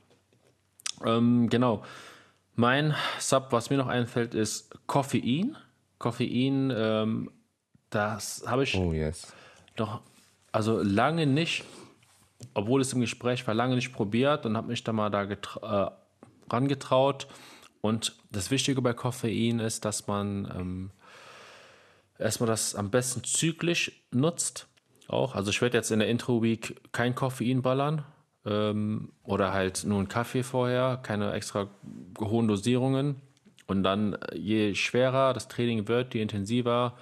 Ähm, 1.06 1.50
genau. 1.50 1.84
Mein 2.56 2.96
Sub, 3.20 3.48
was 3.52 3.70
mir 3.70 3.78
noch 3.78 3.88
einfällt, 3.88 4.34
ist 4.34 4.72
Koffein. 4.88 5.58
Koffein, 6.00 6.72
ähm, 6.76 7.32
das 7.90 8.44
habe 8.48 8.64
ich 8.64 8.76
Oh, 8.76 8.92
yes. 8.94 9.34
noch, 9.78 10.02
also 10.52 10.82
lange 10.82 11.26
nicht, 11.26 11.64
obwohl 12.54 12.82
es 12.82 12.94
im 12.94 13.02
Gespräch 13.02 13.46
war, 13.48 13.54
lange 13.54 13.76
nicht 13.76 13.94
probiert 13.94 14.46
und 14.46 14.58
habe 14.58 14.68
mich 14.68 14.84
da 14.84 14.94
mal 14.94 15.10
da 15.10 15.24
äh, 15.24 15.92
rangetraut. 16.50 17.28
Und 17.82 18.16
das 18.32 18.52
Wichtige 18.52 18.82
bei 18.82 18.94
Koffein 18.94 19.60
ist, 19.60 19.86
dass 19.86 20.08
man 20.08 20.52
ähm, 20.56 20.92
erstmal 22.20 22.48
das 22.48 22.76
am 22.76 22.92
besten 22.92 23.24
zyklisch 23.24 24.04
nutzt. 24.12 24.68
Auch. 25.08 25.36
Also 25.36 25.50
ich 25.50 25.62
werde 25.62 25.78
jetzt 25.78 25.92
in 25.92 26.00
der 26.00 26.08
Intro-Week 26.08 26.80
kein 26.92 27.16
Koffein 27.16 27.62
ballern. 27.62 28.06
Ähm, 28.46 29.12
oder 29.24 29.54
halt 29.54 29.84
nur 29.84 30.00
einen 30.00 30.08
Kaffee 30.08 30.42
vorher, 30.42 31.00
keine 31.04 31.34
extra 31.34 31.70
hohen 32.20 32.48
Dosierungen. 32.48 33.22
Und 33.68 33.84
dann, 33.84 34.14
äh, 34.14 34.38
je 34.38 34.74
schwerer 34.74 35.34
das 35.34 35.48
Training 35.48 35.88
wird, 35.88 36.14
je 36.14 36.22
intensiver 36.22 36.98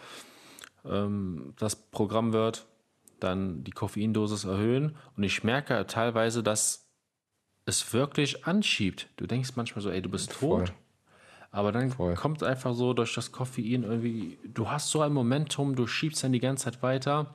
ähm, 0.85 1.53
das 1.57 1.75
Programm 1.75 2.33
wird, 2.33 2.65
dann 3.19 3.63
die 3.63 3.71
Koffeindosis 3.71 4.45
erhöhen. 4.45 4.95
Und 5.15 5.23
ich 5.23 5.43
merke 5.43 5.85
teilweise, 5.87 6.43
dass 6.43 6.89
es 7.65 7.93
wirklich 7.93 8.45
anschiebt. 8.45 9.09
Du 9.17 9.27
denkst 9.27 9.51
manchmal 9.55 9.81
so, 9.81 9.89
ey, 9.89 10.01
du 10.01 10.09
bist 10.09 10.33
Voll. 10.33 10.65
tot. 10.65 10.73
Aber 11.51 11.71
dann 11.71 11.89
Voll. 11.89 12.13
kommt 12.13 12.43
einfach 12.43 12.73
so 12.73 12.93
durch 12.93 13.13
das 13.15 13.31
Koffein 13.31 13.83
irgendwie, 13.83 14.37
du 14.43 14.69
hast 14.69 14.89
so 14.89 15.01
ein 15.01 15.13
Momentum, 15.13 15.75
du 15.75 15.87
schiebst 15.87 16.23
dann 16.23 16.31
die 16.31 16.39
ganze 16.39 16.65
Zeit 16.65 16.83
weiter. 16.83 17.33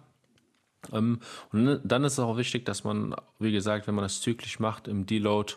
Ähm, 0.93 1.21
und 1.53 1.81
dann 1.85 2.05
ist 2.05 2.15
es 2.15 2.19
auch 2.19 2.37
wichtig, 2.37 2.65
dass 2.65 2.85
man, 2.85 3.15
wie 3.39 3.53
gesagt, 3.53 3.87
wenn 3.87 3.95
man 3.95 4.05
das 4.05 4.21
zyklisch 4.21 4.61
macht 4.61 4.87
im 4.87 5.07
Deload, 5.07 5.55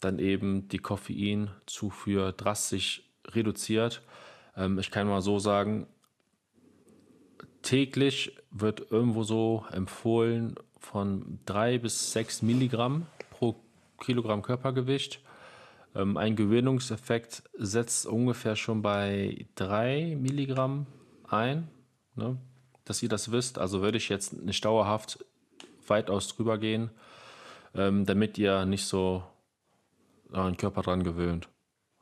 dann 0.00 0.18
eben 0.18 0.68
die 0.68 0.78
Koffeinzufuhr 0.78 2.32
drastisch 2.32 3.04
reduziert. 3.28 4.02
Ähm, 4.56 4.78
ich 4.78 4.90
kann 4.90 5.06
mal 5.06 5.22
so 5.22 5.38
sagen, 5.38 5.86
täglich 7.62 8.36
wird 8.50 8.90
irgendwo 8.90 9.22
so 9.22 9.64
empfohlen 9.70 10.54
von 10.78 11.38
drei 11.46 11.78
bis 11.78 12.12
sechs 12.12 12.42
Milligramm 12.42 13.06
pro 13.30 13.56
Kilogramm 13.98 14.42
Körpergewicht. 14.42 15.20
Ähm, 15.94 16.16
ein 16.16 16.36
Gewinnungseffekt 16.36 17.42
setzt 17.56 18.06
ungefähr 18.06 18.56
schon 18.56 18.82
bei 18.82 19.46
drei 19.54 20.16
Milligramm 20.20 20.86
ein, 21.28 21.68
ne? 22.14 22.36
dass 22.84 23.02
ihr 23.02 23.08
das 23.08 23.30
wisst. 23.30 23.58
Also 23.58 23.80
würde 23.80 23.98
ich 23.98 24.08
jetzt 24.08 24.32
nicht 24.32 24.64
dauerhaft 24.64 25.24
weitaus 25.86 26.28
drüber 26.28 26.58
gehen, 26.58 26.90
ähm, 27.74 28.06
damit 28.06 28.38
ihr 28.38 28.64
nicht 28.66 28.84
so 28.84 29.22
euren 30.32 30.56
Körper 30.56 30.82
dran 30.82 31.04
gewöhnt. 31.04 31.48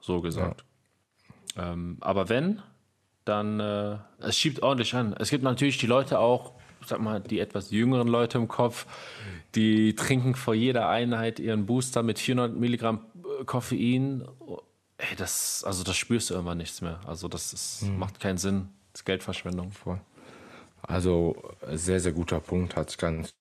So 0.01 0.21
gesagt. 0.21 0.65
Ähm, 1.57 1.99
aber 2.01 2.29
wenn, 2.29 2.63
dann 3.31 3.61
äh, 3.61 3.97
es 4.19 4.37
schiebt 4.37 4.63
ordentlich 4.63 4.95
an. 4.95 5.15
Es 5.19 5.31
gibt 5.31 5.45
natürlich 5.45 5.79
die 5.79 5.87
Leute 5.87 6.19
auch, 6.19 6.53
ich 6.81 6.89
sag 6.89 7.01
mal, 7.01 7.21
die 7.21 7.39
etwas 7.39 7.71
jüngeren 7.71 8.09
Leute 8.09 8.39
im 8.39 8.49
Kopf, 8.49 8.87
die 9.55 9.95
trinken 9.95 10.35
vor 10.35 10.55
jeder 10.55 10.89
Einheit 10.89 11.39
ihren 11.41 11.67
Booster 11.67 12.03
mit 12.03 12.19
400 12.19 12.57
Milligramm 12.57 13.07
äh, 13.41 13.45
Koffein. 13.45 14.27
Ey, 14.99 15.17
das, 15.17 15.65
also 15.65 15.83
das 15.83 15.97
spürst 15.97 16.31
du 16.31 16.35
irgendwann 16.35 16.59
nichts 16.59 16.83
mehr. 16.83 17.01
Also 17.07 17.29
das 17.29 17.53
ist, 17.53 17.85
macht 17.97 18.21
keinen 18.21 18.37
Sinn. 18.37 18.69
Das 18.93 19.01
ist 19.01 19.05
Geldverschwendung. 19.07 19.73
Voll. 19.73 20.01
Also, 20.83 21.37
sehr, 21.73 22.01
sehr 22.01 22.13
guter 22.13 22.41
Punkt. 22.41 22.75
Gar 22.99 23.11
nicht 23.13 23.35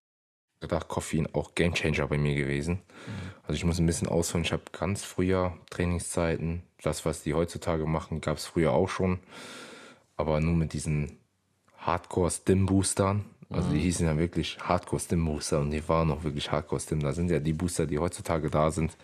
gedacht. 0.61 0.87
Koffein 0.87 1.27
auch 1.33 1.55
Gamechanger 1.55 2.07
bei 2.07 2.17
mir 2.17 2.35
gewesen. 2.35 2.81
Also, 3.43 3.53
ich 3.53 3.65
muss 3.65 3.79
ein 3.79 3.85
bisschen 3.85 4.07
ausholen. 4.07 4.45
Ich 4.45 4.51
habe 4.51 4.63
ganz 4.71 5.03
früher 5.03 5.57
Trainingszeiten, 5.69 6.63
das, 6.81 7.05
was 7.05 7.23
die 7.23 7.33
heutzutage 7.33 7.85
machen, 7.85 8.21
gab 8.21 8.37
es 8.37 8.45
früher 8.45 8.71
auch 8.71 8.89
schon. 8.89 9.19
Aber 10.19 10.41
nur 10.41 10.53
mit 10.53 10.73
diesen 10.73 11.17
Hardcore-Stim-Boostern. 11.77 13.23
Also, 13.51 13.71
die 13.71 13.79
hießen 13.79 14.05
ja 14.05 14.17
wirklich 14.17 14.57
Hardcore-Stim-Booster 14.59 15.61
und 15.61 15.71
die 15.71 15.87
waren 15.87 16.11
auch 16.11 16.23
wirklich 16.23 16.51
Hardcore-Stim. 16.51 16.99
Da 16.99 17.13
sind 17.13 17.31
ja 17.31 17.39
die 17.39 17.53
Booster, 17.53 17.85
die 17.85 17.97
heutzutage 17.99 18.49
da 18.49 18.69
sind, 18.69 18.97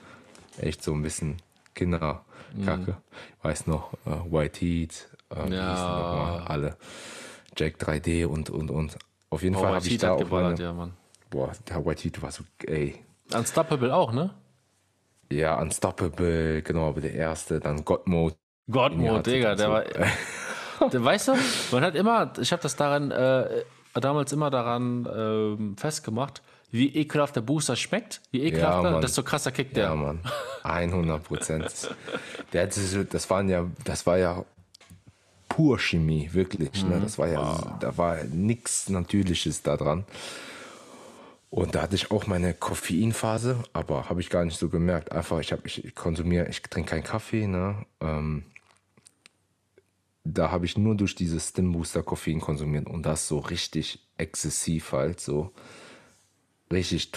echt 0.57 0.83
so 0.83 0.93
ein 0.93 1.01
bisschen 1.01 1.37
Kinderkacke. 1.73 2.97
Weiß 3.41 3.65
noch, 3.67 3.93
äh, 4.05 4.31
White 4.31 4.59
Heat, 4.59 5.07
äh, 5.33 5.49
Ja. 5.49 6.03
nochmal? 6.03 6.41
alle. 6.47 6.77
Jack 7.57 7.77
3D 7.79 8.25
und, 8.25 8.49
und, 8.49 8.69
und. 8.69 8.97
Auf 9.29 9.41
jeden 9.41 9.55
Oh, 9.55 9.61
Fall 9.61 9.75
habe 9.75 9.87
ich 9.87 9.97
da 9.97 10.11
auch 10.11 10.29
meine, 10.29 10.55
ja, 10.61 10.73
Mann. 10.73 10.91
boah, 11.29 11.53
der 11.69 11.85
White 11.85 12.03
Heat 12.03 12.21
war 12.21 12.31
so, 12.31 12.43
ey, 12.65 12.95
Unstoppable 13.33 13.95
auch, 13.95 14.11
ne? 14.11 14.31
ja, 15.31 15.59
Unstoppable, 15.61 16.61
genau, 16.61 16.89
aber 16.89 16.99
der 17.01 17.13
erste, 17.13 17.59
dann 17.61 17.85
God 17.85 18.05
Mode. 18.05 18.35
Godmode, 18.69 19.05
Ja, 19.05 19.21
Digga, 19.21 19.55
der 19.55 19.69
war. 19.71 19.83
weißt 20.91 21.29
du, 21.29 21.33
man 21.71 21.83
hat 21.83 21.95
immer, 21.95 22.33
ich 22.39 22.51
habe 22.51 22.61
das 22.61 22.75
daran, 22.75 23.11
äh, 23.11 23.63
damals 23.93 24.31
immer 24.31 24.49
daran 24.49 25.07
ähm, 25.15 25.77
festgemacht, 25.77 26.41
wie 26.71 26.93
ekelhaft 26.95 27.35
der 27.35 27.41
Booster 27.41 27.75
schmeckt. 27.75 28.21
Je 28.31 28.41
ekelhafter, 28.41 28.91
Mann. 28.91 29.01
desto 29.01 29.23
krasser 29.23 29.51
kickt 29.51 29.77
der. 29.77 29.85
Ja, 29.85 29.95
Mann, 29.95 30.19
100 30.63 31.23
Prozent. 31.23 31.71
Das 32.51 33.29
waren 33.29 33.49
ja, 33.49 33.65
das 33.83 34.05
war 34.05 34.17
ja 34.17 34.43
pur 35.47 35.79
Chemie, 35.79 36.29
wirklich. 36.33 36.83
Ne? 36.83 36.99
Das 37.01 37.17
war 37.17 37.27
ja, 37.27 37.77
da 37.79 37.97
war 37.97 38.23
nichts 38.25 38.89
Natürliches 38.89 39.63
da 39.63 39.77
dran. 39.77 40.05
Und 41.49 41.75
da 41.75 41.83
hatte 41.83 41.95
ich 41.95 42.11
auch 42.11 42.27
meine 42.27 42.53
Koffeinphase, 42.53 43.63
aber 43.71 44.09
habe 44.09 44.19
ich 44.19 44.29
gar 44.29 44.43
nicht 44.43 44.59
so 44.59 44.67
gemerkt. 44.67 45.13
Einfach, 45.13 45.39
ich, 45.39 45.53
hab, 45.53 45.65
ich 45.65 45.95
konsumiere, 45.95 46.49
ich 46.49 46.61
trinke 46.61 46.89
keinen 46.89 47.03
Kaffee. 47.03 47.47
Ne? 47.47 47.85
Ähm, 48.01 48.43
da 50.25 50.51
habe 50.51 50.65
ich 50.65 50.77
nur 50.77 50.95
durch 50.95 51.15
dieses 51.15 51.49
Stim 51.49 51.71
Booster 51.71 52.03
Koffein 52.03 52.41
konsumiert 52.41 52.87
und 52.87 53.05
das 53.05 53.27
so 53.27 53.37
richtig 53.39 53.99
exzessiv 54.17 54.91
halt 54.91 55.19
so 55.19 55.51
richtig 56.71 57.11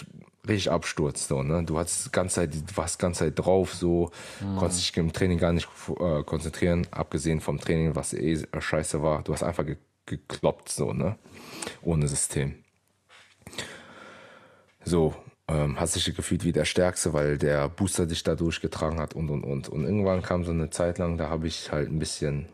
richtig 0.46 0.70
Absturz 0.70 1.26
so 1.26 1.42
ne? 1.42 1.64
Du 1.64 1.78
die 1.78 2.10
ganze 2.12 2.34
Zeit 2.36 2.54
du 2.54 2.76
warst 2.76 2.98
ganze 2.98 3.20
Zeit 3.20 3.38
drauf 3.38 3.74
so 3.74 4.10
konntest 4.58 4.80
dich 4.80 4.96
im 4.96 5.12
Training 5.12 5.38
gar 5.38 5.52
nicht 5.52 5.68
äh, 5.98 6.22
konzentrieren 6.22 6.86
abgesehen 6.90 7.40
vom 7.40 7.58
Training 7.58 7.96
was 7.96 8.12
eh 8.12 8.44
scheiße 8.58 9.02
war. 9.02 9.22
Du 9.22 9.32
hast 9.32 9.42
einfach 9.42 9.66
ge 9.66 9.76
gekloppt 10.06 10.70
so 10.70 10.94
ne? 10.94 11.18
Ohne 11.82 12.08
System. 12.08 12.54
So 14.84 15.14
ähm, 15.48 15.78
hast 15.78 15.96
dich 15.96 16.14
gefühlt 16.14 16.44
wie 16.44 16.52
der 16.52 16.64
Stärkste, 16.64 17.12
weil 17.12 17.36
der 17.36 17.68
Booster 17.68 18.06
dich 18.06 18.22
da 18.22 18.34
durchgetragen 18.34 19.00
hat 19.00 19.14
und 19.14 19.28
und 19.28 19.44
und. 19.44 19.68
Und 19.68 19.84
irgendwann 19.84 20.22
kam 20.22 20.44
so 20.44 20.50
eine 20.50 20.70
Zeit 20.70 20.98
lang, 20.98 21.18
da 21.18 21.28
habe 21.28 21.46
ich 21.46 21.72
halt 21.72 21.90
ein 21.90 21.98
bisschen 21.98 22.46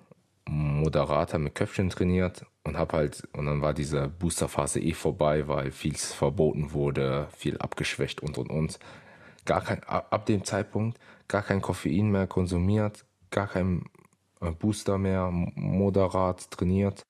moderater 0.47 1.39
mit 1.39 1.55
Köpfchen 1.55 1.91
trainiert 1.91 2.45
und 2.65 2.77
habe 2.77 2.97
halt, 2.97 3.27
und 3.33 3.47
dann 3.47 3.63
war 3.63 3.75
diese 3.75 4.09
Boosterphase 4.09 4.81
eh 4.81 4.93
vorbei, 4.93 5.49
weil 5.49 5.71
viel 5.71 5.95
verboten 5.95 6.73
wurde, 6.73 7.29
viel 7.37 7.59
abgeschwächt 7.59 8.21
und 8.21 8.39
und 8.39 8.51
und. 8.51 8.79
Gar 9.45 9.63
kein, 9.63 9.85
ab 9.85 10.27
dem 10.27 10.45
Zeitpunkt 10.45 10.99
gar 11.29 11.43
kein 11.43 11.63
Koffein 11.63 12.11
mehr 12.11 12.27
konsumiert, 12.27 13.05
gar 13.31 13.47
kein 13.47 13.85
äh, 14.41 14.51
Booster 14.51 14.99
mehr, 14.99 15.31
moderat 15.31 16.51
trainiert 16.51 17.05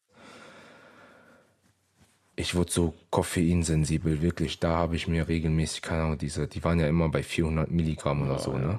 ich 2.36 2.54
wurde 2.54 2.72
so 2.72 2.94
koffeinsensibel, 3.10 4.20
wirklich. 4.20 4.58
Da 4.58 4.76
habe 4.76 4.96
ich 4.96 5.06
mir 5.06 5.28
regelmäßig, 5.28 5.82
keine 5.82 6.02
Ahnung, 6.02 6.18
diese, 6.18 6.48
die 6.48 6.64
waren 6.64 6.80
ja 6.80 6.88
immer 6.88 7.08
bei 7.08 7.22
400 7.22 7.70
Milligramm 7.70 8.22
oder 8.22 8.38
so, 8.38 8.56
ne? 8.56 8.78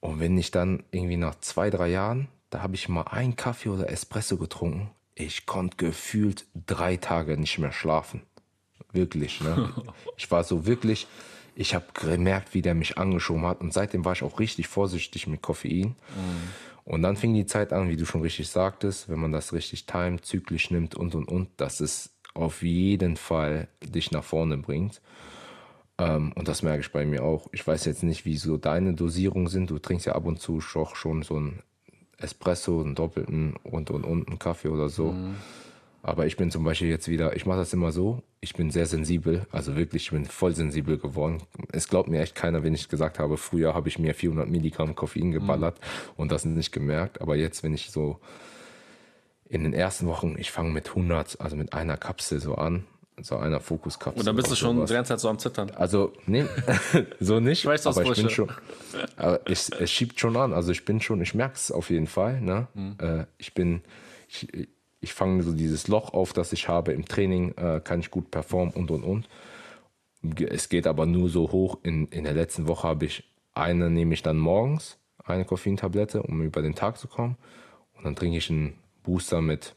Und 0.00 0.20
wenn 0.20 0.36
ich 0.36 0.50
dann 0.50 0.82
irgendwie 0.90 1.16
nach 1.16 1.36
zwei, 1.36 1.70
drei 1.70 1.88
Jahren, 1.88 2.28
da 2.54 2.62
habe 2.62 2.76
ich 2.76 2.88
mal 2.88 3.02
einen 3.02 3.34
Kaffee 3.34 3.68
oder 3.68 3.90
Espresso 3.90 4.36
getrunken, 4.36 4.88
ich 5.16 5.44
konnte 5.44 5.76
gefühlt 5.76 6.46
drei 6.54 6.96
Tage 6.96 7.36
nicht 7.36 7.58
mehr 7.58 7.72
schlafen. 7.72 8.22
Wirklich, 8.92 9.40
ne? 9.40 9.72
Ich 10.16 10.30
war 10.30 10.44
so 10.44 10.64
wirklich, 10.64 11.08
ich 11.56 11.74
habe 11.74 11.86
gemerkt, 11.94 12.54
wie 12.54 12.62
der 12.62 12.76
mich 12.76 12.96
angeschoben 12.96 13.44
hat. 13.44 13.60
Und 13.60 13.72
seitdem 13.72 14.04
war 14.04 14.12
ich 14.12 14.22
auch 14.22 14.38
richtig 14.38 14.68
vorsichtig 14.68 15.26
mit 15.26 15.42
Koffein. 15.42 15.96
Mhm. 16.14 16.84
Und 16.84 17.02
dann 17.02 17.16
fing 17.16 17.34
die 17.34 17.46
Zeit 17.46 17.72
an, 17.72 17.88
wie 17.88 17.96
du 17.96 18.06
schon 18.06 18.22
richtig 18.22 18.48
sagtest, 18.48 19.08
wenn 19.08 19.18
man 19.18 19.32
das 19.32 19.52
richtig 19.52 19.86
timet, 19.86 20.24
zyklisch 20.24 20.70
nimmt 20.70 20.94
und 20.94 21.16
und 21.16 21.26
und, 21.26 21.48
dass 21.56 21.80
es 21.80 22.10
auf 22.34 22.62
jeden 22.62 23.16
Fall 23.16 23.66
dich 23.82 24.12
nach 24.12 24.22
vorne 24.22 24.58
bringt. 24.58 25.00
Ähm, 25.98 26.30
und 26.36 26.46
das 26.46 26.62
merke 26.62 26.82
ich 26.82 26.92
bei 26.92 27.04
mir 27.04 27.24
auch. 27.24 27.48
Ich 27.50 27.66
weiß 27.66 27.84
jetzt 27.86 28.04
nicht, 28.04 28.24
wie 28.24 28.36
so 28.36 28.58
deine 28.58 28.94
Dosierungen 28.94 29.48
sind. 29.48 29.70
Du 29.70 29.80
trinkst 29.80 30.06
ja 30.06 30.14
ab 30.14 30.24
und 30.24 30.38
zu 30.38 30.60
schon 30.60 31.22
so 31.22 31.40
ein 31.40 31.60
Espresso, 32.18 32.80
einen 32.80 32.94
doppelten 32.94 33.54
und 33.62 33.90
und 33.90 34.04
und 34.04 34.28
einen 34.28 34.38
Kaffee 34.38 34.68
oder 34.68 34.88
so. 34.88 35.12
Mhm. 35.12 35.36
Aber 36.02 36.26
ich 36.26 36.36
bin 36.36 36.50
zum 36.50 36.64
Beispiel 36.64 36.88
jetzt 36.88 37.08
wieder, 37.08 37.34
ich 37.34 37.46
mache 37.46 37.60
das 37.60 37.72
immer 37.72 37.90
so, 37.90 38.22
ich 38.42 38.52
bin 38.52 38.70
sehr 38.70 38.84
sensibel, 38.84 39.46
also 39.50 39.74
wirklich, 39.74 40.02
ich 40.02 40.10
bin 40.10 40.26
voll 40.26 40.54
sensibel 40.54 40.98
geworden. 40.98 41.38
Es 41.72 41.88
glaubt 41.88 42.10
mir 42.10 42.20
echt 42.20 42.34
keiner, 42.34 42.62
wenn 42.62 42.74
ich 42.74 42.90
gesagt 42.90 43.18
habe, 43.18 43.38
früher 43.38 43.72
habe 43.72 43.88
ich 43.88 43.98
mir 43.98 44.14
400 44.14 44.46
Milligramm 44.46 44.94
Koffein 44.94 45.32
geballert 45.32 45.80
mhm. 45.80 46.12
und 46.16 46.30
das 46.30 46.44
nicht 46.44 46.72
gemerkt. 46.72 47.22
Aber 47.22 47.36
jetzt, 47.36 47.62
wenn 47.62 47.72
ich 47.72 47.90
so 47.90 48.20
in 49.48 49.62
den 49.62 49.72
ersten 49.72 50.06
Wochen, 50.06 50.36
ich 50.38 50.50
fange 50.50 50.70
mit 50.70 50.90
100, 50.90 51.40
also 51.40 51.56
mit 51.56 51.72
einer 51.72 51.96
Kapsel 51.96 52.38
so 52.38 52.56
an, 52.56 52.84
so 53.20 53.36
einer 53.36 53.60
Fokuskapsel. 53.60 54.18
Und 54.18 54.26
dann 54.26 54.36
bist 54.36 54.50
du 54.50 54.56
schon 54.56 54.76
sowas. 54.76 54.88
die 54.88 54.94
ganze 54.94 55.10
Zeit 55.10 55.20
so 55.20 55.28
am 55.28 55.38
Zittern. 55.38 55.70
Also, 55.70 56.12
nee, 56.26 56.44
so 57.20 57.40
nicht. 57.40 57.60
Ich 57.60 57.66
weiß, 57.66 57.86
was 57.86 57.98
aber 57.98 58.10
ich 58.10 58.16
bin 58.16 58.30
schon, 58.30 58.50
aber 59.16 59.40
es, 59.48 59.68
es 59.70 59.90
schiebt 59.90 60.18
schon 60.18 60.36
an. 60.36 60.52
Also 60.52 60.72
ich 60.72 60.84
bin 60.84 61.00
schon, 61.00 61.20
ich 61.22 61.34
merke 61.34 61.54
es 61.54 61.70
auf 61.70 61.90
jeden 61.90 62.06
Fall. 62.06 62.40
Ne? 62.40 62.66
Mhm. 62.74 62.96
Äh, 62.98 63.26
ich 63.38 63.54
bin, 63.54 63.82
ich, 64.28 64.68
ich 65.00 65.14
fange 65.14 65.42
so 65.42 65.52
dieses 65.52 65.86
Loch 65.88 66.12
auf, 66.12 66.32
das 66.32 66.52
ich 66.52 66.68
habe 66.68 66.92
im 66.92 67.06
Training, 67.06 67.52
äh, 67.56 67.80
kann 67.82 68.00
ich 68.00 68.10
gut 68.10 68.30
performen 68.30 68.74
und 68.74 68.90
und 68.90 69.04
und. 69.04 69.28
Es 70.48 70.68
geht 70.68 70.86
aber 70.86 71.06
nur 71.06 71.28
so 71.28 71.52
hoch. 71.52 71.78
In, 71.82 72.06
in 72.08 72.24
der 72.24 72.32
letzten 72.32 72.66
Woche 72.66 72.88
habe 72.88 73.04
ich 73.04 73.24
eine, 73.52 73.90
nehme 73.90 74.14
ich 74.14 74.22
dann 74.22 74.38
morgens, 74.38 74.98
eine 75.22 75.44
Koffeintablette, 75.44 76.22
um 76.22 76.42
über 76.42 76.62
den 76.62 76.74
Tag 76.74 76.98
zu 76.98 77.08
kommen. 77.08 77.36
Und 77.96 78.04
dann 78.04 78.16
trinke 78.16 78.38
ich 78.38 78.50
einen 78.50 78.78
Booster 79.02 79.40
mit 79.40 79.76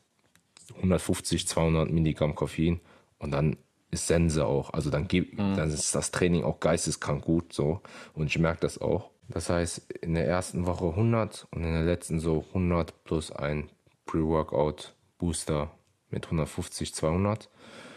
150, 0.78 1.48
200 1.48 1.92
Milligramm 1.92 2.34
Koffein. 2.34 2.80
Und 3.20 3.32
dann 3.32 3.58
ist 3.92 4.08
Sense 4.08 4.46
auch. 4.46 4.74
Also 4.74 4.90
dann, 4.90 5.08
gibt, 5.08 5.38
mhm. 5.38 5.56
dann 5.56 5.70
ist 5.70 5.96
das 5.96 6.12
Training 6.12 6.44
auch 6.44 6.60
geisteskrank 6.60 7.24
gut 7.24 7.54
so. 7.54 7.82
Und 8.14 8.28
ich 8.28 8.40
merke 8.40 8.62
das 8.62 8.80
auch. 8.80 9.12
Das 9.30 9.50
heißt, 9.50 9.92
in 10.02 10.14
der 10.14 10.26
ersten 10.26 10.66
Woche 10.66 10.86
100 10.86 11.48
und 11.52 11.64
in 11.64 11.74
der 11.74 11.84
letzten 11.84 12.20
so 12.20 12.46
100 12.50 13.04
plus 13.04 13.32
ein 13.32 13.70
Pre-Workout 14.06 14.96
Booster 15.18 15.72
mit 16.10 16.26
150, 16.26 16.94
200. 16.94 17.50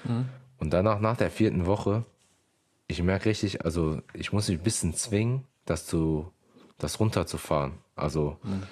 Mhm. 0.05 0.29
Und 0.59 0.71
danach, 0.73 1.01
nach 1.01 1.17
der 1.17 1.31
vierten 1.31 1.67
Woche, 1.67 2.05
ich 2.87 3.03
merke 3.03 3.27
richtig, 3.27 3.65
also 3.65 4.01
ich 4.15 4.33
muss 4.33 4.49
mich 4.49 4.59
ein 4.59 4.65
bisschen 4.65 4.95
zwingen, 4.95 5.47
das, 5.65 5.87
zu, 5.87 6.33
das 6.79 6.99
runterzufahren. 6.99 7.75
Also, 7.95 8.37
mhm. 8.43 8.63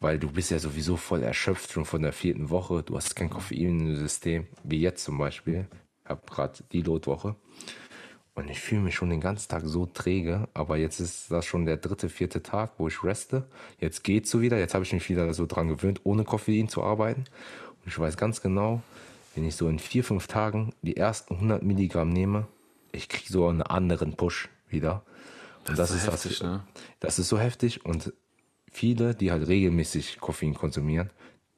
Weil 0.00 0.18
du 0.18 0.30
bist 0.30 0.50
ja 0.50 0.58
sowieso 0.58 0.96
voll 0.96 1.22
erschöpft 1.22 1.72
schon 1.72 1.84
von 1.84 2.02
der 2.02 2.12
vierten 2.12 2.50
Woche. 2.50 2.82
Du 2.82 2.96
hast 2.96 3.16
kein 3.16 3.30
Koffein 3.30 3.80
im 3.80 3.96
System, 3.96 4.46
wie 4.62 4.80
jetzt 4.80 5.04
zum 5.04 5.18
Beispiel. 5.18 5.66
Ich 6.04 6.10
habe 6.10 6.22
gerade 6.26 6.62
die 6.72 6.82
Lotwoche. 6.82 7.36
Und 8.34 8.50
ich 8.50 8.60
fühle 8.60 8.82
mich 8.82 8.94
schon 8.94 9.08
den 9.08 9.22
ganzen 9.22 9.48
Tag 9.48 9.62
so 9.64 9.86
träge, 9.86 10.46
aber 10.52 10.76
jetzt 10.76 11.00
ist 11.00 11.30
das 11.30 11.46
schon 11.46 11.64
der 11.64 11.78
dritte, 11.78 12.10
vierte 12.10 12.42
Tag, 12.42 12.72
wo 12.76 12.86
ich 12.86 13.02
reste. 13.02 13.48
Jetzt 13.80 14.04
geht's 14.04 14.30
so 14.30 14.42
wieder. 14.42 14.58
Jetzt 14.58 14.74
habe 14.74 14.84
ich 14.84 14.92
mich 14.92 15.08
wieder 15.08 15.32
so 15.32 15.46
dran 15.46 15.68
gewöhnt, 15.68 16.02
ohne 16.04 16.24
Koffein 16.24 16.68
zu 16.68 16.82
arbeiten. 16.82 17.24
Und 17.82 17.88
ich 17.88 17.98
weiß 17.98 18.18
ganz 18.18 18.42
genau, 18.42 18.82
wenn 19.34 19.44
ich 19.44 19.56
so 19.56 19.70
in 19.70 19.78
vier, 19.78 20.04
fünf 20.04 20.26
Tagen 20.26 20.74
die 20.82 20.98
ersten 20.98 21.34
100 21.34 21.62
Milligramm 21.62 22.10
nehme, 22.10 22.46
ich 22.92 23.08
kriege 23.08 23.32
so 23.32 23.48
einen 23.48 23.62
anderen 23.62 24.16
Push 24.16 24.50
wieder. 24.68 25.02
Und 25.66 25.78
das, 25.78 25.88
das 25.88 26.02
ist, 26.02 26.06
heftig, 26.06 26.38
das, 26.38 26.46
ne? 26.46 26.62
das 27.00 27.18
ist 27.18 27.28
so 27.28 27.38
heftig. 27.38 27.86
Und 27.86 28.12
viele, 28.70 29.14
die 29.14 29.30
halt 29.30 29.46
regelmäßig 29.48 30.18
Koffein 30.20 30.54
konsumieren, 30.54 31.10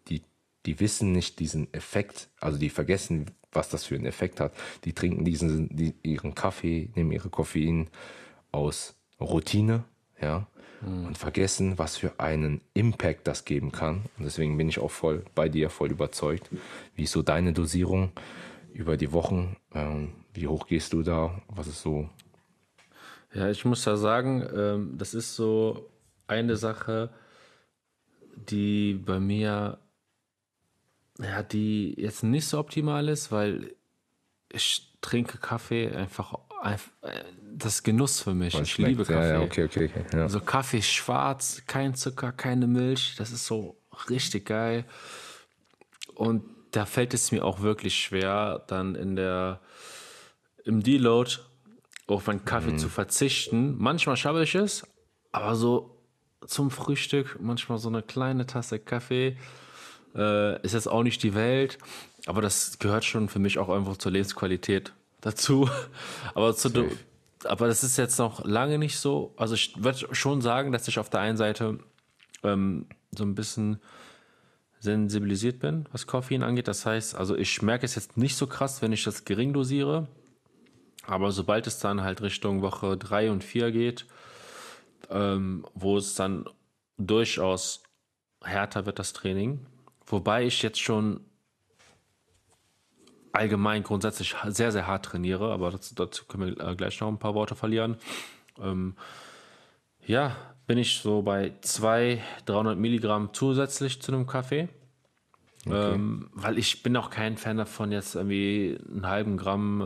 die, 0.08 0.22
die 0.66 0.80
wissen 0.80 1.12
nicht 1.12 1.38
diesen 1.38 1.72
Effekt, 1.72 2.28
also 2.40 2.58
die 2.58 2.70
vergessen, 2.70 3.26
was 3.52 3.68
das 3.68 3.84
für 3.84 3.94
einen 3.94 4.06
Effekt 4.06 4.40
hat. 4.40 4.52
Die 4.84 4.92
trinken 4.92 5.24
diesen, 5.24 5.74
die, 5.74 5.94
ihren 6.02 6.34
Kaffee, 6.34 6.90
nehmen 6.94 7.12
ihre 7.12 7.30
Koffein 7.30 7.88
aus 8.52 8.94
Routine, 9.20 9.84
ja, 10.20 10.46
mhm. 10.80 11.06
und 11.06 11.18
vergessen, 11.18 11.78
was 11.78 11.96
für 11.96 12.18
einen 12.18 12.60
Impact 12.74 13.26
das 13.26 13.44
geben 13.44 13.72
kann. 13.72 14.02
Und 14.18 14.24
deswegen 14.24 14.56
bin 14.56 14.68
ich 14.68 14.78
auch 14.78 14.90
voll 14.90 15.24
bei 15.34 15.48
dir, 15.48 15.70
voll 15.70 15.90
überzeugt. 15.90 16.50
Wie 16.94 17.04
ist 17.04 17.12
so 17.12 17.22
deine 17.22 17.52
Dosierung 17.52 18.12
über 18.72 18.96
die 18.96 19.12
Wochen? 19.12 19.56
Ähm, 19.74 20.12
wie 20.34 20.46
hoch 20.46 20.66
gehst 20.66 20.92
du 20.92 21.02
da? 21.02 21.40
Was 21.48 21.66
ist 21.66 21.82
so? 21.82 22.08
Ja, 23.34 23.50
ich 23.50 23.64
muss 23.64 23.84
da 23.84 23.96
sagen, 23.96 24.46
ähm, 24.54 24.94
das 24.96 25.14
ist 25.14 25.34
so 25.34 25.90
eine 26.28 26.56
Sache, 26.56 27.10
die 28.36 28.94
bei 28.94 29.18
mir 29.18 29.78
ja, 31.20 31.42
die 31.42 31.94
jetzt 31.98 32.22
nicht 32.22 32.46
so 32.46 32.58
optimal 32.58 33.08
ist, 33.08 33.32
weil 33.32 33.74
ich 34.50 34.96
trinke 35.00 35.38
Kaffee 35.38 35.88
einfach, 35.90 36.34
einfach 36.60 36.90
das 37.52 37.82
Genuss 37.82 38.20
für 38.20 38.34
mich. 38.34 38.58
ich 38.58 38.78
liebe 38.78 39.04
Kaffee. 39.04 39.28
Ja, 39.28 39.34
ja, 39.34 39.40
okay, 39.40 39.64
okay, 39.64 39.90
okay, 39.90 40.04
ja. 40.12 40.22
Also 40.22 40.40
Kaffee 40.40 40.82
schwarz, 40.82 41.62
kein 41.66 41.94
Zucker, 41.94 42.32
keine 42.32 42.66
Milch, 42.66 43.16
das 43.18 43.32
ist 43.32 43.46
so 43.46 43.80
richtig 44.08 44.46
geil. 44.46 44.84
Und 46.14 46.44
da 46.70 46.86
fällt 46.86 47.14
es 47.14 47.32
mir 47.32 47.44
auch 47.44 47.60
wirklich 47.60 47.98
schwer, 47.98 48.64
dann 48.68 48.94
in 48.94 49.16
der 49.16 49.60
im 50.64 50.82
Deload 50.82 51.38
auf 52.06 52.28
einen 52.28 52.44
Kaffee 52.44 52.72
mhm. 52.72 52.78
zu 52.78 52.88
verzichten. 52.88 53.76
Manchmal 53.78 54.16
schaffe 54.16 54.42
ich 54.42 54.54
es, 54.54 54.86
aber 55.32 55.56
so 55.56 55.97
zum 56.46 56.70
Frühstück 56.70 57.38
manchmal 57.40 57.78
so 57.78 57.88
eine 57.88 58.02
kleine 58.02 58.46
Tasse 58.46 58.78
Kaffee 58.78 59.36
äh, 60.14 60.60
ist 60.62 60.74
jetzt 60.74 60.88
auch 60.88 61.02
nicht 61.02 61.22
die 61.22 61.34
Welt, 61.34 61.78
aber 62.26 62.42
das 62.42 62.78
gehört 62.78 63.04
schon 63.04 63.28
für 63.28 63.38
mich 63.38 63.58
auch 63.58 63.68
einfach 63.68 63.96
zur 63.96 64.12
Lebensqualität 64.12 64.92
dazu. 65.20 65.68
aber, 66.34 66.54
zu, 66.54 66.70
aber 67.44 67.66
das 67.66 67.84
ist 67.84 67.96
jetzt 67.96 68.18
noch 68.18 68.44
lange 68.44 68.78
nicht 68.78 68.98
so. 68.98 69.34
Also 69.36 69.54
ich 69.54 69.82
würde 69.82 70.14
schon 70.14 70.40
sagen, 70.40 70.72
dass 70.72 70.88
ich 70.88 70.98
auf 70.98 71.10
der 71.10 71.20
einen 71.20 71.36
Seite 71.36 71.78
ähm, 72.42 72.86
so 73.16 73.24
ein 73.24 73.34
bisschen 73.34 73.80
sensibilisiert 74.80 75.58
bin, 75.58 75.86
was 75.90 76.06
Koffein 76.06 76.42
angeht. 76.42 76.68
Das 76.68 76.86
heißt, 76.86 77.16
also 77.16 77.36
ich 77.36 77.62
merke 77.62 77.84
es 77.84 77.96
jetzt 77.96 78.16
nicht 78.16 78.36
so 78.36 78.46
krass, 78.46 78.80
wenn 78.80 78.92
ich 78.92 79.02
das 79.02 79.24
gering 79.24 79.52
dosiere. 79.52 80.06
Aber 81.06 81.32
sobald 81.32 81.66
es 81.66 81.78
dann 81.78 82.02
halt 82.02 82.20
Richtung 82.20 82.62
Woche 82.62 82.96
3 82.96 83.30
und 83.30 83.42
4 83.42 83.72
geht, 83.72 84.06
ähm, 85.10 85.64
wo 85.74 85.96
es 85.96 86.14
dann 86.14 86.44
durchaus 86.96 87.82
härter 88.42 88.86
wird, 88.86 88.98
das 88.98 89.12
Training, 89.12 89.66
Wobei 90.10 90.46
ich 90.46 90.62
jetzt 90.62 90.80
schon 90.80 91.20
allgemein 93.32 93.82
grundsätzlich 93.82 94.34
sehr, 94.46 94.72
sehr 94.72 94.86
hart 94.86 95.04
trainiere, 95.04 95.52
aber 95.52 95.70
dazu, 95.70 95.94
dazu 95.94 96.24
können 96.24 96.56
wir 96.56 96.66
äh, 96.66 96.74
gleich 96.76 96.98
noch 97.00 97.08
ein 97.08 97.18
paar 97.18 97.34
Worte 97.34 97.54
verlieren. 97.54 97.96
Ähm, 98.58 98.94
ja, 100.06 100.34
bin 100.66 100.78
ich 100.78 101.00
so 101.00 101.22
bei 101.22 101.52
200, 101.60 102.22
300 102.46 102.78
Milligramm 102.78 103.30
zusätzlich 103.32 104.00
zu 104.00 104.12
einem 104.12 104.26
Kaffee. 104.26 104.68
Okay. 105.66 105.94
Ähm, 105.94 106.30
weil 106.32 106.58
ich 106.58 106.82
bin 106.82 106.96
auch 106.96 107.10
kein 107.10 107.36
Fan 107.36 107.58
davon, 107.58 107.92
jetzt 107.92 108.14
irgendwie 108.14 108.78
einen 108.90 109.06
halben 109.06 109.36
Gramm 109.36 109.82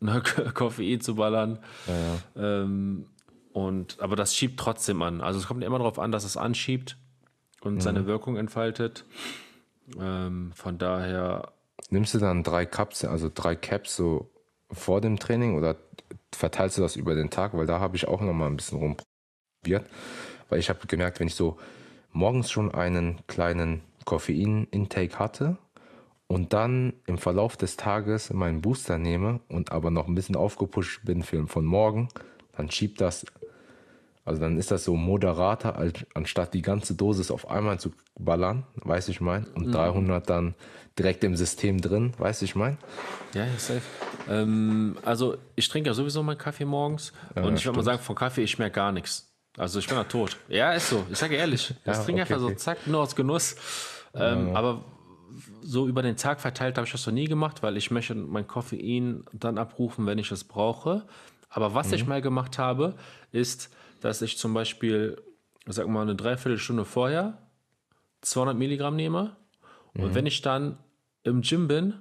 äh, 0.00 0.20
Koffein 0.54 1.00
zu 1.00 1.16
ballern. 1.16 1.58
Ja, 1.88 1.94
ja. 2.42 2.62
Ähm, 2.62 3.06
und, 3.56 4.00
aber 4.00 4.16
das 4.16 4.36
schiebt 4.36 4.60
trotzdem 4.60 5.00
an. 5.00 5.22
Also 5.22 5.38
es 5.38 5.46
kommt 5.46 5.64
immer 5.64 5.78
darauf 5.78 5.98
an, 5.98 6.12
dass 6.12 6.24
es 6.24 6.36
anschiebt 6.36 6.98
und 7.62 7.76
mhm. 7.76 7.80
seine 7.80 8.06
Wirkung 8.06 8.36
entfaltet. 8.36 9.06
Ähm, 9.98 10.52
von 10.54 10.76
daher. 10.76 11.54
Nimmst 11.88 12.12
du 12.12 12.18
dann 12.18 12.42
drei 12.42 12.66
Cups, 12.66 13.02
also 13.06 13.30
drei 13.32 13.56
Caps 13.56 13.96
so 13.96 14.30
vor 14.70 15.00
dem 15.00 15.18
Training 15.18 15.56
oder 15.56 15.76
verteilst 16.34 16.76
du 16.76 16.82
das 16.82 16.96
über 16.96 17.14
den 17.14 17.30
Tag? 17.30 17.56
Weil 17.56 17.64
da 17.64 17.80
habe 17.80 17.96
ich 17.96 18.06
auch 18.06 18.20
noch 18.20 18.34
mal 18.34 18.46
ein 18.46 18.58
bisschen 18.58 18.78
rumprobiert. 18.78 19.88
Weil 20.50 20.58
ich 20.58 20.68
habe 20.68 20.86
gemerkt, 20.86 21.18
wenn 21.18 21.28
ich 21.28 21.34
so 21.34 21.56
morgens 22.12 22.50
schon 22.50 22.74
einen 22.74 23.26
kleinen 23.26 23.80
Koffein-Intake 24.04 25.18
hatte 25.18 25.56
und 26.26 26.52
dann 26.52 26.92
im 27.06 27.16
Verlauf 27.16 27.56
des 27.56 27.78
Tages 27.78 28.30
meinen 28.34 28.60
Booster 28.60 28.98
nehme 28.98 29.40
und 29.48 29.72
aber 29.72 29.90
noch 29.90 30.08
ein 30.08 30.14
bisschen 30.14 30.36
aufgepusht 30.36 31.06
bin 31.06 31.22
für, 31.22 31.46
von 31.46 31.64
morgen, 31.64 32.10
dann 32.56 32.70
schiebt 32.70 33.00
das 33.00 33.26
also 34.26 34.40
dann 34.40 34.58
ist 34.58 34.70
das 34.70 34.84
so 34.84 34.96
moderater, 34.96 35.76
als, 35.76 36.04
anstatt 36.14 36.52
die 36.52 36.60
ganze 36.62 36.94
Dosis 36.94 37.30
auf 37.30 37.48
einmal 37.48 37.80
zu 37.80 37.92
ballern, 38.18 38.64
weiß 38.76 39.08
ich 39.08 39.20
mein, 39.20 39.46
und 39.54 39.68
mhm. 39.68 39.72
300 39.72 40.28
dann 40.28 40.54
direkt 40.98 41.24
im 41.24 41.36
System 41.36 41.80
drin, 41.80 42.12
weiß 42.18 42.42
ich 42.42 42.54
mein. 42.56 42.76
Ja, 43.34 43.46
safe. 43.56 43.82
Ähm, 44.28 44.96
also 45.04 45.36
ich 45.54 45.68
trinke 45.68 45.88
ja 45.88 45.94
sowieso 45.94 46.22
meinen 46.22 46.38
Kaffee 46.38 46.64
morgens 46.64 47.12
ja, 47.34 47.42
und 47.42 47.56
ich 47.56 47.64
würde 47.64 47.78
mal 47.78 47.84
sagen, 47.84 48.00
von 48.00 48.16
Kaffee 48.16 48.42
ich 48.42 48.58
merke 48.58 48.74
gar 48.74 48.92
nichts. 48.92 49.32
Also 49.56 49.78
ich 49.78 49.86
bin 49.86 49.96
da 49.96 50.04
tot. 50.04 50.36
Ja, 50.48 50.72
ist 50.72 50.90
so. 50.90 51.04
Ich 51.10 51.18
sage 51.18 51.36
ehrlich. 51.36 51.72
Das 51.84 51.98
Ja, 51.98 52.04
trinke 52.04 52.22
okay, 52.22 52.32
einfach 52.32 52.40
so 52.40 52.46
okay. 52.48 52.56
zack, 52.56 52.86
nur 52.86 53.00
aus 53.00 53.16
Genuss. 53.16 53.56
Ähm, 54.14 54.54
Aber 54.54 54.84
so 55.62 55.86
über 55.86 56.02
den 56.02 56.16
Tag 56.16 56.40
verteilt 56.40 56.76
habe 56.76 56.86
ich 56.86 56.92
das 56.92 57.06
noch 57.06 57.12
nie 57.14 57.26
gemacht, 57.26 57.62
weil 57.62 57.76
ich 57.76 57.90
möchte 57.90 58.14
mein 58.14 58.46
Koffein 58.46 59.24
dann 59.32 59.58
abrufen, 59.58 60.06
wenn 60.06 60.18
ich 60.18 60.30
es 60.30 60.44
brauche. 60.44 61.06
Aber 61.48 61.74
was 61.74 61.88
Mhm. 61.88 61.94
ich 61.94 62.06
mal 62.06 62.22
gemacht 62.22 62.58
habe, 62.58 62.94
ist, 63.32 63.70
dass 64.00 64.22
ich 64.22 64.38
zum 64.38 64.54
Beispiel, 64.54 65.20
sag 65.66 65.86
mal, 65.88 66.02
eine 66.02 66.14
Dreiviertelstunde 66.16 66.84
vorher 66.84 67.38
200 68.22 68.56
Milligramm 68.56 68.96
nehme. 68.96 69.36
Mhm. 69.94 70.02
Und 70.02 70.14
wenn 70.14 70.26
ich 70.26 70.42
dann 70.42 70.78
im 71.22 71.42
Gym 71.42 71.68
bin, 71.68 71.94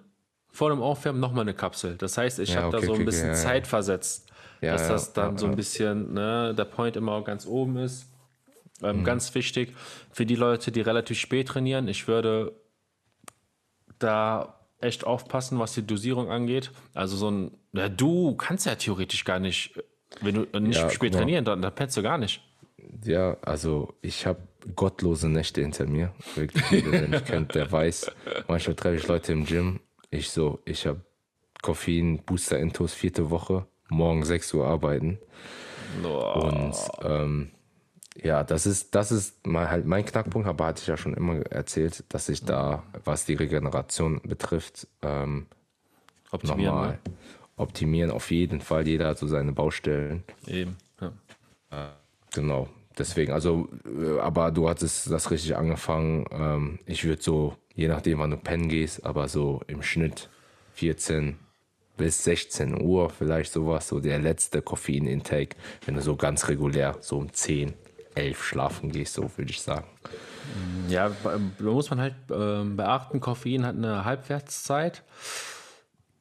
vor 0.50 0.70
dem 0.70 0.82
Aufwärmen 0.82 1.20
nochmal 1.20 1.42
eine 1.42 1.54
Kapsel. 1.54 1.98
Das 1.98 2.18
heißt, 2.18 2.40
ich 2.40 2.54
Ja, 2.54 2.62
habe 2.62 2.72
da 2.72 2.78
okay, 2.78 2.86
so 2.86 2.94
ein 2.94 2.96
okay, 2.98 3.06
bisschen 3.06 3.30
ja, 3.30 3.36
ja. 3.36 3.42
Zeit 3.42 3.68
versetzt, 3.68 4.30
Ja, 4.62 4.72
dass 4.72 4.88
das 4.88 5.12
dann 5.14 5.38
so 5.38 5.48
ein 5.48 5.56
bisschen, 5.58 6.14
ne, 6.14 6.54
der 6.56 6.64
Point 6.66 6.96
immer 6.96 7.22
ganz 7.24 7.46
oben 7.46 7.78
ist. 7.78 8.08
Ähm, 8.82 9.00
Mhm. 9.00 9.04
Ganz 9.04 9.34
wichtig 9.36 9.74
für 10.12 10.26
die 10.26 10.36
Leute, 10.36 10.72
die 10.72 10.82
relativ 10.82 11.20
spät 11.20 11.50
trainieren. 11.50 11.88
Ich 11.90 12.08
würde 12.08 12.54
da 14.00 14.60
echt 14.80 15.06
aufpassen, 15.06 15.60
was 15.60 15.74
die 15.74 15.86
Dosierung 15.86 16.30
angeht. 16.30 16.72
Also 16.94 17.18
so 17.18 17.30
ein, 17.32 17.52
ja, 17.74 17.90
du 17.90 18.36
kannst 18.36 18.66
ja 18.66 18.76
theoretisch 18.76 19.24
gar 19.26 19.40
nicht, 19.40 19.82
wenn 20.22 20.36
du 20.36 20.60
nicht 20.60 20.78
Ja, 20.80 20.90
spät 20.90 21.12
genau. 21.12 21.18
trainieren, 21.24 21.46
dann, 21.46 21.62
dann 21.62 21.74
pennst 21.76 21.98
du 21.98 22.02
gar 22.04 22.18
nicht. 22.18 22.42
Ja, 23.04 23.38
also 23.42 23.94
ich 24.02 24.26
habe 24.26 24.40
gottlose 24.76 25.28
Nächte 25.30 25.62
hinter 25.62 25.86
mir. 25.88 26.14
Wirklich, 26.36 26.64
jeder, 26.72 26.92
der 26.92 27.08
mich 27.08 27.26
kennt, 27.26 27.56
der 27.56 27.72
weiß. 27.72 28.12
Manchmal 28.48 28.76
treffe 28.76 28.96
ich 28.98 29.08
Leute 29.08 29.34
im 29.34 29.46
Gym. 29.46 29.80
Ich 30.12 30.30
so, 30.30 30.60
ich 30.66 30.86
habe 30.88 31.02
Koffein, 31.62 32.20
Booster 32.24 32.60
Intos, 32.60 32.94
vierte 32.94 33.30
Woche, 33.30 33.66
morgen 33.90 34.24
6 34.24 34.54
Uhr 34.54 34.68
arbeiten. 34.68 35.20
Und 36.04 36.76
ähm, 37.04 37.52
ja, 38.22 38.44
das 38.44 38.66
ist, 38.66 38.96
das 38.96 39.12
ist 39.12 39.46
mal 39.46 39.70
halt 39.70 39.86
mein 39.86 40.06
Knackpunkt, 40.06 40.48
aber 40.48 40.68
hatte 40.68 40.82
ich 40.82 40.88
ja 40.88 40.98
schon 40.98 41.14
immer 41.16 41.40
erzählt, 41.52 42.04
dass 42.10 42.30
ich 42.30 42.44
da, 42.44 42.84
was 43.04 43.26
die 43.26 43.34
Regeneration 43.34 44.22
betrifft, 44.24 44.88
ähm, 45.02 45.48
Optimieren. 46.32 46.66
nochmal 46.76 47.00
optimieren. 47.58 48.12
Auf 48.12 48.32
jeden 48.32 48.62
Fall, 48.62 48.88
jeder 48.88 49.08
hat 49.08 49.18
so 49.18 49.28
seine 49.28 49.52
Baustellen. 49.52 50.24
Eben. 50.48 50.78
Ja. 51.00 51.94
Genau. 52.34 52.70
Deswegen, 52.98 53.34
also, 53.34 53.68
äh, 53.86 54.20
aber 54.20 54.52
du 54.52 54.70
hattest 54.70 55.12
das 55.12 55.32
richtig 55.32 55.56
angefangen. 55.56 56.26
Ähm, 56.32 56.80
ich 56.86 57.04
würde 57.04 57.22
so, 57.22 57.56
je 57.74 57.88
nachdem, 57.88 58.20
wann 58.20 58.32
du 58.32 58.38
pennen 58.38 58.70
gehst, 58.70 59.06
aber 59.06 59.28
so 59.28 59.62
im 59.68 59.82
Schnitt 59.82 60.30
14 60.76 61.38
bis 61.98 62.24
16 62.24 62.82
Uhr, 62.82 63.10
vielleicht 63.10 63.52
sowas, 63.52 63.88
so 63.88 64.00
der 64.00 64.20
letzte 64.20 64.62
Koffein-Intake, 64.62 65.56
wenn 65.86 65.96
du 65.96 66.02
so 66.02 66.16
ganz 66.16 66.48
regulär 66.48 66.98
so 67.02 67.18
um 67.18 67.32
10, 67.32 67.74
11 68.16 68.44
schlafen 68.44 68.92
gehst, 68.92 69.14
so 69.14 69.30
würde 69.38 69.52
ich 69.52 69.62
sagen. 69.62 69.88
Ja, 70.90 71.12
da 71.24 71.72
muss 71.72 71.90
man 71.90 72.00
halt 72.00 72.16
ähm, 72.32 72.78
beachten, 72.78 73.20
Koffein 73.20 73.66
hat 73.66 73.76
eine 73.76 74.06
Halbwertszeit. 74.06 75.04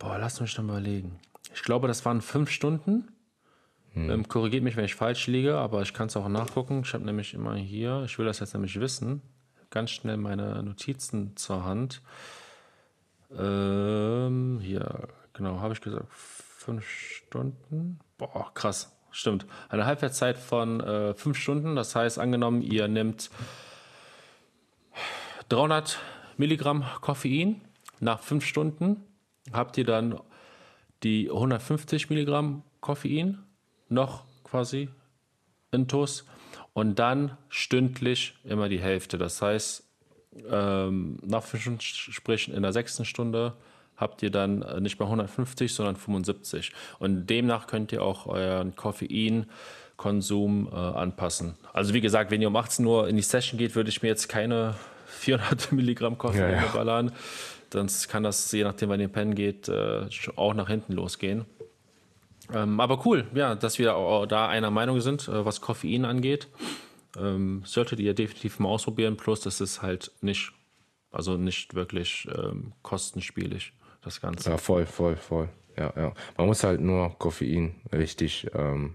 Boah, 0.05 0.18
lass 0.18 0.38
mich 0.38 0.55
dann 0.55 0.66
mal 0.66 0.80
überlegen. 0.80 1.18
Ich 1.55 1.62
glaube, 1.62 1.88
das 1.88 2.05
waren 2.05 2.20
fünf 2.20 2.50
Stunden. 2.50 3.09
Ähm, 3.96 4.28
korrigiert 4.28 4.62
mich, 4.62 4.76
wenn 4.76 4.84
ich 4.84 4.96
falsch 4.96 5.28
liege, 5.28 5.57
aber 5.57 5.80
ich 5.80 5.94
kann 5.94 6.09
es 6.09 6.16
auch 6.16 6.28
nachgucken. 6.28 6.82
Ich 6.84 6.92
habe 6.92 7.07
nämlich 7.07 7.32
immer 7.32 7.55
hier, 7.55 8.02
ich 8.05 8.18
will 8.18 8.26
das 8.26 8.38
jetzt 8.38 8.52
nämlich 8.52 8.78
wissen, 8.78 9.22
ganz 9.70 9.92
schnell 9.92 10.18
meine 10.18 10.62
Notizen 10.62 11.34
zur 11.36 11.64
Hand. 11.64 12.02
Ähm, 13.34 14.59
hier, 14.61 15.09
genau, 15.32 15.61
habe 15.61 15.72
ich 15.72 15.80
gesagt, 15.80 16.12
fünf 16.12 16.86
Stunden. 16.86 17.98
Boah, 18.18 18.52
krass, 18.52 18.94
stimmt. 19.11 19.46
Eine 19.70 19.86
Halbwertszeit 19.86 20.36
von 20.36 20.80
äh, 20.80 21.14
fünf 21.14 21.38
Stunden. 21.38 21.76
Das 21.76 21.96
heißt, 21.96 22.18
angenommen, 22.18 22.61
ihr 22.61 22.88
nehmt 22.88 23.30
300 25.48 25.98
Milligramm 26.36 26.84
Koffein. 27.00 27.62
Nach 28.00 28.20
fünf 28.20 28.44
Stunden 28.44 29.02
habt 29.53 29.78
ihr 29.78 29.84
dann 29.84 30.20
die 31.03 31.30
150 31.30 32.11
Milligramm 32.11 32.62
Koffein 32.80 33.38
noch 33.88 34.24
quasi 34.45 34.88
intus 35.70 36.24
und 36.72 36.99
dann 36.99 37.36
stündlich 37.49 38.34
immer 38.45 38.68
die 38.68 38.80
Hälfte. 38.80 39.18
Das 39.18 39.40
heißt, 39.42 39.84
ähm, 40.51 41.18
nach 41.22 41.42
fünf 41.42 41.80
sprich 41.80 42.53
in 42.53 42.62
der 42.62 42.72
sechsten 42.72 43.05
Stunde, 43.05 43.55
habt 43.97 44.22
ihr 44.22 44.30
dann 44.30 44.62
äh, 44.62 44.80
nicht 44.80 44.99
mehr 44.99 45.07
150, 45.07 45.72
sondern 45.72 45.97
75. 45.97 46.72
Und 46.99 47.26
demnach 47.26 47.66
könnt 47.66 47.92
ihr 47.92 48.03
auch 48.03 48.26
euren 48.26 48.74
Koffeinkonsum 48.74 50.68
äh, 50.72 50.74
anpassen. 50.74 51.57
Also 51.72 51.95
wie 51.95 52.01
gesagt, 52.01 52.30
wenn 52.30 52.42
ihr 52.42 52.49
um 52.49 52.57
18 52.57 52.84
Uhr 52.84 53.09
in 53.09 53.16
die 53.16 53.22
Session 53.22 53.57
geht, 53.59 53.76
würde 53.76 53.90
ich 53.90 54.03
mir 54.03 54.09
jetzt 54.09 54.28
keine 54.28 54.74
400 55.07 55.72
Milligramm 55.72 56.18
Koffein 56.18 56.51
Ja, 56.51 56.62
ja. 56.64 56.66
ballern. 56.72 57.12
Sonst 57.75 58.07
kann 58.07 58.22
das, 58.22 58.53
je 58.53 58.62
nachdem, 58.62 58.89
wann 58.89 59.01
ihr 59.01 59.09
pennen 59.09 59.35
geht, 59.35 59.68
äh, 59.68 60.07
auch 60.37 60.55
nach 60.55 60.68
hinten 60.68 60.93
losgehen. 60.93 61.45
Ähm, 62.53 62.79
aber 62.79 63.05
cool, 63.05 63.27
ja, 63.35 63.57
dass 63.57 63.81
wir 63.81 64.27
da 64.29 64.47
einer 64.47 64.70
Meinung 64.70 65.01
sind, 65.01 65.27
äh, 65.27 65.45
was 65.45 65.61
Koffein 65.61 66.05
angeht. 66.05 66.47
Ähm, 67.18 67.62
solltet 67.64 67.99
ihr 67.99 68.14
definitiv 68.14 68.61
mal 68.61 68.68
ausprobieren. 68.68 69.16
Plus, 69.16 69.41
das 69.41 69.61
ist 69.61 69.83
halt 69.83 70.12
nicht, 70.20 70.53
also 71.11 71.37
nicht 71.37 71.75
wirklich 71.75 72.29
ähm, 72.33 72.75
kostenspielig, 72.83 73.72
das 74.03 74.20
Ganze. 74.20 74.51
Ja, 74.51 74.57
voll, 74.57 74.87
voll, 74.87 75.16
voll. 75.16 75.49
Ja, 75.77 75.93
ja. 75.97 76.12
Man 76.37 76.47
muss 76.47 76.62
halt 76.62 76.81
nur 76.81 77.18
Koffein 77.18 77.75
richtig 77.93 78.47
ähm, 78.55 78.95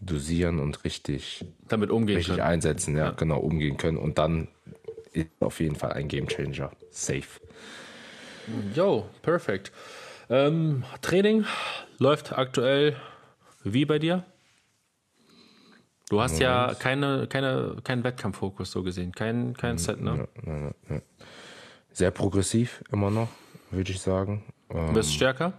dosieren 0.00 0.58
und 0.58 0.84
richtig, 0.84 1.44
Damit 1.68 1.90
umgehen 1.90 2.16
richtig 2.16 2.36
können. 2.36 2.48
einsetzen, 2.48 2.96
ja, 2.96 3.10
genau, 3.10 3.40
umgehen 3.40 3.76
können. 3.76 3.98
Und 3.98 4.16
dann 4.16 4.48
ist 5.14 5.30
auf 5.40 5.60
jeden 5.60 5.76
Fall 5.76 5.92
ein 5.92 6.08
Gamechanger. 6.08 6.70
Safe. 6.90 7.40
Jo, 8.74 9.08
perfekt. 9.22 9.72
Ähm, 10.28 10.84
Training 11.00 11.44
läuft 11.98 12.32
aktuell 12.36 12.96
wie 13.62 13.84
bei 13.84 13.98
dir? 13.98 14.24
Du 16.10 16.20
hast 16.20 16.38
ja 16.38 16.74
keine, 16.78 17.26
keine, 17.26 17.76
keinen 17.82 18.04
Wettkampffokus 18.04 18.70
so 18.70 18.82
gesehen, 18.82 19.12
kein, 19.12 19.56
kein 19.56 19.78
Set, 19.78 20.00
ne? 20.00 20.28
Sehr 21.92 22.10
progressiv 22.10 22.84
immer 22.92 23.10
noch, 23.10 23.28
würde 23.70 23.90
ich 23.92 24.00
sagen. 24.00 24.44
Ähm, 24.70 24.88
Du 24.88 24.92
bist 24.94 25.14
stärker? 25.14 25.54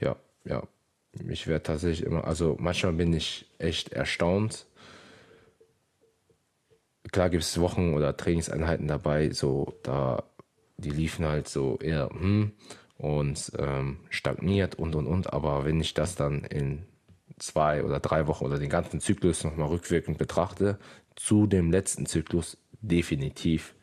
Ja, 0.00 0.16
ja. 0.44 0.62
Ich 1.28 1.46
werde 1.46 1.62
tatsächlich 1.62 2.04
immer, 2.04 2.24
also 2.24 2.56
manchmal 2.58 2.94
bin 2.94 3.12
ich 3.12 3.46
echt 3.58 3.92
erstaunt. 3.92 4.66
Klar 7.12 7.30
gibt 7.30 7.42
es 7.42 7.60
Wochen 7.60 7.94
oder 7.94 8.16
Trainingseinheiten 8.16 8.88
dabei, 8.88 9.30
so 9.30 9.78
da, 9.82 10.24
die 10.76 10.90
liefen 10.90 11.26
halt 11.26 11.48
so 11.48 11.78
eher 11.78 12.08
hm, 12.10 12.52
und 12.96 13.52
ähm, 13.58 13.98
stagniert 14.10 14.76
und 14.76 14.94
und 14.94 15.06
und. 15.06 15.32
Aber 15.32 15.64
wenn 15.64 15.80
ich 15.80 15.94
das 15.94 16.14
dann 16.14 16.44
in 16.44 16.84
zwei 17.38 17.84
oder 17.84 18.00
drei 18.00 18.26
Wochen 18.26 18.44
oder 18.44 18.58
den 18.58 18.70
ganzen 18.70 19.00
Zyklus 19.00 19.44
nochmal 19.44 19.68
rückwirkend 19.68 20.18
betrachte, 20.18 20.78
zu 21.16 21.46
dem 21.46 21.70
letzten 21.70 22.06
Zyklus 22.06 22.56
definitiv 22.80 23.74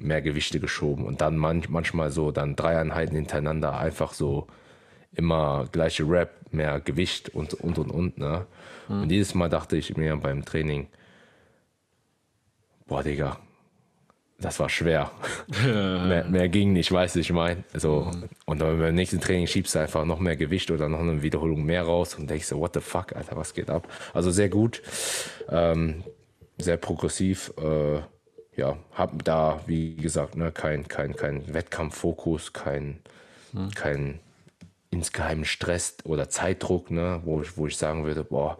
mehr 0.00 0.22
Gewichte 0.22 0.60
geschoben 0.60 1.04
und 1.04 1.20
dann 1.20 1.36
manch, 1.36 1.68
manchmal 1.68 2.10
so 2.10 2.30
dann 2.30 2.56
drei 2.56 2.78
Einheiten 2.78 3.14
hintereinander 3.14 3.78
einfach 3.78 4.12
so 4.12 4.48
immer 5.14 5.66
gleiche 5.70 6.08
Rap, 6.08 6.52
mehr 6.52 6.80
Gewicht 6.80 7.28
und 7.28 7.54
und 7.54 7.78
und 7.78 7.90
und. 7.90 8.18
Ne? 8.18 8.46
Und 8.88 9.10
jedes 9.10 9.34
Mal 9.34 9.48
dachte 9.48 9.76
ich 9.76 9.96
mir 9.96 10.16
beim 10.16 10.44
Training, 10.44 10.88
boah 12.86 13.02
Digga, 13.02 13.38
das 14.38 14.58
war 14.60 14.68
schwer. 14.68 15.10
mehr, 15.64 16.24
mehr 16.24 16.48
ging 16.48 16.72
nicht, 16.72 16.90
weißt 16.92 17.16
du, 17.16 17.20
ich 17.20 17.32
meine. 17.32 17.64
So, 17.72 18.10
Und 18.46 18.60
dann 18.60 18.78
beim 18.78 18.94
nächsten 18.94 19.20
Training 19.20 19.46
schiebst 19.46 19.74
du 19.74 19.78
einfach 19.78 20.04
noch 20.04 20.18
mehr 20.18 20.36
Gewicht 20.36 20.70
oder 20.70 20.88
noch 20.88 21.00
eine 21.00 21.22
Wiederholung 21.22 21.64
mehr 21.64 21.82
raus 21.82 22.14
und 22.14 22.28
denkst 22.28 22.46
so, 22.46 22.58
what 22.58 22.74
the 22.74 22.80
fuck, 22.80 23.14
Alter, 23.14 23.36
was 23.36 23.54
geht 23.54 23.70
ab? 23.70 23.88
Also 24.12 24.30
sehr 24.30 24.48
gut, 24.48 24.82
ähm, 25.48 26.04
sehr 26.58 26.76
progressiv. 26.76 27.52
Äh, 27.58 28.00
ja, 28.56 28.76
hab 28.92 29.24
da, 29.24 29.60
wie 29.66 29.96
gesagt, 29.96 30.36
ne, 30.36 30.52
kein, 30.52 30.86
kein, 30.86 31.16
kein 31.16 31.52
Wettkampffokus, 31.52 32.52
kein, 32.52 33.00
kein 33.74 34.20
insgeheimen 34.90 35.44
Stress 35.44 35.96
oder 36.04 36.28
Zeitdruck, 36.28 36.90
ne, 36.90 37.20
wo 37.24 37.42
ich, 37.42 37.56
wo 37.56 37.66
ich 37.66 37.76
sagen 37.76 38.04
würde, 38.04 38.22
boah, 38.22 38.58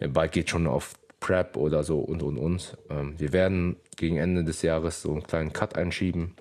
bald 0.00 0.32
geht 0.32 0.50
schon 0.50 0.66
auf 0.66 0.94
Prep 1.20 1.56
oder 1.56 1.84
so 1.84 2.00
und 2.00 2.22
und 2.22 2.38
und. 2.38 2.76
Ähm, 2.88 3.14
wir 3.18 3.32
werden 3.32 3.76
gegen 3.96 4.16
Ende 4.16 4.42
des 4.42 4.62
Jahres 4.62 5.02
so 5.02 5.12
einen 5.12 5.22
kleinen 5.22 5.52
Cut 5.52 5.76
einschieben. 5.76 6.34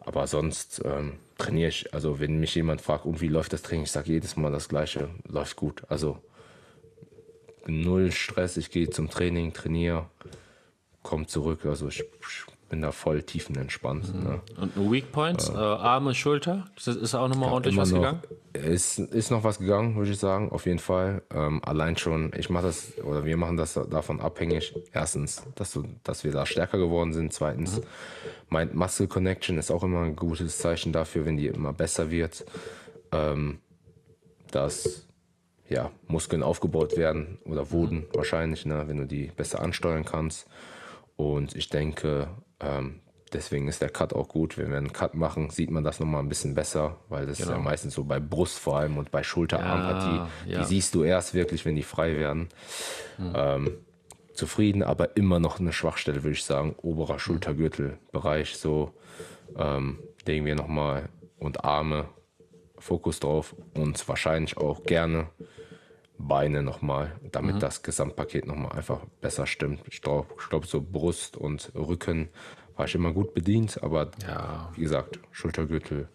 Aber 0.00 0.26
sonst 0.26 0.82
ähm, 0.84 1.14
trainiere 1.38 1.68
ich, 1.68 1.94
also 1.94 2.20
wenn 2.20 2.40
mich 2.40 2.54
jemand 2.54 2.80
fragt, 2.80 3.04
und 3.04 3.20
wie 3.20 3.28
läuft 3.28 3.52
das 3.52 3.62
Training, 3.62 3.84
ich 3.84 3.92
sage 3.92 4.12
jedes 4.12 4.36
Mal 4.36 4.50
das 4.50 4.68
Gleiche, 4.68 5.10
läuft 5.28 5.56
gut. 5.56 5.82
Also 5.88 6.18
null 7.66 8.10
Stress, 8.10 8.56
ich 8.56 8.70
gehe 8.70 8.90
zum 8.90 9.10
Training, 9.10 9.52
trainiere, 9.52 10.06
komme 11.02 11.26
zurück. 11.26 11.64
Also 11.66 11.88
ich 11.88 12.04
bin 12.70 12.80
da 12.80 12.92
voll 12.92 13.22
tiefenentspannt. 13.22 14.14
Mhm. 14.14 14.22
Ne? 14.22 14.40
Und 14.56 14.90
Weak 14.90 15.12
Point, 15.12 15.50
äh, 15.52 15.58
Arme, 15.58 16.14
Schulter, 16.14 16.64
ist, 16.76 16.86
ist 16.86 17.14
auch 17.14 17.28
nochmal 17.28 17.52
ordentlich 17.52 17.76
was 17.76 17.90
noch, 17.90 17.98
gegangen? 17.98 18.22
Ist, 18.52 18.98
ist 18.98 19.30
noch 19.30 19.44
was 19.44 19.58
gegangen, 19.58 19.96
würde 19.96 20.12
ich 20.12 20.18
sagen, 20.18 20.50
auf 20.50 20.64
jeden 20.64 20.78
Fall. 20.78 21.22
Ähm, 21.34 21.60
allein 21.64 21.96
schon, 21.96 22.32
ich 22.38 22.48
mache 22.48 22.66
das, 22.66 22.98
oder 23.04 23.24
wir 23.24 23.36
machen 23.36 23.56
das 23.56 23.74
davon 23.74 24.20
abhängig. 24.20 24.74
Erstens, 24.92 25.42
dass, 25.56 25.72
du, 25.72 25.84
dass 26.04 26.24
wir 26.24 26.32
da 26.32 26.46
stärker 26.46 26.78
geworden 26.78 27.12
sind. 27.12 27.32
Zweitens, 27.32 27.78
mhm. 27.78 27.84
mein 28.48 28.74
Muscle 28.74 29.08
Connection 29.08 29.58
ist 29.58 29.70
auch 29.70 29.82
immer 29.82 30.02
ein 30.02 30.16
gutes 30.16 30.58
Zeichen 30.58 30.92
dafür, 30.92 31.26
wenn 31.26 31.36
die 31.36 31.48
immer 31.48 31.72
besser 31.72 32.10
wird. 32.10 32.46
Ähm, 33.12 33.58
dass 34.52 35.06
ja, 35.68 35.90
Muskeln 36.08 36.42
aufgebaut 36.42 36.96
werden 36.96 37.38
oder 37.44 37.70
wurden 37.70 37.98
mhm. 37.98 38.06
wahrscheinlich, 38.14 38.64
ne, 38.64 38.84
wenn 38.86 38.96
du 38.96 39.06
die 39.06 39.26
besser 39.36 39.60
ansteuern 39.60 40.04
kannst. 40.04 40.48
Und 41.16 41.54
ich 41.54 41.68
denke, 41.68 42.28
ähm, 42.60 43.00
deswegen 43.32 43.68
ist 43.68 43.82
der 43.82 43.90
Cut 43.90 44.12
auch 44.12 44.28
gut. 44.28 44.58
Wenn 44.58 44.70
wir 44.70 44.78
einen 44.78 44.92
Cut 44.92 45.14
machen, 45.14 45.50
sieht 45.50 45.70
man 45.70 45.84
das 45.84 46.00
nochmal 46.00 46.22
ein 46.22 46.28
bisschen 46.28 46.54
besser, 46.54 46.98
weil 47.08 47.26
das 47.26 47.38
genau. 47.38 47.46
ist 47.46 47.50
ja 47.50 47.56
genau. 47.56 47.70
meistens 47.70 47.94
so 47.94 48.04
bei 48.04 48.20
Brust 48.20 48.58
vor 48.58 48.78
allem 48.78 48.98
und 48.98 49.10
bei 49.10 49.22
Schulterarmpartie. 49.22 50.16
Ja, 50.16 50.28
ja. 50.46 50.58
Die 50.60 50.64
siehst 50.66 50.94
du 50.94 51.04
erst 51.04 51.34
wirklich, 51.34 51.64
wenn 51.64 51.76
die 51.76 51.82
frei 51.82 52.16
werden. 52.16 52.48
Mhm. 53.18 53.32
Ähm, 53.34 53.78
zufrieden, 54.32 54.82
aber 54.82 55.16
immer 55.16 55.38
noch 55.38 55.60
eine 55.60 55.72
Schwachstelle, 55.72 56.22
würde 56.22 56.32
ich 56.32 56.44
sagen. 56.44 56.74
Oberer 56.80 57.18
Schultergürtelbereich, 57.18 58.56
so 58.56 58.94
ähm, 59.56 59.98
legen 60.26 60.46
wir 60.46 60.54
nochmal 60.54 61.08
und 61.38 61.64
Arme 61.64 62.08
Fokus 62.78 63.20
drauf 63.20 63.54
und 63.74 64.08
wahrscheinlich 64.08 64.56
auch 64.56 64.84
gerne 64.84 65.28
Beine 66.26 66.62
nochmal, 66.62 67.12
damit 67.32 67.56
mhm. 67.56 67.60
das 67.60 67.82
Gesamtpaket 67.82 68.46
nochmal 68.46 68.72
einfach 68.72 69.00
besser 69.20 69.46
stimmt. 69.46 69.82
Ich 69.88 70.02
glaube, 70.02 70.28
glaub, 70.48 70.66
so 70.66 70.80
Brust 70.80 71.36
und 71.36 71.72
Rücken 71.74 72.28
war 72.76 72.86
ich 72.86 72.94
immer 72.94 73.12
gut 73.12 73.34
bedient, 73.34 73.82
aber 73.82 74.10
ja. 74.26 74.70
wie 74.74 74.82
gesagt, 74.82 75.18
Schultergürtel, 75.32 76.08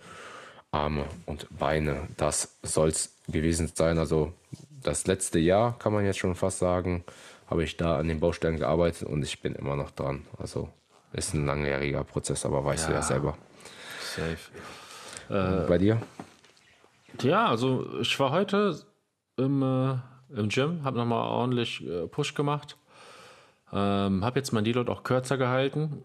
Arme 0.71 1.05
und 1.25 1.47
Beine, 1.57 2.07
das 2.17 2.57
soll 2.63 2.89
es 2.89 3.15
gewesen 3.27 3.71
sein. 3.73 3.97
Also 3.97 4.33
das 4.81 5.07
letzte 5.07 5.39
Jahr, 5.39 5.77
kann 5.79 5.93
man 5.93 6.05
jetzt 6.05 6.19
schon 6.19 6.35
fast 6.35 6.59
sagen, 6.59 7.03
habe 7.47 7.63
ich 7.63 7.77
da 7.77 7.97
an 7.97 8.07
den 8.07 8.19
Baustellen 8.19 8.57
gearbeitet 8.57 9.07
und 9.07 9.23
ich 9.23 9.41
bin 9.41 9.55
immer 9.55 9.75
noch 9.75 9.91
dran. 9.91 10.25
Also 10.37 10.69
ist 11.13 11.33
ein 11.33 11.45
langjähriger 11.45 12.03
Prozess, 12.03 12.45
aber 12.45 12.65
weißt 12.65 12.85
ja. 12.85 12.89
du 12.89 12.95
ja 12.95 13.01
selber. 13.01 13.37
Safe. 14.01 14.37
Äh, 15.29 15.67
bei 15.67 15.77
dir? 15.77 16.01
Ja, 17.21 17.47
also 17.47 17.99
ich 17.99 18.19
war 18.19 18.31
heute 18.31 18.85
im, 19.37 19.61
äh, 19.61 19.95
im 20.37 20.49
Gym, 20.49 20.83
habe 20.83 20.97
nochmal 20.97 21.27
ordentlich 21.27 21.85
äh, 21.85 22.07
Push 22.07 22.33
gemacht. 22.33 22.77
Ähm, 23.73 24.23
habe 24.23 24.39
jetzt 24.39 24.51
mein 24.53 24.63
Deload 24.63 24.91
auch 24.91 25.03
kürzer 25.03 25.37
gehalten 25.37 26.03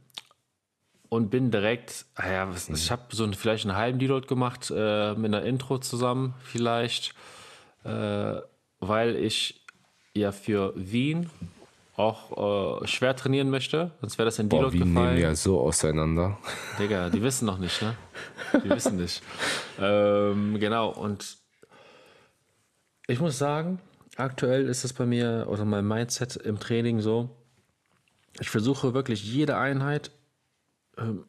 und 1.09 1.31
bin 1.31 1.51
direkt, 1.51 2.07
ah 2.15 2.31
ja, 2.31 2.49
ich 2.73 2.91
habe 2.91 3.03
so 3.11 3.25
ein, 3.25 3.35
vielleicht 3.35 3.67
einen 3.67 3.77
halben 3.77 3.99
Deload 3.99 4.27
gemacht 4.27 4.73
äh, 4.75 5.15
mit 5.15 5.35
einer 5.35 5.45
Intro 5.45 5.79
zusammen 5.79 6.35
vielleicht, 6.43 7.15
äh, 7.85 8.37
weil 8.79 9.17
ich 9.17 9.61
ja 10.15 10.33
für 10.33 10.73
Wien 10.77 11.29
auch 11.97 12.81
äh, 12.83 12.87
schwer 12.87 13.15
trainieren 13.15 13.51
möchte, 13.51 13.91
sonst 14.01 14.19
wäre 14.19 14.27
das 14.27 14.39
in 14.39 14.49
Deload 14.49 14.79
gefallen. 14.79 15.15
Nehmen 15.15 15.19
ja 15.19 15.35
so 15.35 15.61
auseinander. 15.61 16.39
Digga, 16.79 17.11
die 17.11 17.23
wissen 17.23 17.45
noch 17.45 17.59
nicht, 17.59 17.83
ne? 17.83 17.95
Die 18.65 18.71
wissen 18.71 18.97
nicht. 18.97 19.23
Ähm, 19.83 20.59
genau, 20.61 20.91
und 20.91 21.39
ich 23.11 23.21
muss 23.21 23.39
sagen, 23.39 23.81
aktuell 24.17 24.67
ist 24.69 24.85
es 24.85 24.93
bei 24.93 25.07
mir 25.07 25.47
oder 25.49 25.65
mein 25.65 25.87
Mindset 25.87 26.37
im 26.37 26.61
Training 26.61 27.01
so, 27.01 27.31
ich 28.39 28.49
versuche 28.49 28.95
wirklich 28.95 29.25
jede 29.25 29.57
Einheit 29.57 30.13
ähm, 30.97 31.25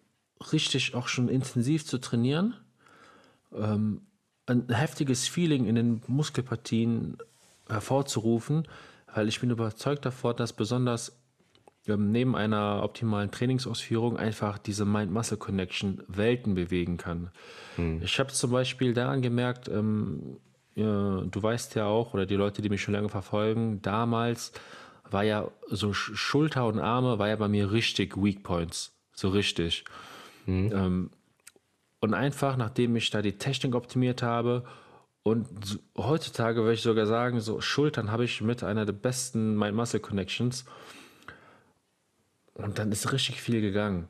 richtig 0.51 0.93
auch 0.93 1.07
schon 1.07 1.27
intensiv 1.27 1.85
zu 1.85 1.97
trainieren, 1.97 2.55
ähm, 3.53 4.01
ein 4.45 4.69
heftiges 4.69 5.27
Feeling 5.27 5.65
in 5.65 5.75
den 5.75 6.01
Muskelpartien 6.07 7.17
hervorzurufen, 7.67 8.67
weil 9.13 9.27
ich 9.27 9.39
bin 9.39 9.49
überzeugt 9.49 10.05
davon, 10.05 10.35
dass 10.35 10.53
besonders 10.53 11.17
ähm, 11.87 12.11
neben 12.11 12.35
einer 12.35 12.81
optimalen 12.83 13.31
Trainingsausführung 13.31 14.17
einfach 14.17 14.57
diese 14.57 14.85
Mind-Muscle-Connection 14.85 16.03
Welten 16.07 16.53
bewegen 16.53 16.97
kann. 16.97 17.31
Hm. 17.75 18.01
Ich 18.03 18.19
habe 18.19 18.31
zum 18.31 18.51
Beispiel 18.51 18.93
daran 18.93 19.21
gemerkt, 19.21 19.67
ähm, 19.67 20.37
du 20.75 21.29
weißt 21.33 21.75
ja 21.75 21.85
auch, 21.85 22.13
oder 22.13 22.25
die 22.25 22.35
Leute, 22.35 22.61
die 22.61 22.69
mich 22.69 22.81
schon 22.81 22.93
lange 22.93 23.09
verfolgen, 23.09 23.81
damals 23.81 24.53
war 25.09 25.23
ja 25.23 25.49
so 25.67 25.93
Schulter 25.93 26.65
und 26.65 26.79
Arme 26.79 27.19
war 27.19 27.27
ja 27.27 27.35
bei 27.35 27.47
mir 27.47 27.71
richtig 27.71 28.15
Weak 28.15 28.43
Points. 28.43 28.95
So 29.13 29.29
richtig. 29.29 29.83
Mhm. 30.45 30.71
Ähm, 30.73 31.09
und 31.99 32.13
einfach, 32.13 32.57
nachdem 32.57 32.95
ich 32.95 33.09
da 33.09 33.21
die 33.21 33.37
Technik 33.37 33.75
optimiert 33.75 34.23
habe 34.23 34.63
und 35.23 35.79
heutzutage 35.97 36.61
würde 36.61 36.73
ich 36.73 36.81
sogar 36.81 37.05
sagen, 37.05 37.39
so 37.39 37.61
Schultern 37.61 38.11
habe 38.11 38.25
ich 38.25 38.41
mit 38.41 38.63
einer 38.63 38.85
der 38.85 38.93
besten 38.93 39.55
Mind 39.55 39.75
Muscle 39.75 39.99
Connections. 39.99 40.65
Und 42.53 42.79
dann 42.79 42.91
ist 42.91 43.11
richtig 43.11 43.41
viel 43.41 43.61
gegangen. 43.61 44.09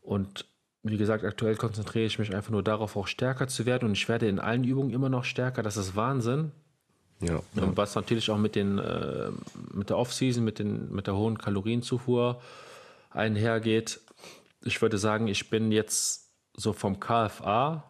Und 0.00 0.46
wie 0.82 0.96
gesagt, 0.96 1.24
aktuell 1.24 1.56
konzentriere 1.56 2.06
ich 2.06 2.18
mich 2.18 2.34
einfach 2.34 2.50
nur 2.50 2.62
darauf, 2.62 2.96
auch 2.96 3.06
stärker 3.06 3.48
zu 3.48 3.66
werden. 3.66 3.86
Und 3.88 3.92
ich 3.92 4.08
werde 4.08 4.28
in 4.28 4.38
allen 4.38 4.64
Übungen 4.64 4.90
immer 4.90 5.08
noch 5.08 5.24
stärker. 5.24 5.62
Das 5.62 5.76
ist 5.76 5.96
Wahnsinn. 5.96 6.52
Ja, 7.20 7.34
ja. 7.54 7.76
Was 7.76 7.94
natürlich 7.94 8.30
auch 8.30 8.38
mit, 8.38 8.54
den, 8.54 8.78
äh, 8.78 9.30
mit 9.72 9.90
der 9.90 9.98
Off-Season, 9.98 10.44
mit, 10.44 10.60
mit 10.60 11.06
der 11.06 11.16
hohen 11.16 11.36
Kalorienzufuhr 11.36 12.40
einhergeht. 13.10 14.00
Ich 14.64 14.80
würde 14.80 14.98
sagen, 14.98 15.26
ich 15.26 15.50
bin 15.50 15.72
jetzt 15.72 16.30
so 16.54 16.72
vom 16.72 17.00
KFA 17.00 17.84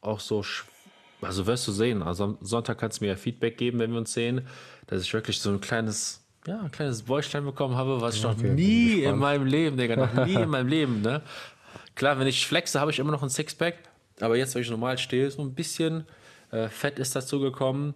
auch 0.00 0.20
so, 0.20 0.44
also 1.20 1.46
wirst 1.46 1.66
du 1.66 1.72
sehen. 1.72 2.02
Also 2.02 2.24
am 2.24 2.38
Sonntag 2.40 2.78
kannst 2.78 3.00
du 3.00 3.04
mir 3.04 3.10
ja 3.10 3.16
Feedback 3.16 3.58
geben, 3.58 3.80
wenn 3.80 3.90
wir 3.90 3.98
uns 3.98 4.12
sehen, 4.12 4.46
dass 4.86 5.02
ich 5.02 5.12
wirklich 5.12 5.40
so 5.40 5.50
ein 5.50 5.60
kleines, 5.60 6.24
ja, 6.46 6.60
ein 6.60 6.70
kleines 6.70 7.02
Bäuchlein 7.02 7.44
bekommen 7.44 7.74
habe, 7.76 8.00
was 8.00 8.16
ich 8.16 8.22
noch 8.22 8.38
okay, 8.38 8.50
nie 8.50 9.02
in 9.02 9.18
meinem 9.18 9.46
Leben, 9.46 9.76
Digga, 9.76 9.96
noch 9.96 10.26
nie 10.26 10.34
in 10.34 10.48
meinem 10.48 10.68
Leben, 10.68 11.02
ne? 11.02 11.22
Klar, 11.98 12.16
wenn 12.20 12.28
ich 12.28 12.46
flexe, 12.46 12.78
habe 12.78 12.92
ich 12.92 13.00
immer 13.00 13.10
noch 13.10 13.24
ein 13.24 13.28
Sixpack. 13.28 13.74
Aber 14.20 14.36
jetzt, 14.36 14.54
wenn 14.54 14.62
ich 14.62 14.70
normal 14.70 14.98
stehe, 14.98 15.28
so 15.32 15.42
ein 15.42 15.54
bisschen 15.54 16.06
äh, 16.52 16.68
Fett 16.68 16.96
ist 17.00 17.16
dazu 17.16 17.40
gekommen. 17.40 17.92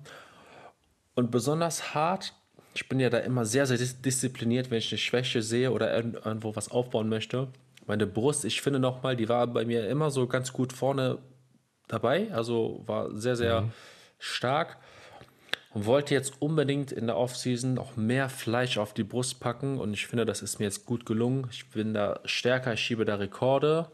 Und 1.15 1.31
besonders 1.31 1.95
hart, 1.95 2.35
ich 2.75 2.89
bin 2.89 2.99
ja 2.99 3.11
da 3.11 3.19
immer 3.19 3.45
sehr, 3.45 3.65
sehr 3.65 3.79
diszipliniert, 3.79 4.73
wenn 4.73 4.79
ich 4.79 4.91
eine 4.91 4.99
Schwäche 4.99 5.41
sehe 5.41 5.71
oder 5.71 5.95
irgendwo 5.95 6.57
was 6.57 6.69
aufbauen 6.69 7.09
möchte. 7.09 7.47
Meine 7.87 8.09
Brust, 8.09 8.45
ich 8.45 8.61
finde 8.61 8.81
nochmal, 8.81 9.15
die 9.15 9.29
war 9.29 9.47
bei 9.47 9.65
mir 9.65 9.89
immer 9.89 10.11
so 10.11 10.27
ganz 10.27 10.53
gut 10.53 10.73
vorne 10.73 11.19
dabei. 11.87 12.27
Also 12.33 12.83
war 12.87 13.17
sehr, 13.17 13.37
sehr 13.37 13.61
mhm. 13.61 13.73
stark 14.19 14.79
und 15.75 15.87
wollte 15.87 16.15
jetzt 16.15 16.41
unbedingt 16.41 16.93
in 16.93 17.07
der 17.07 17.17
Offseason 17.17 17.79
auch 17.79 17.97
mehr 17.97 18.29
Fleisch 18.29 18.79
auf 18.79 18.93
die 18.93 19.05
Brust 19.05 19.41
packen 19.41 19.79
und 19.79 19.95
ich 19.95 20.07
finde, 20.07 20.27
das 20.27 20.43
ist 20.43 20.59
mir 20.59 20.67
jetzt 20.67 20.85
gut 20.85 21.07
gelungen. 21.07 21.49
Ich 21.51 21.69
bin 21.71 21.95
da 21.95 22.21
stärker, 22.25 22.75
ich 22.75 22.81
schiebe 22.81 23.05
da 23.05 23.17
Rekorde 23.17 23.91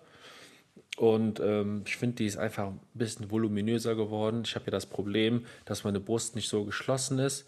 und 0.97 1.39
ähm, 1.39 1.83
ich 1.87 1.97
finde, 1.97 2.17
die 2.17 2.27
ist 2.27 2.37
einfach 2.37 2.69
ein 2.69 2.81
bisschen 2.95 3.31
voluminöser 3.31 3.95
geworden. 3.95 4.43
Ich 4.45 4.57
habe 4.57 4.67
ja 4.67 4.73
das 4.73 4.87
Problem, 4.87 5.47
dass 5.65 5.85
meine 5.85 6.01
Brust 6.01 6.35
nicht 6.35 6.49
so 6.49 6.65
geschlossen 6.65 7.21
ist. 7.21 7.47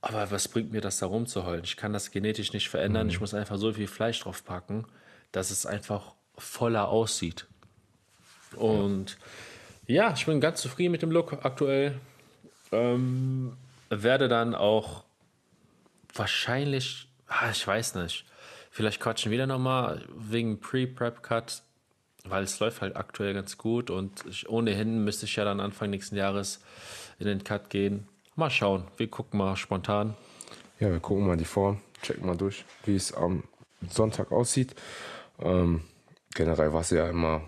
Aber 0.00 0.30
was 0.30 0.48
bringt 0.48 0.72
mir 0.72 0.80
das 0.80 0.98
da 0.98 1.06
rumzuheulen? 1.06 1.64
Ich 1.64 1.76
kann 1.76 1.92
das 1.92 2.10
genetisch 2.10 2.54
nicht 2.54 2.70
verändern. 2.70 3.08
Mhm. 3.08 3.10
Ich 3.10 3.20
muss 3.20 3.34
einfach 3.34 3.58
so 3.58 3.74
viel 3.74 3.86
Fleisch 3.86 4.20
drauf 4.20 4.42
packen, 4.42 4.86
dass 5.32 5.50
es 5.50 5.66
einfach 5.66 6.14
voller 6.38 6.88
aussieht. 6.88 7.46
Und 8.56 9.18
ja 9.86 10.14
ich 10.14 10.24
bin 10.24 10.40
ganz 10.40 10.62
zufrieden 10.62 10.92
mit 10.92 11.02
dem 11.02 11.10
Look 11.10 11.44
aktuell. 11.44 12.00
Ähm, 12.72 13.56
werde 13.88 14.28
dann 14.28 14.54
auch 14.54 15.04
wahrscheinlich, 16.14 17.08
ah, 17.26 17.50
ich 17.50 17.66
weiß 17.66 17.96
nicht, 17.96 18.24
vielleicht 18.70 19.00
quatschen 19.00 19.32
wieder 19.32 19.46
nochmal 19.46 20.04
wegen 20.14 20.60
Pre-Prep-Cut, 20.60 21.62
weil 22.24 22.44
es 22.44 22.60
läuft 22.60 22.82
halt 22.82 22.96
aktuell 22.96 23.34
ganz 23.34 23.58
gut 23.58 23.90
und 23.90 24.24
ich, 24.26 24.48
ohnehin 24.48 25.04
müsste 25.04 25.26
ich 25.26 25.36
ja 25.36 25.44
dann 25.44 25.60
Anfang 25.60 25.90
nächsten 25.90 26.16
Jahres 26.16 26.60
in 27.18 27.26
den 27.26 27.44
Cut 27.44 27.70
gehen. 27.70 28.08
Mal 28.36 28.50
schauen, 28.50 28.84
wir 28.96 29.08
gucken 29.08 29.38
mal 29.38 29.56
spontan. 29.56 30.14
Ja, 30.78 30.90
wir 30.90 31.00
gucken 31.00 31.26
mal 31.26 31.36
die 31.36 31.44
Form, 31.44 31.80
checken 32.02 32.26
mal 32.26 32.36
durch, 32.36 32.64
wie 32.84 32.96
es 32.96 33.12
am 33.12 33.44
Sonntag 33.88 34.32
aussieht. 34.32 34.74
Ähm, 35.40 35.82
generell 36.34 36.72
war 36.72 36.82
es 36.82 36.90
ja 36.90 37.08
immer, 37.08 37.42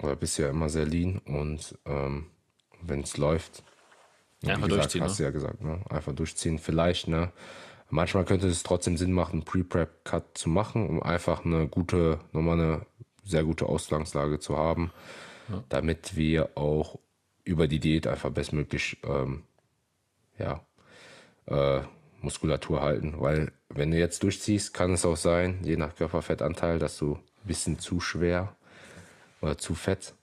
oder 0.00 0.16
bist 0.16 0.38
ja 0.38 0.48
immer 0.48 0.68
sehr 0.68 0.86
lean 0.86 1.18
und 1.26 1.78
ähm, 1.84 2.26
wenn 2.80 3.00
es 3.00 3.16
läuft, 3.16 3.62
ja, 4.42 4.54
einfach 4.54 4.68
gesagt, 4.68 4.84
durchziehen. 4.84 5.02
Hast 5.02 5.12
ne? 5.12 5.16
du 5.16 5.22
ja 5.24 5.30
gesagt, 5.30 5.62
ne? 5.62 5.80
Einfach 5.88 6.14
durchziehen. 6.14 6.58
Vielleicht, 6.58 7.08
ne? 7.08 7.32
Manchmal 7.90 8.24
könnte 8.24 8.46
es 8.48 8.62
trotzdem 8.62 8.96
Sinn 8.96 9.12
machen, 9.12 9.32
einen 9.34 9.44
Pre-Prep-Cut 9.44 10.38
zu 10.38 10.48
machen, 10.48 10.88
um 10.88 11.02
einfach 11.02 11.44
eine 11.44 11.68
gute, 11.68 12.20
nochmal 12.32 12.58
eine 12.58 12.86
sehr 13.24 13.44
gute 13.44 13.66
Ausgangslage 13.66 14.38
zu 14.38 14.56
haben, 14.56 14.92
ja. 15.48 15.62
damit 15.68 16.16
wir 16.16 16.56
auch 16.56 16.98
über 17.44 17.68
die 17.68 17.80
Diät 17.80 18.06
einfach 18.06 18.30
bestmöglich 18.30 18.98
ähm, 19.04 19.42
ja, 20.38 20.64
äh, 21.46 21.82
Muskulatur 22.20 22.80
halten. 22.80 23.14
Weil 23.18 23.52
wenn 23.68 23.90
du 23.90 23.98
jetzt 23.98 24.22
durchziehst, 24.22 24.72
kann 24.72 24.94
es 24.94 25.04
auch 25.04 25.16
sein, 25.16 25.60
je 25.62 25.76
nach 25.76 25.94
Körperfettanteil, 25.94 26.78
dass 26.78 26.96
du 26.98 27.18
bisschen 27.44 27.78
zu 27.78 28.00
schwer 28.00 28.56
oder 29.40 29.58
zu 29.58 29.74
fett. 29.74 30.14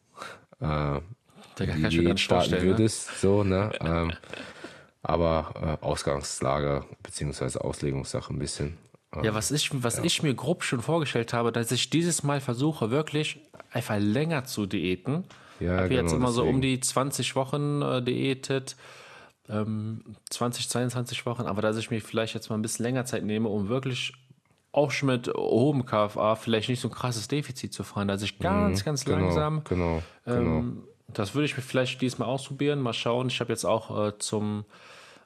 Äh, 0.60 1.02
Ich 1.66 1.74
Diät 1.74 2.04
gar 2.04 2.14
nicht 2.14 2.24
starten 2.24 2.62
würdest, 2.62 3.20
so, 3.20 3.44
ne? 3.44 3.72
ähm, 3.82 4.14
aber 5.02 5.80
äh, 5.82 5.86
Ausgangslage 5.86 6.86
beziehungsweise 7.04 7.64
Auslegungssache 7.64 8.34
ein 8.34 8.40
bisschen. 8.40 8.78
Äh, 9.16 9.26
Ja, 9.26 9.34
was 9.34 9.52
ich, 9.52 9.70
was 9.74 10.00
ich 10.00 10.24
mir 10.24 10.34
grob 10.34 10.64
schon 10.64 10.82
vorgestellt 10.82 11.34
habe, 11.34 11.52
dass 11.52 11.72
ich 11.72 11.90
dieses 11.90 12.24
Mal 12.24 12.42
versuche, 12.42 12.92
wirklich 12.92 13.40
einfach 13.72 13.98
länger 13.98 14.46
zu 14.46 14.66
diäten. 14.66 15.24
Ja, 15.60 15.78
habe 15.78 15.94
jetzt 15.94 16.12
genau, 16.12 16.16
immer 16.16 16.32
so 16.32 16.42
um 16.44 16.62
deswegen. 16.62 16.62
die 16.62 16.80
20 16.80 17.36
Wochen 17.36 17.82
äh, 17.82 18.02
diätet, 18.02 18.76
ähm, 19.50 20.16
20, 20.30 20.70
22 20.70 21.26
Wochen, 21.26 21.44
aber 21.44 21.62
dass 21.62 21.78
ich 21.78 21.92
mir 21.92 22.02
vielleicht 22.02 22.34
jetzt 22.34 22.50
mal 22.50 22.58
ein 22.58 22.62
bisschen 22.62 22.84
länger 22.84 23.06
Zeit 23.06 23.24
nehme, 23.24 23.50
um 23.50 23.68
wirklich 23.68 24.14
auch 24.72 24.92
schon 24.92 25.08
mit 25.08 25.28
hohem 25.28 25.86
KFA 25.86 26.36
vielleicht 26.36 26.70
nicht 26.70 26.80
so 26.80 26.88
ein 26.90 26.94
krasses 26.94 27.28
Defizit 27.28 27.74
zu 27.74 27.84
fahren, 27.84 28.08
dass 28.08 28.22
ich 28.22 28.40
ganz, 28.40 28.86
ganz 28.86 29.04
genau, 29.04 29.18
langsam 29.18 29.64
Genau, 29.64 30.02
genau. 30.26 30.64
Das 31.14 31.36
würde 31.36 31.46
ich 31.46 31.56
mir 31.56 31.64
vielleicht 31.64 32.02
diesmal 32.02 32.28
ausprobieren. 32.28 32.80
Mal 32.80 32.94
schauen. 32.94 33.28
Ich 33.28 33.40
habe 33.40 33.52
jetzt 33.52 33.66
auch 33.66 34.08
äh, 34.08 34.18
zum 34.20 34.66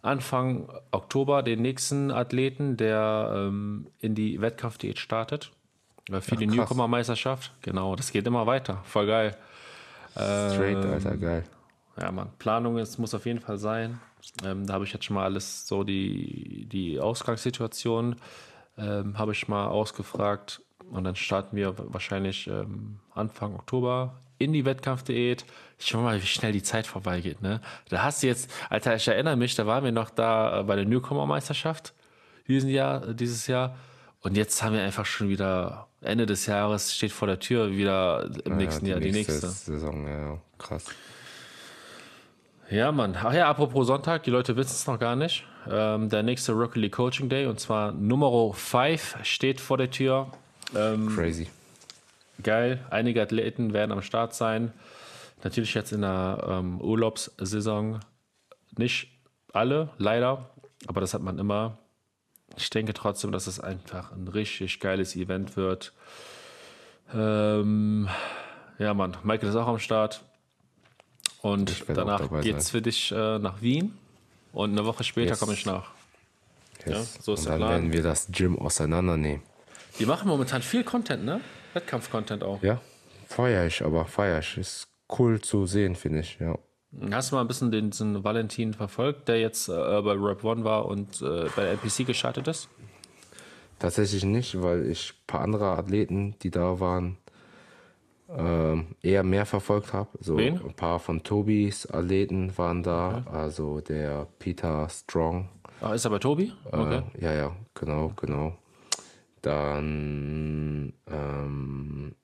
Anfang 0.01 0.69
Oktober 0.91 1.43
den 1.43 1.61
nächsten 1.61 2.11
Athleten, 2.11 2.77
der 2.77 3.33
ähm, 3.35 3.87
in 3.99 4.15
die 4.15 4.41
Wettkampfdiät 4.41 4.99
startet. 4.99 5.51
Äh, 6.11 6.21
für 6.21 6.35
die 6.35 6.47
krass. 6.47 6.55
Newcomer-Meisterschaft. 6.57 7.53
Genau, 7.61 7.95
das 7.95 8.11
geht 8.11 8.27
immer 8.27 8.45
weiter. 8.45 8.81
Voll 8.83 9.07
geil. 9.07 9.37
Straight, 10.11 10.83
ähm, 10.83 10.91
Alter, 10.91 11.17
geil. 11.17 11.43
Ja, 11.99 12.11
Mann. 12.11 12.29
Planung 12.39 12.77
ist, 12.77 12.97
muss 12.97 13.13
auf 13.13 13.25
jeden 13.25 13.39
Fall 13.39 13.57
sein. 13.57 13.99
Ähm, 14.43 14.65
da 14.65 14.73
habe 14.73 14.85
ich 14.85 14.93
jetzt 14.93 15.05
schon 15.05 15.15
mal 15.15 15.23
alles, 15.23 15.67
so 15.67 15.83
die, 15.83 16.65
die 16.71 16.99
Ausgangssituation 16.99 18.15
ähm, 18.77 19.17
habe 19.17 19.31
ich 19.31 19.47
mal 19.47 19.67
ausgefragt. 19.67 20.61
Und 20.89 21.03
dann 21.05 21.15
starten 21.15 21.55
wir 21.55 21.75
wahrscheinlich 21.77 22.47
ähm, 22.47 22.99
Anfang 23.13 23.55
Oktober 23.55 24.19
in 24.37 24.53
die 24.53 24.65
Wettkampfdiät. 24.65 25.45
Ich 25.79 25.87
schau 25.87 26.01
mal, 26.01 26.21
wie 26.21 26.25
schnell 26.25 26.51
die 26.51 26.63
Zeit 26.63 26.87
vorbeigeht. 26.87 27.41
Ne? 27.41 27.61
Da 27.89 28.03
hast 28.03 28.23
du 28.23 28.27
jetzt, 28.27 28.49
Alter, 28.69 28.95
ich 28.95 29.07
erinnere 29.07 29.35
mich, 29.35 29.55
da 29.55 29.65
waren 29.65 29.83
wir 29.83 29.91
noch 29.91 30.09
da 30.09 30.61
äh, 30.61 30.63
bei 30.63 30.75
der 30.75 30.85
Newcomer-Meisterschaft 30.85 31.93
diesen 32.47 32.69
Jahr, 32.69 33.13
dieses 33.13 33.47
Jahr. 33.47 33.75
Und 34.21 34.37
jetzt 34.37 34.63
haben 34.63 34.73
wir 34.73 34.81
einfach 34.81 35.05
schon 35.05 35.29
wieder 35.29 35.87
Ende 36.01 36.25
des 36.25 36.45
Jahres, 36.45 36.95
steht 36.95 37.11
vor 37.11 37.27
der 37.27 37.39
Tür 37.39 37.71
wieder 37.71 38.29
im 38.45 38.57
nächsten 38.57 38.85
ja, 38.85 38.93
Jahr 38.93 38.99
die 39.01 39.11
nächste. 39.11 39.49
Saison, 39.49 40.07
ja, 40.07 40.19
ja, 40.19 40.41
krass. 40.57 40.85
Ja, 42.69 42.91
Mann. 42.91 43.17
Ach 43.21 43.33
ja, 43.33 43.49
apropos 43.49 43.87
Sonntag, 43.87 44.23
die 44.23 44.31
Leute 44.31 44.55
wissen 44.55 44.71
es 44.71 44.87
noch 44.87 44.97
gar 44.97 45.15
nicht. 45.15 45.45
Ähm, 45.69 46.09
der 46.09 46.23
nächste 46.23 46.53
Rocket 46.53 46.77
League 46.77 46.93
Coaching 46.93 47.29
Day, 47.29 47.45
und 47.45 47.59
zwar 47.59 47.91
Nummer 47.91 48.53
5, 48.53 49.17
steht 49.23 49.61
vor 49.61 49.77
der 49.77 49.91
Tür. 49.91 50.31
Ähm, 50.75 51.13
Crazy. 51.15 51.47
Geil. 52.41 52.85
Einige 52.89 53.21
Athleten 53.21 53.73
werden 53.73 53.91
am 53.91 54.01
Start 54.01 54.33
sein. 54.33 54.73
Natürlich 55.43 55.73
jetzt 55.73 55.91
in 55.91 56.01
der 56.01 56.45
ähm, 56.49 56.79
Urlaubssaison 56.81 57.99
nicht 58.77 59.09
alle, 59.51 59.89
leider. 59.97 60.49
Aber 60.87 61.01
das 61.01 61.13
hat 61.13 61.21
man 61.21 61.37
immer. 61.37 61.77
Ich 62.57 62.69
denke 62.69 62.93
trotzdem, 62.93 63.31
dass 63.31 63.47
es 63.47 63.59
einfach 63.59 64.11
ein 64.11 64.27
richtig 64.27 64.79
geiles 64.79 65.15
Event 65.15 65.55
wird. 65.57 65.93
Ähm, 67.13 68.07
ja, 68.79 68.93
Mann. 68.93 69.17
Michael 69.23 69.49
ist 69.49 69.55
auch 69.55 69.67
am 69.67 69.79
Start. 69.79 70.23
Und 71.41 71.83
danach 71.87 72.29
geht's 72.41 72.67
sein. 72.67 72.71
für 72.71 72.81
dich 72.81 73.11
äh, 73.11 73.37
nach 73.39 73.61
Wien. 73.61 73.97
Und 74.53 74.71
eine 74.71 74.85
Woche 74.85 75.03
später 75.03 75.31
Yes. 75.31 75.39
komme 75.39 75.53
ich 75.53 75.65
nach. 75.65 75.91
Ja, 76.85 76.93
Yes. 76.97 77.17
so 77.21 77.33
ist 77.33 77.39
Und 77.41 77.45
der 77.45 77.51
dann 77.53 77.59
Plan. 77.59 77.69
werden 77.71 77.93
wir 77.93 78.03
das 78.03 78.27
Gym 78.31 78.57
auseinandernehmen. 78.57 79.41
Die 79.99 80.05
machen 80.05 80.27
momentan 80.27 80.61
viel 80.61 80.83
Content, 80.83 81.25
ne? 81.25 81.41
Wettkampf-Content 81.73 82.43
auch. 82.43 82.61
Ja, 82.61 82.81
feier 83.27 83.65
ich, 83.65 83.83
aber 83.83 84.05
feier 84.05 84.39
ich. 84.39 84.57
Ist 84.57 84.87
cool 85.17 85.41
zu 85.41 85.65
sehen, 85.65 85.95
finde 85.95 86.19
ich, 86.19 86.37
ja. 86.39 86.57
Hast 87.11 87.31
du 87.31 87.35
mal 87.35 87.41
ein 87.41 87.47
bisschen 87.47 87.71
den, 87.71 87.89
diesen 87.89 88.23
Valentin 88.23 88.73
verfolgt, 88.73 89.27
der 89.27 89.39
jetzt 89.39 89.67
äh, 89.67 89.71
bei 89.71 90.13
Rap 90.13 90.43
One 90.43 90.63
war 90.63 90.85
und 90.85 91.21
äh, 91.21 91.49
bei 91.55 91.63
der 91.63 91.71
NPC 91.71 92.05
gestartet 92.05 92.47
ist? 92.47 92.69
Tatsächlich 93.79 94.23
nicht, 94.23 94.61
weil 94.61 94.85
ich 94.87 95.11
ein 95.11 95.27
paar 95.27 95.41
andere 95.41 95.77
Athleten, 95.77 96.35
die 96.43 96.51
da 96.51 96.79
waren, 96.79 97.17
ähm, 98.29 98.95
eher 99.01 99.23
mehr 99.23 99.45
verfolgt 99.45 99.93
habe. 99.93 100.09
So 100.19 100.37
Wen? 100.37 100.59
ein 100.63 100.73
paar 100.73 100.99
von 100.99 101.23
Tobis 101.23 101.85
Athleten 101.91 102.57
waren 102.57 102.83
da, 102.83 103.23
also 103.31 103.81
der 103.81 104.27
Peter 104.39 104.87
Strong. 104.89 105.49
Ah, 105.81 105.93
ist 105.93 106.05
er 106.05 106.11
bei 106.11 106.19
Tobi? 106.19 106.53
Okay. 106.65 107.01
Äh, 107.15 107.23
ja, 107.23 107.33
ja, 107.33 107.55
genau, 107.73 108.13
genau. 108.15 108.55
Dann 109.43 110.93
ähm, 111.05 112.15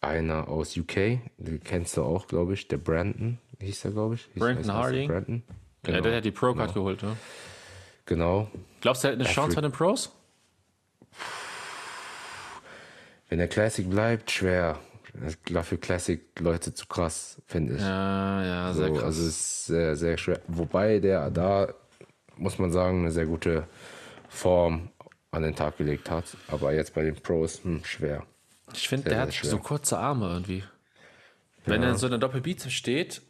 einer 0.00 0.48
aus 0.48 0.74
UK, 0.76 1.20
den 1.36 1.60
kennst 1.62 1.98
du 1.98 2.02
auch, 2.02 2.26
glaube 2.26 2.54
ich, 2.54 2.66
der 2.66 2.78
Brandon, 2.78 3.38
hieß 3.60 3.84
er, 3.84 3.90
glaube 3.92 4.14
ich. 4.14 4.22
Hieß, 4.32 4.40
Brandon 4.42 4.64
heißt 4.64 4.72
Harding? 4.72 5.08
Brandon. 5.08 5.42
ja, 5.86 6.00
der 6.00 6.16
hat 6.16 6.24
die 6.24 6.30
Pro-Card 6.30 6.72
geholt, 6.72 7.02
ne? 7.02 7.16
Genau. 8.06 8.50
Glaubst 8.80 9.04
du, 9.04 9.08
er 9.08 9.12
hat 9.12 9.20
eine 9.20 9.28
Chance 9.28 9.52
Afri- 9.52 9.54
bei 9.56 9.60
den 9.60 9.72
Pros? 9.72 10.10
Wenn 13.28 13.38
der 13.38 13.48
Classic 13.48 13.88
bleibt, 13.88 14.30
schwer. 14.30 14.78
Dafür 15.52 15.78
Classic 15.78 16.22
Leute 16.40 16.72
zu 16.72 16.86
krass, 16.86 17.40
finde 17.46 17.74
ich. 17.74 17.82
Ja, 17.82 18.42
ja, 18.42 18.72
sehr 18.72 18.88
so, 18.88 18.94
krass. 18.94 19.04
Also 19.04 19.22
es 19.22 19.28
ist 19.28 19.66
sehr, 19.66 19.94
sehr 19.96 20.16
schwer. 20.16 20.40
Wobei 20.48 21.00
der 21.00 21.30
da, 21.30 21.68
muss 22.36 22.58
man 22.58 22.72
sagen, 22.72 23.00
eine 23.00 23.12
sehr 23.12 23.26
gute 23.26 23.68
Form 24.30 24.88
an 25.32 25.42
den 25.42 25.56
Tag 25.56 25.78
gelegt 25.78 26.10
hat. 26.10 26.24
Aber 26.48 26.72
jetzt 26.72 26.94
bei 26.94 27.02
den 27.02 27.16
Pros, 27.16 27.64
hm, 27.64 27.82
schwer. 27.84 28.24
ich 28.72 28.86
finde, 28.88 29.10
der 29.10 29.20
hat 29.20 29.34
schwer. 29.34 29.50
so 29.50 29.58
kurze 29.58 29.98
Arme 29.98 30.28
irgendwie. 30.30 30.62
Wenn 31.64 31.82
er 31.82 31.90
in 31.90 31.96
so 31.96 32.06
einer 32.06 32.18
Doppelbizeps 32.18 32.72
steht, 32.72 33.22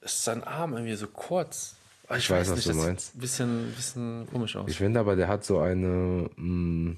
ist 0.00 0.24
sein 0.24 0.44
Arm 0.44 0.72
irgendwie 0.74 0.94
so 0.94 1.06
kurz. 1.08 1.76
Ah, 2.08 2.16
Ich 2.16 2.30
weiß, 2.30 2.50
was 2.50 2.62
du 2.64 2.68
das 2.68 2.76
sieht 2.76 2.86
meinst. 2.86 3.14
Ein 3.16 3.20
bisschen, 3.20 3.72
bisschen 3.74 4.28
komisch 4.30 4.54
aus. 4.56 4.70
Ich 4.70 4.76
finde 4.78 5.00
aber, 5.00 5.16
der 5.16 5.26
hat 5.26 5.44
so 5.44 5.58
eine, 5.58 6.30
mh, 6.36 6.96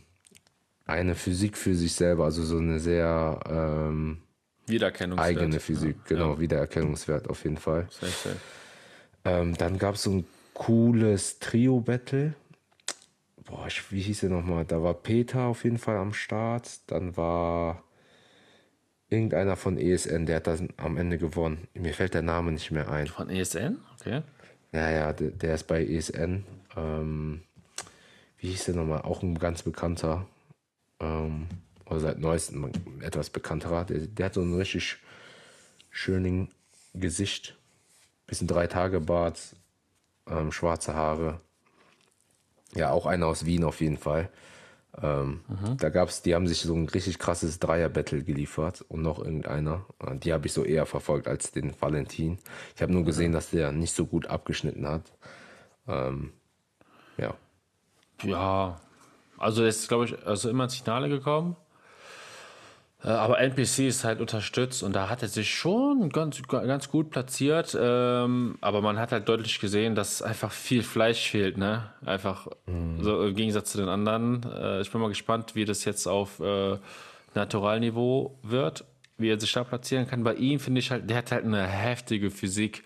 eine 0.85 1.15
Physik 1.15 1.57
für 1.57 1.75
sich 1.75 1.95
selber, 1.95 2.25
also 2.25 2.43
so 2.45 2.59
eine 2.59 2.79
sehr 2.81 3.41
ähm, 3.49 4.19
Wiedererkennungswert. 4.67 5.27
eigene 5.27 5.61
Physik, 5.61 6.05
genau, 6.05 6.39
Wiedererkennungswert 6.39 7.31
auf 7.31 7.45
jeden 7.45 7.57
Fall. 7.57 7.87
Safe, 7.91 8.13
safe. 8.13 8.37
Ähm, 9.25 9.57
dann 9.57 9.79
gab 9.79 9.95
es 9.95 10.03
so 10.03 10.11
ein 10.11 10.27
cooles 10.53 11.39
Trio-Battle. 11.39 12.35
Boah, 13.49 13.67
ich, 13.67 13.91
wie 13.91 14.03
hieß 14.03 14.21
der 14.21 14.29
nochmal? 14.29 14.67
Da 14.67 14.83
war 14.83 14.93
Peter 14.93 15.45
auf 15.45 15.65
jeden 15.65 15.79
Fall 15.79 15.97
am 15.97 16.13
Start. 16.13 16.81
Dann 16.91 17.17
war 17.17 17.83
irgendeiner 19.09 19.57
von 19.57 19.79
ESN, 19.79 20.27
der 20.27 20.37
hat 20.37 20.47
das 20.47 20.63
am 20.77 20.99
Ende 20.99 21.17
gewonnen. 21.17 21.67
Mir 21.73 21.95
fällt 21.95 22.13
der 22.13 22.21
Name 22.21 22.53
nicht 22.53 22.71
mehr 22.71 22.91
ein. 22.91 23.07
Von 23.07 23.31
ESN? 23.31 23.79
Okay. 23.99 24.23
Ja, 24.73 24.91
ja, 24.91 25.13
der, 25.15 25.31
der 25.31 25.55
ist 25.55 25.67
bei 25.67 25.83
ESN. 25.83 26.45
Ähm, 26.77 27.41
wie 28.37 28.49
hieß 28.49 28.67
der 28.67 28.75
nochmal? 28.75 29.01
Auch 29.01 29.23
ein 29.23 29.39
ganz 29.39 29.63
bekannter. 29.63 30.27
Ähm, 31.01 31.47
oder 31.87 32.01
seit 32.01 32.19
neuestem 32.19 32.71
etwas 33.01 33.31
bekannterer. 33.31 33.87
Der, 33.87 34.01
der 34.01 34.27
hat 34.27 34.35
so 34.35 34.43
ein 34.43 34.53
richtig 34.53 34.99
schönen 35.89 36.51
Gesicht. 36.93 37.57
Bisschen 38.27 38.47
drei 38.47 38.67
Tage 38.67 39.01
Bart, 39.01 39.57
ähm, 40.27 40.53
schwarze 40.53 40.93
Haare. 40.93 41.41
Ja, 42.75 42.91
auch 42.91 43.07
einer 43.07 43.27
aus 43.27 43.45
Wien 43.47 43.65
auf 43.65 43.81
jeden 43.81 43.97
Fall. 43.99 44.29
Ähm, 45.03 45.41
Da 45.79 45.91
gab's, 45.91 46.23
die 46.23 46.35
haben 46.35 46.47
sich 46.47 46.61
so 46.61 46.75
ein 46.75 46.89
richtig 46.89 47.19
krasses 47.19 47.59
Dreier-Battle 47.59 48.25
geliefert 48.25 48.85
und 48.89 49.03
noch 49.03 49.19
irgendeiner. 49.19 49.85
Äh, 50.01 50.17
Die 50.17 50.33
habe 50.33 50.47
ich 50.47 50.53
so 50.53 50.65
eher 50.65 50.87
verfolgt 50.87 51.29
als 51.29 51.53
den 51.53 51.73
Valentin. 51.81 52.39
Ich 52.75 52.83
habe 52.83 52.93
nur 52.93 53.05
gesehen, 53.05 53.33
dass 53.33 53.51
der 53.51 53.73
nicht 53.73 53.95
so 53.95 54.07
gut 54.07 54.27
abgeschnitten 54.27 54.89
hat. 54.89 55.13
Ähm, 55.87 56.33
ja. 57.17 57.35
Ja, 58.23 58.81
also 59.37 59.65
ist, 59.65 59.89
glaube 59.89 60.07
ich, 60.07 60.27
also 60.27 60.51
immer 60.51 60.65
ins 60.65 60.75
Finale 60.75 61.09
gekommen. 61.09 61.57
Äh, 63.05 63.09
Aber 63.09 63.39
NPC 63.41 63.81
ist 63.81 64.05
halt 64.05 64.21
unterstützt 64.21 64.83
und 64.83 64.95
da 64.95 65.09
hat 65.09 65.23
er 65.23 65.29
sich 65.29 65.55
schon 65.55 66.09
ganz, 66.11 66.43
ganz 66.49 66.89
gut 66.89 67.11
platziert. 67.11 67.77
Ähm, 67.81 68.59
aber 68.61 68.83
man 68.83 68.99
hat 68.99 69.13
halt 69.13 69.29
deutlich 69.29 69.61
gesehen, 69.61 69.95
dass 69.95 70.23
einfach 70.23 70.51
viel 70.51 70.83
Fleisch 70.83 71.31
fehlt, 71.31 71.57
ne? 71.59 71.91
Einfach 72.05 72.49
so 73.01 73.25
im 73.25 73.35
Gegensatz 73.35 73.73
zu 73.73 73.79
den 73.79 73.89
anderen. 73.89 74.43
Äh, 74.53 74.81
ich 74.81 74.91
bin 74.91 75.01
mal 75.01 75.09
gespannt, 75.09 75.55
wie 75.55 75.65
das 75.65 75.85
jetzt 75.85 76.07
auf 76.07 76.41
äh, 76.41 76.77
Naturalniveau 77.35 78.37
wird, 78.43 78.85
wie 79.17 79.31
er 79.31 79.39
sich 79.39 79.53
da 79.53 79.65
platzieren 79.65 80.07
kann. 80.09 80.25
Bei 80.25 80.35
ihm 80.35 80.59
finde 80.59 80.81
ich 80.81 80.91
halt, 80.91 81.09
der 81.09 81.19
hat 81.19 81.33
halt 81.33 81.45
eine 81.45 81.67
heftige 81.67 82.31
Physik. 82.31 82.85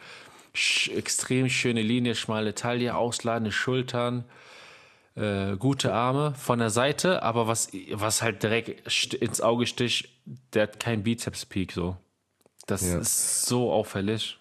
Sch 0.55 0.89
extrem 0.89 1.49
schöne 1.49 1.81
Linie, 1.81 2.15
schmale 2.15 2.55
Taille, 2.55 2.95
ausladende 2.95 3.53
Schultern 3.53 4.25
äh, 5.15 5.57
gute 5.57 5.93
Arme 5.93 6.35
von 6.37 6.59
der 6.59 6.71
Seite, 6.71 7.23
aber 7.23 7.47
was, 7.47 7.69
was 7.93 8.23
halt 8.23 8.43
direkt 8.43 9.15
ins 9.15 9.41
Auge 9.41 9.67
sticht, 9.67 10.09
der 10.55 10.65
hat 10.65 10.81
keinen 10.81 11.03
Bizeps-Peak 11.03 11.73
so. 11.73 11.97
Das 12.67 12.83
Ja. 12.83 12.99
ist 12.99 13.43
so 13.47 13.73
auffällig. 13.73 14.39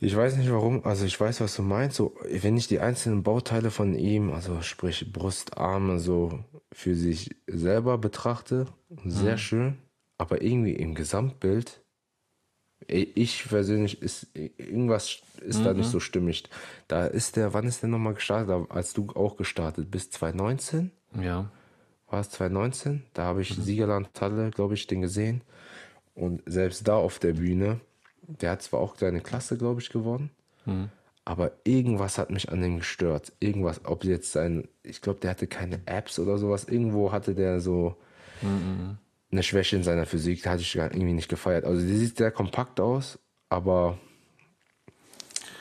Ich 0.00 0.14
weiß 0.14 0.36
nicht 0.36 0.50
warum, 0.50 0.84
also 0.84 1.04
ich 1.04 1.20
weiß, 1.20 1.40
was 1.40 1.56
du 1.56 1.62
meinst. 1.62 1.96
So, 1.96 2.14
wenn 2.30 2.56
ich 2.56 2.68
die 2.68 2.78
einzelnen 2.78 3.24
Bauteile 3.24 3.70
von 3.72 3.94
ihm, 3.94 4.32
also 4.32 4.62
sprich 4.62 5.12
Brust, 5.12 5.58
Arme, 5.58 5.98
so 5.98 6.44
für 6.72 6.94
sich 6.94 7.34
selber 7.48 7.98
betrachte, 7.98 8.66
sehr 9.04 9.38
schön. 9.38 9.76
aber 10.16 10.40
irgendwie 10.42 10.72
im 10.74 10.94
Gesamtbild, 10.94 11.80
ich 12.88 13.48
persönlich, 13.48 14.02
ist 14.02 14.28
irgendwas 14.34 15.22
ist 15.42 15.60
mhm. 15.60 15.64
da 15.64 15.74
nicht 15.74 15.90
so 15.90 16.00
stimmig. 16.00 16.44
Da 16.88 17.06
ist 17.06 17.36
der, 17.36 17.54
wann 17.54 17.66
ist 17.66 17.82
der 17.82 17.90
nochmal 17.90 18.14
gestartet? 18.14 18.70
Als 18.70 18.92
du 18.94 19.08
auch 19.14 19.36
gestartet 19.36 19.90
bist, 19.90 20.14
2019? 20.14 20.90
Ja. 21.20 21.50
War 22.10 22.20
es 22.20 22.30
2019? 22.30 23.04
Da 23.12 23.24
habe 23.24 23.42
ich 23.42 23.56
mhm. 23.56 23.62
Siegerland 23.62 24.14
Talle, 24.14 24.50
glaube 24.50 24.74
ich, 24.74 24.86
den 24.86 25.02
gesehen. 25.02 25.42
Und 26.14 26.42
selbst 26.46 26.88
da 26.88 26.96
auf 26.96 27.18
der 27.18 27.34
Bühne, 27.34 27.80
der 28.22 28.52
hat 28.52 28.62
zwar 28.62 28.80
auch 28.80 28.96
kleine 28.96 29.20
Klasse, 29.20 29.56
glaube 29.56 29.80
ich, 29.80 29.90
gewonnen, 29.90 30.30
mhm. 30.66 30.88
aber 31.24 31.52
irgendwas 31.64 32.18
hat 32.18 32.30
mich 32.30 32.50
an 32.50 32.60
dem 32.60 32.78
gestört. 32.78 33.32
Irgendwas, 33.38 33.84
ob 33.84 34.04
jetzt 34.04 34.32
sein, 34.32 34.66
ich 34.82 35.00
glaube, 35.00 35.20
der 35.20 35.30
hatte 35.30 35.46
keine 35.46 35.80
Apps 35.86 36.18
oder 36.18 36.38
sowas. 36.38 36.64
Irgendwo 36.64 37.12
hatte 37.12 37.34
der 37.34 37.60
so 37.60 37.96
mhm. 38.42 38.98
Eine 39.30 39.42
Schwäche 39.42 39.76
in 39.76 39.82
seiner 39.82 40.06
Physik, 40.06 40.46
hatte 40.46 40.62
ich 40.62 40.74
irgendwie 40.76 41.12
nicht 41.12 41.28
gefeiert. 41.28 41.64
Also, 41.64 41.86
die 41.86 41.96
sieht 41.96 42.16
sehr 42.16 42.30
kompakt 42.30 42.80
aus, 42.80 43.18
aber 43.48 43.98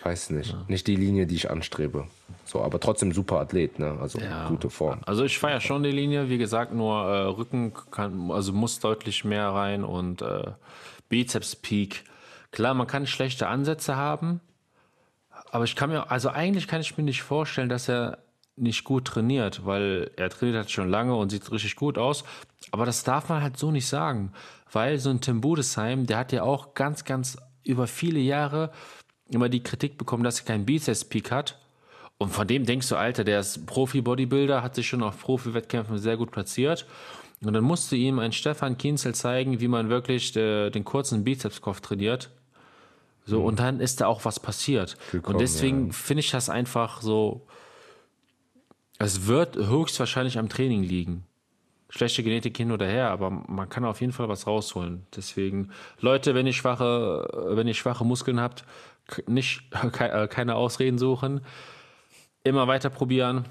weiß 0.07 0.29
nicht. 0.31 0.51
Ja. 0.51 0.65
Nicht 0.67 0.87
die 0.87 0.95
Linie, 0.95 1.27
die 1.27 1.35
ich 1.35 1.49
anstrebe. 1.49 2.07
So, 2.45 2.61
aber 2.61 2.79
trotzdem 2.79 3.11
super 3.11 3.39
Athlet, 3.39 3.77
ne? 3.77 3.97
Also 3.99 4.19
ja. 4.19 4.47
gute 4.47 4.69
Form. 4.69 5.01
Also 5.05 5.25
ich 5.25 5.37
feiere 5.37 5.59
schon 5.59 5.83
die 5.83 5.91
Linie, 5.91 6.29
wie 6.29 6.37
gesagt, 6.37 6.73
nur 6.73 7.03
äh, 7.03 7.23
Rücken 7.25 7.73
kann, 7.91 8.31
also 8.31 8.53
muss 8.53 8.79
deutlich 8.79 9.25
mehr 9.25 9.49
rein 9.49 9.83
und 9.83 10.21
äh, 10.21 10.51
Bizeps 11.09 11.57
Peak. 11.57 12.05
Klar, 12.51 12.73
man 12.73 12.87
kann 12.87 13.05
schlechte 13.05 13.47
Ansätze 13.47 13.97
haben, 13.97 14.39
aber 15.51 15.65
ich 15.65 15.75
kann 15.75 15.89
mir, 15.89 16.09
also 16.09 16.29
eigentlich 16.29 16.67
kann 16.67 16.79
ich 16.79 16.97
mir 16.97 17.03
nicht 17.03 17.21
vorstellen, 17.21 17.67
dass 17.67 17.89
er 17.89 18.19
nicht 18.55 18.85
gut 18.85 19.05
trainiert, 19.05 19.65
weil 19.65 20.09
er 20.15 20.29
trainiert 20.29 20.57
halt 20.57 20.71
schon 20.71 20.89
lange 20.89 21.15
und 21.15 21.29
sieht 21.29 21.51
richtig 21.51 21.75
gut 21.75 21.97
aus. 21.97 22.23
Aber 22.71 22.85
das 22.85 23.03
darf 23.03 23.29
man 23.29 23.41
halt 23.41 23.57
so 23.57 23.71
nicht 23.71 23.87
sagen, 23.87 24.31
weil 24.71 24.99
so 24.99 25.09
ein 25.09 25.21
Tim 25.21 25.41
Budesheim, 25.41 26.05
der 26.05 26.17
hat 26.17 26.31
ja 26.31 26.43
auch 26.43 26.73
ganz, 26.73 27.05
ganz 27.05 27.37
über 27.63 27.87
viele 27.87 28.19
Jahre 28.19 28.71
immer 29.29 29.49
die 29.49 29.63
Kritik 29.63 29.97
bekommen, 29.97 30.23
dass 30.23 30.39
er 30.39 30.45
keinen 30.45 30.65
Bizeps-Peak 30.65 31.31
hat. 31.31 31.59
Und 32.17 32.29
von 32.29 32.47
dem 32.47 32.65
denkst 32.65 32.89
du, 32.89 32.95
Alter, 32.95 33.23
der 33.23 33.39
ist 33.39 33.65
Profi-Bodybuilder, 33.67 34.63
hat 34.63 34.75
sich 34.75 34.87
schon 34.87 35.03
auf 35.03 35.19
Profi-Wettkämpfen 35.19 35.97
sehr 35.99 36.17
gut 36.17 36.31
platziert. 36.31 36.85
Und 37.43 37.53
dann 37.53 37.63
musste 37.63 37.95
ihm 37.95 38.17
ein 38.17 38.31
Stefan 38.31 38.77
Kienzel 38.77 39.13
zeigen, 39.13 39.59
wie 39.59 39.67
man 39.67 39.89
wirklich 39.89 40.31
de, 40.31 40.71
den 40.71 40.83
kurzen 40.83 41.23
Bizepskopf 41.23 41.81
trainiert. 41.81 42.31
So, 43.25 43.41
mhm. 43.41 43.45
und 43.45 43.59
dann 43.59 43.79
ist 43.79 44.01
da 44.01 44.07
auch 44.07 44.25
was 44.25 44.39
passiert. 44.39 44.97
Willkommen, 45.11 45.35
und 45.35 45.41
deswegen 45.41 45.87
ja. 45.87 45.93
finde 45.93 46.21
ich 46.21 46.31
das 46.31 46.49
einfach 46.49 47.01
so. 47.01 47.45
Es 48.97 49.27
wird 49.27 49.55
höchstwahrscheinlich 49.57 50.39
am 50.39 50.49
Training 50.49 50.81
liegen. 50.81 51.25
Schlechte 51.89 52.21
Genetik 52.21 52.57
hin 52.57 52.71
oder 52.71 52.85
her, 52.85 53.09
aber 53.11 53.29
man 53.29 53.69
kann 53.69 53.85
auf 53.85 54.01
jeden 54.01 54.11
Fall 54.11 54.27
was 54.27 54.45
rausholen. 54.45 55.05
Deswegen, 55.15 55.71
Leute, 55.99 56.35
wenn 56.35 56.45
ihr 56.45 56.53
schwache, 56.53 57.27
wenn 57.51 57.67
ihr 57.67 57.73
schwache 57.73 58.03
Muskeln 58.03 58.41
habt, 58.41 58.65
nicht, 59.25 59.63
äh, 59.99 60.27
keine 60.27 60.55
Ausreden 60.55 60.97
suchen. 60.97 61.41
Immer 62.43 62.67
weiter 62.67 62.89
probieren. 62.89 63.45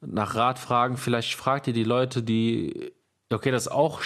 Nach 0.00 0.34
Rat 0.34 0.58
fragen. 0.58 0.96
Vielleicht 0.96 1.34
fragt 1.34 1.66
ihr 1.66 1.72
die 1.72 1.84
Leute, 1.84 2.22
die. 2.22 2.92
Okay, 3.32 3.50
das 3.50 3.66
ist 3.66 3.72
auch 3.72 4.02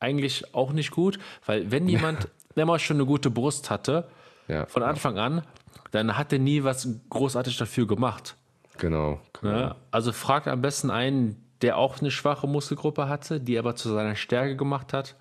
eigentlich 0.00 0.54
auch 0.54 0.72
nicht 0.72 0.90
gut, 0.90 1.18
weil 1.44 1.70
wenn 1.70 1.88
jemand 1.88 2.28
immer 2.54 2.78
schon 2.78 2.96
eine 2.96 3.06
gute 3.06 3.30
Brust 3.30 3.70
hatte, 3.70 4.08
ja. 4.48 4.66
von 4.66 4.82
Anfang 4.82 5.18
an, 5.18 5.42
dann 5.90 6.16
hat 6.16 6.32
er 6.32 6.38
nie 6.38 6.64
was 6.64 6.88
großartig 7.10 7.56
dafür 7.56 7.86
gemacht. 7.86 8.36
Genau. 8.78 9.20
genau. 9.40 9.58
Ja, 9.58 9.76
also 9.90 10.12
fragt 10.12 10.48
am 10.48 10.60
besten 10.60 10.90
einen, 10.90 11.45
der 11.62 11.78
auch 11.78 12.00
eine 12.00 12.10
schwache 12.10 12.46
Muskelgruppe 12.46 13.08
hatte, 13.08 13.40
die 13.40 13.58
aber 13.58 13.76
zu 13.76 13.92
seiner 13.92 14.16
Stärke 14.16 14.56
gemacht 14.56 14.92
hat. 14.92 15.16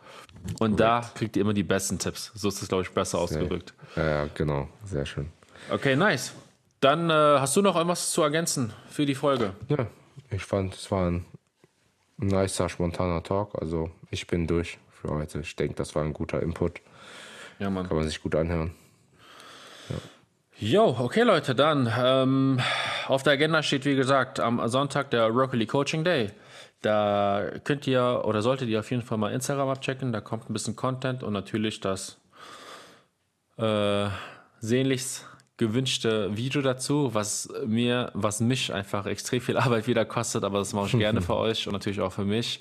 Und 0.59 0.77
Correct. 0.77 0.79
da 0.79 1.11
kriegt 1.15 1.35
ihr 1.35 1.41
immer 1.41 1.53
die 1.53 1.63
besten 1.63 1.97
Tipps. 1.97 2.31
So 2.35 2.49
ist 2.49 2.61
es, 2.61 2.67
glaube 2.67 2.83
ich, 2.83 2.91
besser 2.91 3.19
ausgedrückt. 3.19 3.73
Ja, 3.95 4.07
ja, 4.07 4.29
genau. 4.33 4.67
Sehr 4.83 5.05
schön. 5.05 5.31
Okay, 5.71 5.95
nice. 5.95 6.33
Dann 6.81 7.09
äh, 7.09 7.13
hast 7.13 7.55
du 7.55 7.61
noch 7.61 7.75
irgendwas 7.75 8.11
zu 8.11 8.21
ergänzen 8.21 8.73
für 8.89 9.05
die 9.05 9.15
Folge? 9.15 9.53
Ja, 9.69 9.87
ich 10.29 10.43
fand, 10.43 10.75
es 10.75 10.91
war 10.91 11.09
ein 11.09 11.25
nicer, 12.17 12.69
spontaner 12.69 13.23
Talk. 13.23 13.55
Also 13.59 13.89
ich 14.11 14.27
bin 14.27 14.45
durch 14.45 14.77
für 14.91 15.09
heute. 15.09 15.39
Ich 15.39 15.55
denke, 15.55 15.75
das 15.75 15.95
war 15.95 16.03
ein 16.03 16.13
guter 16.13 16.41
Input. 16.41 16.81
Ja, 17.59 17.69
Mann. 17.69 17.87
Kann 17.87 17.97
man 17.97 18.05
sich 18.05 18.21
gut 18.21 18.35
anhören. 18.35 18.75
Ja. 19.89 19.95
Jo, 20.57 20.95
okay 20.99 21.23
Leute, 21.23 21.55
dann 21.55 21.91
ähm, 21.97 22.59
auf 23.07 23.23
der 23.23 23.33
Agenda 23.33 23.63
steht 23.63 23.85
wie 23.85 23.95
gesagt 23.95 24.39
am 24.39 24.65
Sonntag 24.67 25.11
der 25.11 25.29
Broccoli 25.29 25.65
Coaching 25.65 26.03
Day. 26.03 26.31
Da 26.81 27.51
könnt 27.63 27.87
ihr 27.87 28.23
oder 28.25 28.41
solltet 28.41 28.69
ihr 28.69 28.79
auf 28.79 28.91
jeden 28.91 29.01
Fall 29.03 29.17
mal 29.17 29.31
Instagram 29.31 29.69
abchecken, 29.69 30.13
da 30.13 30.21
kommt 30.21 30.49
ein 30.49 30.53
bisschen 30.53 30.75
Content 30.75 31.23
und 31.23 31.33
natürlich 31.33 31.79
das 31.79 32.19
äh, 33.57 34.07
sehnlichst 34.59 35.27
gewünschte 35.57 36.35
Video 36.35 36.61
dazu, 36.61 37.13
was 37.13 37.49
mir, 37.65 38.11
was 38.13 38.41
mich 38.41 38.73
einfach 38.73 39.05
extrem 39.05 39.41
viel 39.41 39.57
Arbeit 39.65 39.87
wieder 39.87 40.05
kostet, 40.05 40.43
aber 40.43 40.59
das 40.59 40.73
mache 40.73 40.87
ich 40.87 40.97
gerne 40.97 41.21
für 41.23 41.35
euch 41.35 41.67
und 41.67 41.73
natürlich 41.73 42.01
auch 42.01 42.13
für 42.13 42.25
mich. 42.25 42.59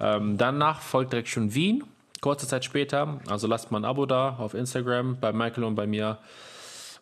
Ähm, 0.00 0.38
danach 0.38 0.80
folgt 0.80 1.12
direkt 1.12 1.28
schon 1.28 1.54
Wien, 1.54 1.84
kurze 2.20 2.46
Zeit 2.46 2.64
später. 2.64 3.20
Also 3.28 3.46
lasst 3.48 3.70
mal 3.70 3.80
ein 3.80 3.84
Abo 3.84 4.06
da 4.06 4.36
auf 4.38 4.54
Instagram 4.54 5.18
bei 5.20 5.32
Michael 5.32 5.64
und 5.64 5.74
bei 5.74 5.86
mir. 5.86 6.18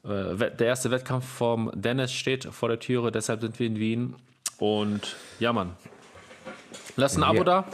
Äh, 0.06 0.36
der 0.56 0.66
erste 0.66 0.90
Wettkampf 0.90 1.26
vom 1.26 1.70
Dennis 1.74 2.12
steht 2.12 2.44
vor 2.44 2.68
der 2.68 2.78
Türe, 2.78 3.10
deshalb 3.10 3.40
sind 3.40 3.58
wir 3.58 3.66
in 3.66 3.78
Wien. 3.78 4.16
Und 4.58 5.16
ja, 5.38 5.52
Mann. 5.52 5.76
Lass 6.96 7.16
ein 7.16 7.22
Abo 7.22 7.44
da. 7.44 7.66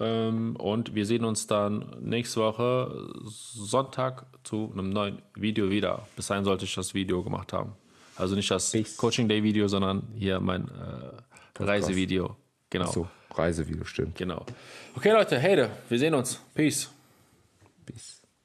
Ähm, 0.00 0.56
und 0.56 0.94
wir 0.94 1.06
sehen 1.06 1.24
uns 1.24 1.46
dann 1.46 1.84
nächste 2.00 2.40
Woche 2.40 3.08
Sonntag 3.24 4.26
zu 4.44 4.70
einem 4.72 4.90
neuen 4.90 5.22
Video 5.34 5.70
wieder. 5.70 6.06
Bis 6.16 6.28
dahin 6.28 6.44
sollte 6.44 6.64
ich 6.64 6.74
das 6.74 6.94
Video 6.94 7.22
gemacht 7.22 7.52
haben. 7.52 7.72
Also 8.16 8.34
nicht 8.34 8.50
das 8.50 8.70
Peace. 8.70 8.96
Coaching 8.96 9.28
Day 9.28 9.42
Video, 9.42 9.68
sondern 9.68 10.02
hier 10.16 10.40
mein 10.40 10.68
äh, 10.68 11.62
Reisevideo. 11.62 12.36
Genau. 12.70 12.86
Ach 12.86 12.92
so, 12.92 13.08
Reisevideo, 13.34 13.84
stimmt. 13.84 14.16
Genau. 14.16 14.44
Okay, 14.96 15.12
Leute, 15.12 15.38
hey, 15.38 15.68
wir 15.88 15.98
sehen 15.98 16.14
uns. 16.14 16.40
Peace. 16.54 16.90